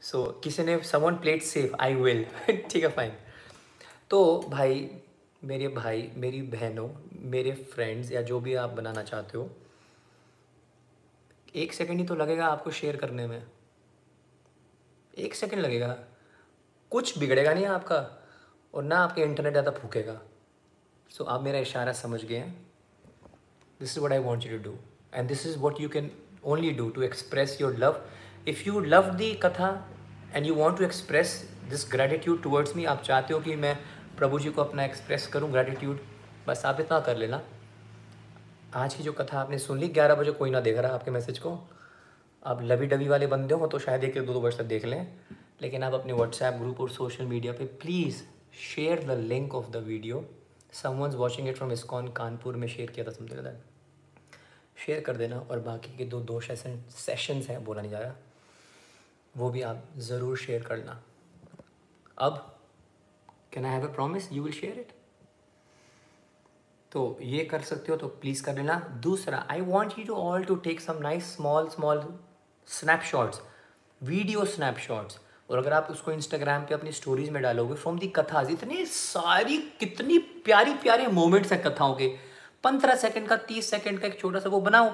[0.01, 3.13] सो so, किसी ने someone plate safe I will ठीक है फाइन
[4.11, 4.91] तो भाई
[5.43, 6.89] मेरे भाई मेरी बहनों
[7.31, 9.51] मेरे फ्रेंड्स या जो भी आप बनाना चाहते हो
[11.55, 13.43] एक सेकेंड ही तो लगेगा आपको शेयर करने में।
[15.15, 15.97] एक सेकेंड लगेगा।
[16.93, 17.97] कुछ बिगड़ेगा नहीं आपका
[18.75, 20.21] और ना आपके इंटरनेट ज़्यादा फूकेगा।
[21.11, 22.53] सो so, आप मेरा इशारा समझ गए हैं।
[23.81, 24.77] This is what I want you to do
[25.15, 26.11] and this is what you can
[26.45, 28.03] only do to express your love
[28.49, 29.71] if you love the katha
[30.35, 31.35] and you want to express
[31.71, 33.77] this gratitude towards me आप चाहते हो कि मैं
[34.19, 35.99] प्रभु जी को अपना express करूँ gratitude
[36.47, 37.41] बस आप इतना कर लेना।
[38.75, 41.39] आज की जो कथा आपने सुन ली, ग्यारह बजे कोई ना देख रहा आपके मैसेज
[41.39, 41.53] को।
[42.43, 45.07] आप लवी डवी वाले बंदे हो तो शायद एक दो दो वर्ष तक देख लें।
[45.63, 48.23] लेकिन आप अपने व्हाट्सएप ग्रुप और सोशल मीडिया पे please
[48.65, 50.25] share the link of the video
[50.73, 53.63] someone's watching it from ISKCON Kanpur में शेयर किया था समथिंग दैट
[54.87, 58.15] शेयर कर देना और बाकी के दो दो सेशन सेशंस हैं, बोला नहीं जा रहा।
[59.35, 61.03] वो भी आप ज़रूर शेयर करना।
[62.19, 62.55] अब
[63.53, 64.93] can I have a promise you will share it
[66.93, 70.45] तो ये कर सकते हो तो प्लीज़ कर लेना। दूसरा I want you to all
[70.45, 72.03] to take some nice small small
[72.69, 73.41] snapshots
[74.01, 75.19] video snapshots
[75.51, 79.57] और अगर आप उसको इंस्टाग्राम पे अपनी स्टोरीज में डालोगे फ्रॉम दी कथाज, इतनी सारी,
[79.81, 82.09] कितनी प्यारी, प्यारे मोमेंट्स हैं कथाओं के।
[82.65, 84.93] पंद्रह सेकंड का, तीस सेकंड का एक छोटा सा वो बनाओ,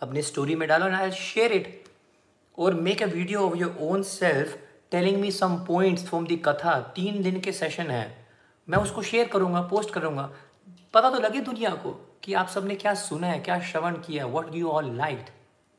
[0.00, 1.84] अपनी स्टोरी में डालो ना शेयर इट
[2.58, 4.56] और make a video of your own self
[4.92, 8.26] telling me some points from the katha तीन दिन के सेशन है।
[8.68, 10.30] मैं उसको शेयर करूँगा पोस्ट करूँगा।
[10.94, 11.92] पता तो लगे दुनिया को
[12.24, 15.26] कि आप सबने क्या सुना है, क्या श्रवण किया है। What you all like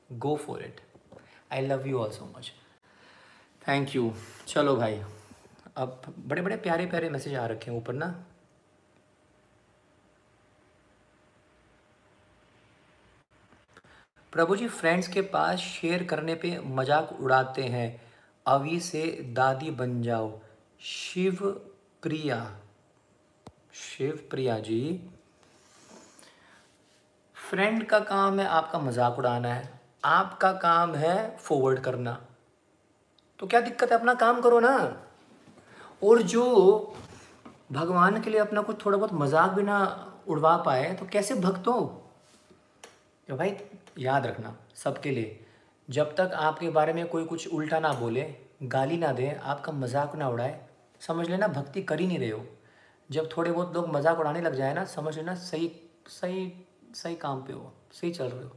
[0.09, 0.81] go for it
[1.53, 2.51] I love you all so much
[3.61, 4.11] thank you
[4.47, 5.01] चलो भाई।
[5.77, 8.07] अब बड़े बड़े प्यारे प्यारे मैसेज आ रखे हैं ऊपर ना।
[14.33, 17.89] प्रभु जी फ्रेंड्स के पास शेयर करने पे मज़ाक उड़ाते हैं।
[18.49, 19.01] अभी से
[19.35, 20.31] दादी बन जाओ।
[20.81, 21.39] शिव
[22.03, 22.37] प्रिया।
[23.73, 24.81] शिव प्रिया जी
[27.37, 32.19] फ्रेंड का काम है आपका मज़ाक उड़ाना है। आपका काम है फॉरवर्ड करना।
[33.39, 33.97] तो क्या दिक्कत है?
[33.97, 34.75] अपना काम करो ना।
[36.01, 36.45] और जो
[37.71, 39.77] भगवान के लिए अपना कुछ थोड़ा बहुत मज़ाक भी ना
[40.27, 41.67] उड़वा पाए तो कैसे भक्त?
[41.67, 41.81] हो
[43.27, 43.55] तो भाई
[43.99, 45.45] याद रखना सबके लिए।
[45.89, 50.15] जब तक आपके बारे में कोई कुछ उल्टा ना बोले, गाली ना दे, आपका मज़ाक
[50.15, 50.59] ना उड़ाए,
[51.01, 52.45] समझ लेना भक्ति कर ही नहीं रहे हो।
[53.09, 55.71] जब थोड़े बहुत लोग मज़ाक उड़ाने लग जाए ना, समझ लेना सही
[56.07, 56.53] सही
[56.95, 58.55] सही काम पे हो, सही चल रहे हो।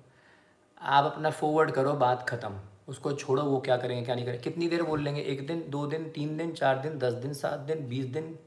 [0.80, 4.68] आप अपना फॉरवर्ड करो, बात ख़त्म। उसको छोड़ो, वो क्या करेंगे, क्या नहीं करेंगे। कितनी
[4.68, 5.20] देर बोल लेंगे?
[5.20, 8.38] एक दिन, दो दिन, तीन दिन, चार दिन, दस दिन, सात दिन, बीस दिन।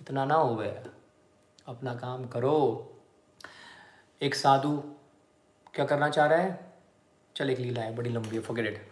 [0.00, 0.90] इतना ना हो गया।
[1.66, 2.88] अपना काम करो।
[4.22, 4.82] एक साधु
[5.74, 6.71] क्या करना चाह रहा है?
[7.36, 8.90] चल एक लीला है, बड़ी लंबी है forget it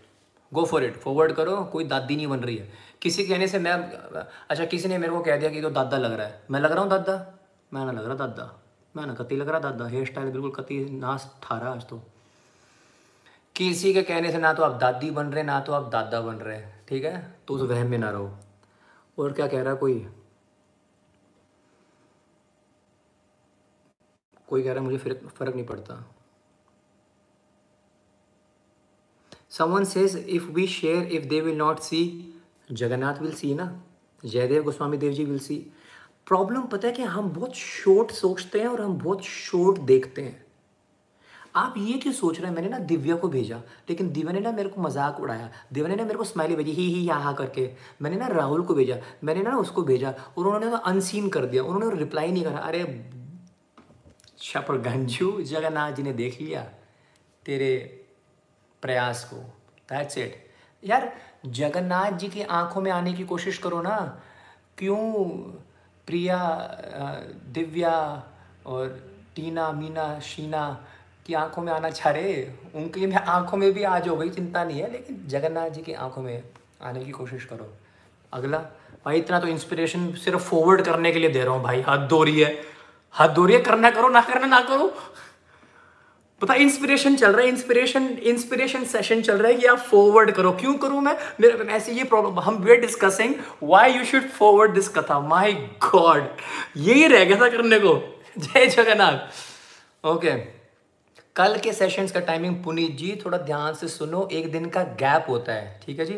[0.52, 2.68] go for it forward करो, कोई दादी नहीं बन रही है।
[3.02, 6.12] किसी कहने से मैं अच्छा किसी ने मेरे को कह दिया कि तो दादा लग
[6.12, 7.14] रहा है। मैं लग रहा हूँ दादा?
[7.72, 8.44] मैं ना लग रहा दादा।
[8.94, 10.78] मैं ना कति लग रहा दादा। हेयर स्टाइल बिल्कुल कति
[11.42, 12.02] ठा रहा आज तो।
[13.56, 16.34] किसी के कहने से ना तो आप दादी बन रहे, ना तो आप दादा बन
[16.36, 17.36] रहे। ठीक है?
[17.48, 18.38] तो उस वहम में ना रहो।
[19.18, 20.06] और क्या कह रहा कोई?
[24.48, 26.04] कोई कह रहा मुझे फिर फ़र्क नहीं पड़ता।
[29.50, 32.04] Someone says, if we share, if they will not see
[32.72, 33.64] Jagannath will see ना
[34.24, 35.56] Jayadev Goswami Dev ji will see
[36.26, 40.44] problem पता है कि हम बहुत शॉर्ट सोचते हैं और हम बहुत शॉर्ट देखते हैं।
[41.56, 42.54] आप ये क्यों सोच रहे हैं?
[42.54, 43.56] मैंने ना दिव्या को भेजा,
[43.88, 46.72] लेकिन दिव्या ने ना मेरे को मज़ाक उड़ाया। दिव्या ने ना मेरे को स्माइली भेजी,
[46.72, 47.68] ही ही, यहाँ करके।
[48.02, 51.62] मैंने ना राहुल को भेजा, मैंने ना उसको भेजा और उन्होंने ना अनसीन कर दिया।
[51.62, 52.84] उन्होंने रिप्लाई नहीं करा। अरे
[54.38, 56.62] छपर गंजू जगन्नाथ जी ने देख लिया,
[57.46, 57.99] तेरे
[58.82, 59.36] प्रयास को।
[59.88, 60.36] दैट्स इट
[60.82, 61.12] यार,
[61.46, 63.96] जगन्नाथ जी की आँखों में आने की कोशिश करो ना।
[64.78, 65.14] क्यों
[66.08, 66.38] प्रिया
[67.54, 67.96] दिव्या
[68.66, 68.88] और
[69.36, 70.86] टीना, मीना, शीना
[71.26, 72.42] की आँखों में आना छा रहे
[72.74, 75.92] उनकी में आँखों में भी आज हो गई चिंता नहीं है, लेकिन जगन्नाथ जी की
[75.92, 76.42] आँखों में
[76.82, 77.72] आने की कोशिश करो।
[78.32, 78.58] अगला,
[79.04, 82.22] भाई इतना तो इंस्पिरेशन सिर्फ़ फॉरवर्ड करने के लिए दे रहा हूँ भाई। हाथ दो
[82.24, 82.54] रही है।
[83.14, 84.92] हाथ दो रही है, करना करो, ना करना ना करो।
[86.40, 90.52] पता इंस्पिरेशन चल रहा है इंस्पिरेशन इंस्पिरेशन सेशन चल रहा है कि आप फॉरवर्ड करो।
[90.52, 91.16] क्यों करूँ मैं?
[91.40, 95.52] मेरे ऐसे ये प्रॉब्लम हम वे discussing why you should forward this katha my
[95.84, 96.28] God
[96.76, 100.30] यही रह गया था करने को। जय जगन्नाथ। ओके
[101.36, 105.26] कल के सेशंस का टाइमिंग पुनीत जी, थोड़ा ध्यान से सुनो, एक दिन का गैप
[105.28, 106.14] होता है, ठीक है जी?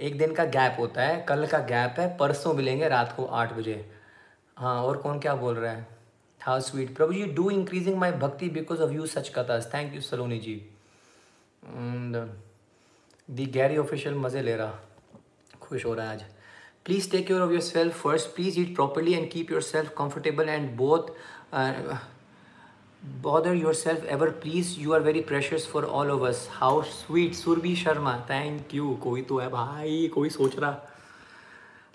[0.00, 3.52] एक दिन का गैप होता है, कल का गैप है, परसों मिलेंगे रात को आठ
[3.52, 3.90] बजे।
[4.56, 6.01] हाँ और कौन क्या बोल रहा है?
[6.46, 10.00] How sweet Prabhu ji do increasing my bhakti because of you such kathas thank you
[10.00, 10.54] Saloni ji
[13.28, 14.78] the Gary official मज़े ले रहा।
[15.62, 16.24] खुश हो रहा है आज।
[16.84, 21.12] Please take care of yourself first please eat properly and keep yourself comfortable and both
[23.22, 24.26] bother yourself ever.
[24.42, 28.96] Please, you are very precious for all of us how sweet surbi sharma, thank you
[29.02, 30.70] कोई तो है भाई, कोई सोच रहा।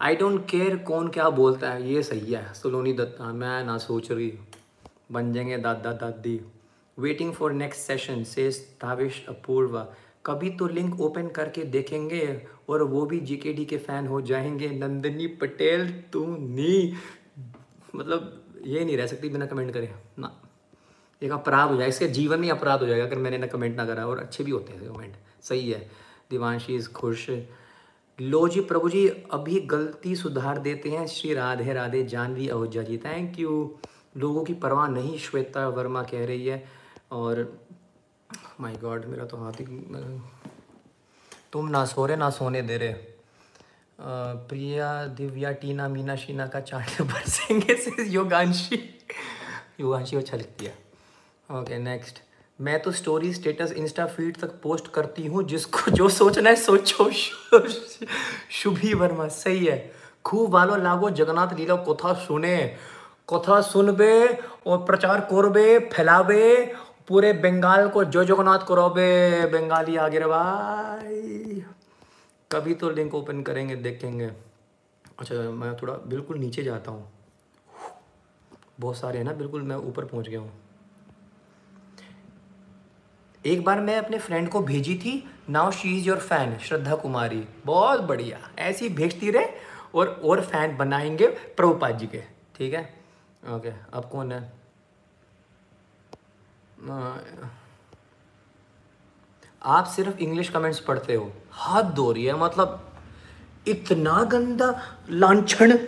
[0.02, 4.12] I don't care कौन क्या बोलता है, ये सही है, सलोनी दत्ता, मैं ना सोच
[4.12, 4.34] रही
[5.12, 6.42] बन जाएँगे दादा दादी।
[7.00, 8.52] वेटिंग फॉर नेक्स्ट सेशन से
[8.82, 9.88] ताविश अपूर्वा।
[10.26, 15.28] कभी तो लिंक ओपन करके देखेंगे और वो भी जीकेडी के फ़ैन हो जाएँगे। नंदनी
[15.28, 16.94] पटेल, तू नी।
[17.96, 20.42] मतलब ये नहीं रह सकती, बिना कमेंट करे। ना।
[21.24, 23.86] एक अपराध हो जाए, इसके जीवन में अपराध हो जाएगा, अगर मैंने ना कमेंट ना
[23.86, 25.90] करा, और अच्छे भी होते हैं कमेंट सही है।
[26.30, 27.30] दिवानशी इज़ खुश।
[28.20, 32.98] लो जी प्रभु जी, अभी गलती सुधार देते हैं। श्री राधे राधे, जानवी आहूजा जी
[32.98, 33.78] थैंक यू
[34.18, 36.66] लोगों की परवाह नहीं, श्वेता वर्मा कह रही है।
[37.12, 37.68] और
[38.60, 39.66] माय गॉड मेरा तो हाथ ही,
[41.52, 42.94] तुम ना सो रहे ना सोने दे रहे।
[44.50, 48.84] प्रिया, दिव्या, टीना, मीना, शीना का चार्ट बरसेंगे। योगांशी।
[49.80, 50.76] योगांशी अच्छा लिखती है
[51.52, 52.20] ओके नेक्स्ट
[52.60, 57.10] मैं तो स्टोरी स्टेटस इंस्टा फ़ीड तक पोस्ट करती हूँ, जिसको जो सोचना है सोचो।
[58.52, 59.92] शुभी वर्मा, सही है।
[60.26, 62.58] खूब वालो लागो जगन्नाथ लीला, कथा सुने।
[63.30, 66.74] कथा सुनबे और प्रचार करबे, फैलाबे,
[67.08, 71.64] पूरे बंगाल को जो जगन्नाथ करोबे, बंगाली आगे भाई।
[72.52, 74.26] कभी तो लिंक ओपन करेंगे, देखेंगे।
[75.20, 77.10] अच्छा मैं थोड़ा बिल्कुल नीचे जाता हूँ।
[78.80, 80.52] बहुत सारे हैं ना, बिल्कुल मैं ऊपर पहुँच गया हूँ।
[83.46, 87.48] एक बार मैं अपने फ्रेंड को भेजी थी now she is your fan Shraddha Kumari.
[87.66, 89.46] बहुत बढ़िया। ऐसी भेजती रहे
[89.96, 92.24] और और फ़ैन बनाएँगे प्रभुपाद जी के।
[92.56, 93.00] ठीक है?
[93.50, 94.54] ओके अब कौन है?
[99.64, 101.34] आप सिर्फ़ इंग्लिश कमेंट्स पढ़ते हो।
[101.64, 102.92] हद दो रही है मतलब
[103.68, 105.88] इतना गंदा लाछन।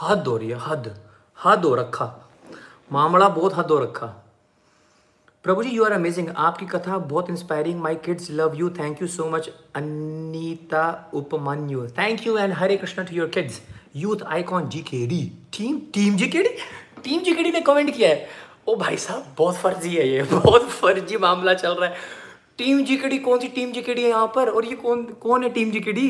[0.00, 1.08] हद हो रही है, हद।
[1.44, 2.30] हद हो रखा।
[2.92, 4.21] मामला बहुत हद हो रखा।
[5.44, 9.08] Prabhu ji you are amazing आपकी कथा बहुत inspiring my kids love you thank you
[9.08, 13.60] so much Anita Upmanyu thank you and Hare Krishna to your kids
[13.96, 15.20] youth icon G K D
[15.58, 16.48] team team G K D
[17.04, 18.28] team G K D ने comment किया है.
[18.68, 20.22] ओ भाई साहब, बहुत फर्जी है ये.
[20.32, 21.96] बहुत फर्जी मामला चल रहा है.
[22.58, 24.48] टीम जी के डी कौन सी टीम जी के डी है यहाँ पर?
[24.48, 26.08] और ये कौन कौन है team G K D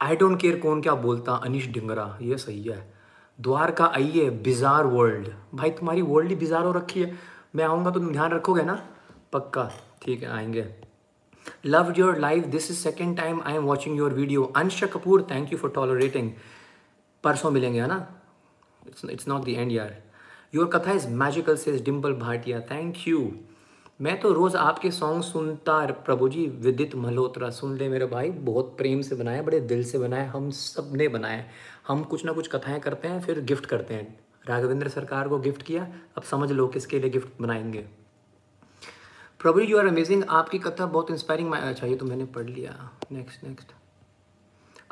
[0.00, 1.32] I don't care कौन क्या बोलता.
[1.44, 2.84] अनिश डिंगरा, ये सही है.
[3.38, 7.18] द्वारका आइए बिजार वर्ल्ड भाई तुम्हारी वर्ल्ड ही बिजार हो रखी है.
[7.54, 8.74] मैं आऊँगा, तुम ध्यान रखोगे ना?
[9.32, 9.70] पक्का।
[10.02, 10.64] ठीक है, आएँगे।
[11.66, 15.52] Love your life this is second time I am watching your video Ansh Kapoor thank
[15.52, 16.30] you for tolerating
[17.24, 18.06] परसों मिलेंगे, है ना?
[18.86, 19.96] It's it's not the end यार।
[20.54, 23.30] Your katha is magical says Dimple Bhatia thank you
[24.00, 28.74] मैं तो रोज़ आपके song सुनता प्रभु जी, विदित मल्होत्रा। सुन ले मेरे भाई, बहुत
[28.78, 31.44] प्रेम से बनाए बड़े दिल से बनाए हम सबने बनाए
[31.88, 34.18] हम कुछ ना कुछ कथाएँ करते हैं, फिर गिफ्ट करते हैं।
[34.50, 35.86] राघवेंद्र सरकार को गिफ्ट किया,
[36.16, 37.86] अब समझ लो किसके लिए गिफ्ट बनाएँगे।
[39.40, 43.44] प्रभु यू आर अमेजिंग आपकी कथा बहुत इंस्पायरिंग अच्छा ये तो मैंने पढ़ लिया। Next
[43.44, 43.72] next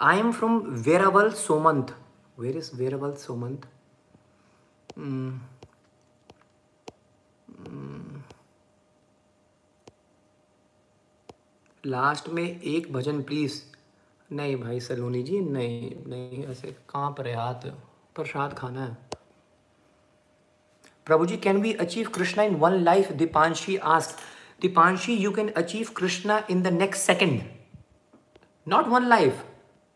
[0.00, 1.94] I am from Veraval Somnath
[2.38, 3.66] where is Veraval Somnath
[11.84, 13.60] last में एक भजन प्लीज़
[14.30, 17.68] नहीं भाई, सलोनी जी, नहीं नहीं, ऐसे कहाँ पर है हाथ।
[18.16, 19.07] प्रसाद खाना है।
[21.08, 24.16] Prabhu ji can be achieve Krishna in one life Deepanshi ask
[24.62, 27.42] Deepanshi you can achieve Krishna in the next second
[28.68, 29.44] not one life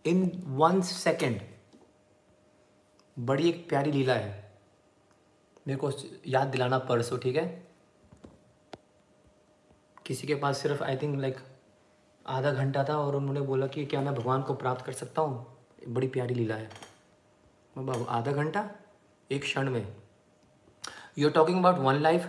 [0.06, 1.40] in one second
[3.18, 4.52] बड़ी एक प्यारी लीला है।
[5.66, 5.92] मेरे को
[6.26, 7.66] याद दिलाना परसों, ठीक है?
[10.06, 11.36] किसी के पास सिर्फ़ आई थिंक लाइक
[12.26, 15.56] आधा घंटा था और उन्होंने बोला कि क्या मैं भगवान को प्राप्त कर सकता हूँ?
[15.88, 16.70] बड़ी प्यारी लीला है।
[17.78, 18.70] बाबू, आधा घंटा?
[19.30, 20.01] एक क्षण में।
[21.16, 22.26] You are talking about one life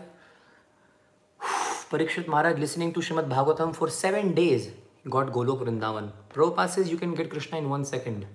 [1.92, 4.70] Parikshit Maharaj listening to Shrimad Bhagavatam for seven days
[5.10, 8.26] got Golok Vrindavan pro pass you can get Krishna in one second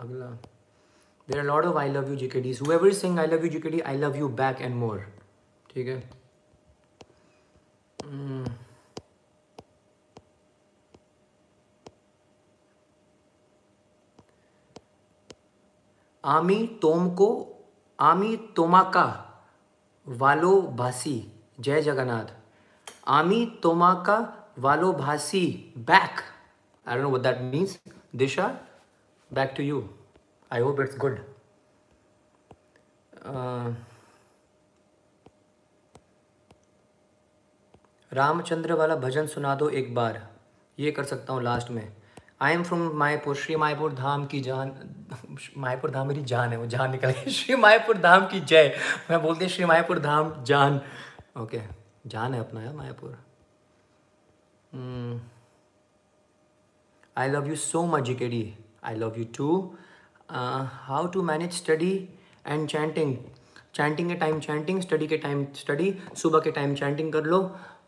[0.00, 0.30] अगला
[1.28, 3.50] there are lord of I love you G K D whoever sing I love you
[3.50, 5.04] G K D I love you back and more
[5.70, 6.02] ठीक है.
[16.24, 17.28] आमी तोमको
[17.98, 19.04] आमी तोमाका
[20.06, 21.16] वालो भासी,
[21.60, 22.34] जय जगन्नाथ।
[23.08, 24.18] आमी तोमाका
[24.58, 25.46] वालो भासी
[25.78, 26.20] back
[26.86, 27.78] I don't know what that means
[28.16, 28.46] Disha
[29.30, 29.88] back to you
[30.50, 31.24] I hope it's good
[38.12, 40.20] Ramchandra वाला भजन सुना दो एक बार।
[40.78, 42.01] ये कर सकता हूँ लास्ट में।
[42.42, 44.72] I am from Mayapur Shri Mayapur Dham की जान
[45.56, 48.74] मायपुर धाम मेरी जान है, वो जान निकल गई। श्री मायपुर धाम की जय।
[49.10, 50.80] मैं बोलती श्री मायपुर धाम जान।
[51.40, 51.60] ओके
[52.06, 53.18] जान है अपना है Mayapur
[57.16, 58.42] I love you so much G K D
[58.84, 59.48] I love you too
[60.30, 61.92] how to manage study
[62.46, 63.16] and chanting
[63.74, 67.40] chanting के टाइम चैंटिंग स्टडी के टाइम स्टडी सुबह के टाइम चैंटिंग कर लो।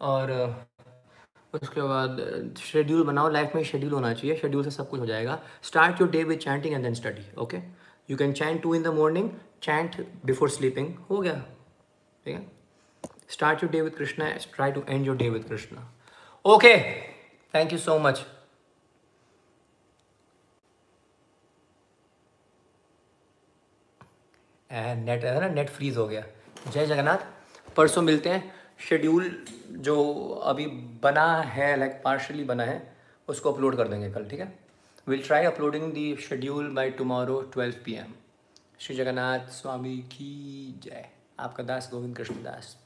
[0.03, 0.31] और
[1.55, 5.39] उसके बाद शेड्यूल बनाओ लाइफ में शेड्यूल होना चाहिए शेड्यूल से सब कुछ हो जाएगा।
[5.63, 7.59] Start your day with chanting and then study okay
[8.11, 9.31] you can chant too in the morning
[9.63, 11.35] chant before sleeping हो गया,
[12.27, 12.47] ठीक है?
[13.31, 15.91] Start your day with Krishna try to end your day with Krishna
[16.45, 16.77] okay
[17.55, 18.25] thank you so much
[24.71, 25.49] and net है ना?
[25.49, 26.25] Net freeze हो गया।
[26.73, 27.19] जय जगन्नाथ,
[27.77, 28.53] परसों मिलते हैं।
[28.89, 30.67] शेड्यूल जो अभी
[31.03, 32.97] बना है लाइक पार्शली बना है,
[33.29, 34.59] उसको अपलोड कर देंगे कल, ठीक है?
[35.09, 38.15] Will try uploading the schedule by tomorrow twelve P M
[38.79, 41.09] Shri Jagannath Swami की जय।
[41.39, 42.77] आपका दास गोविंद कृष्ण दास।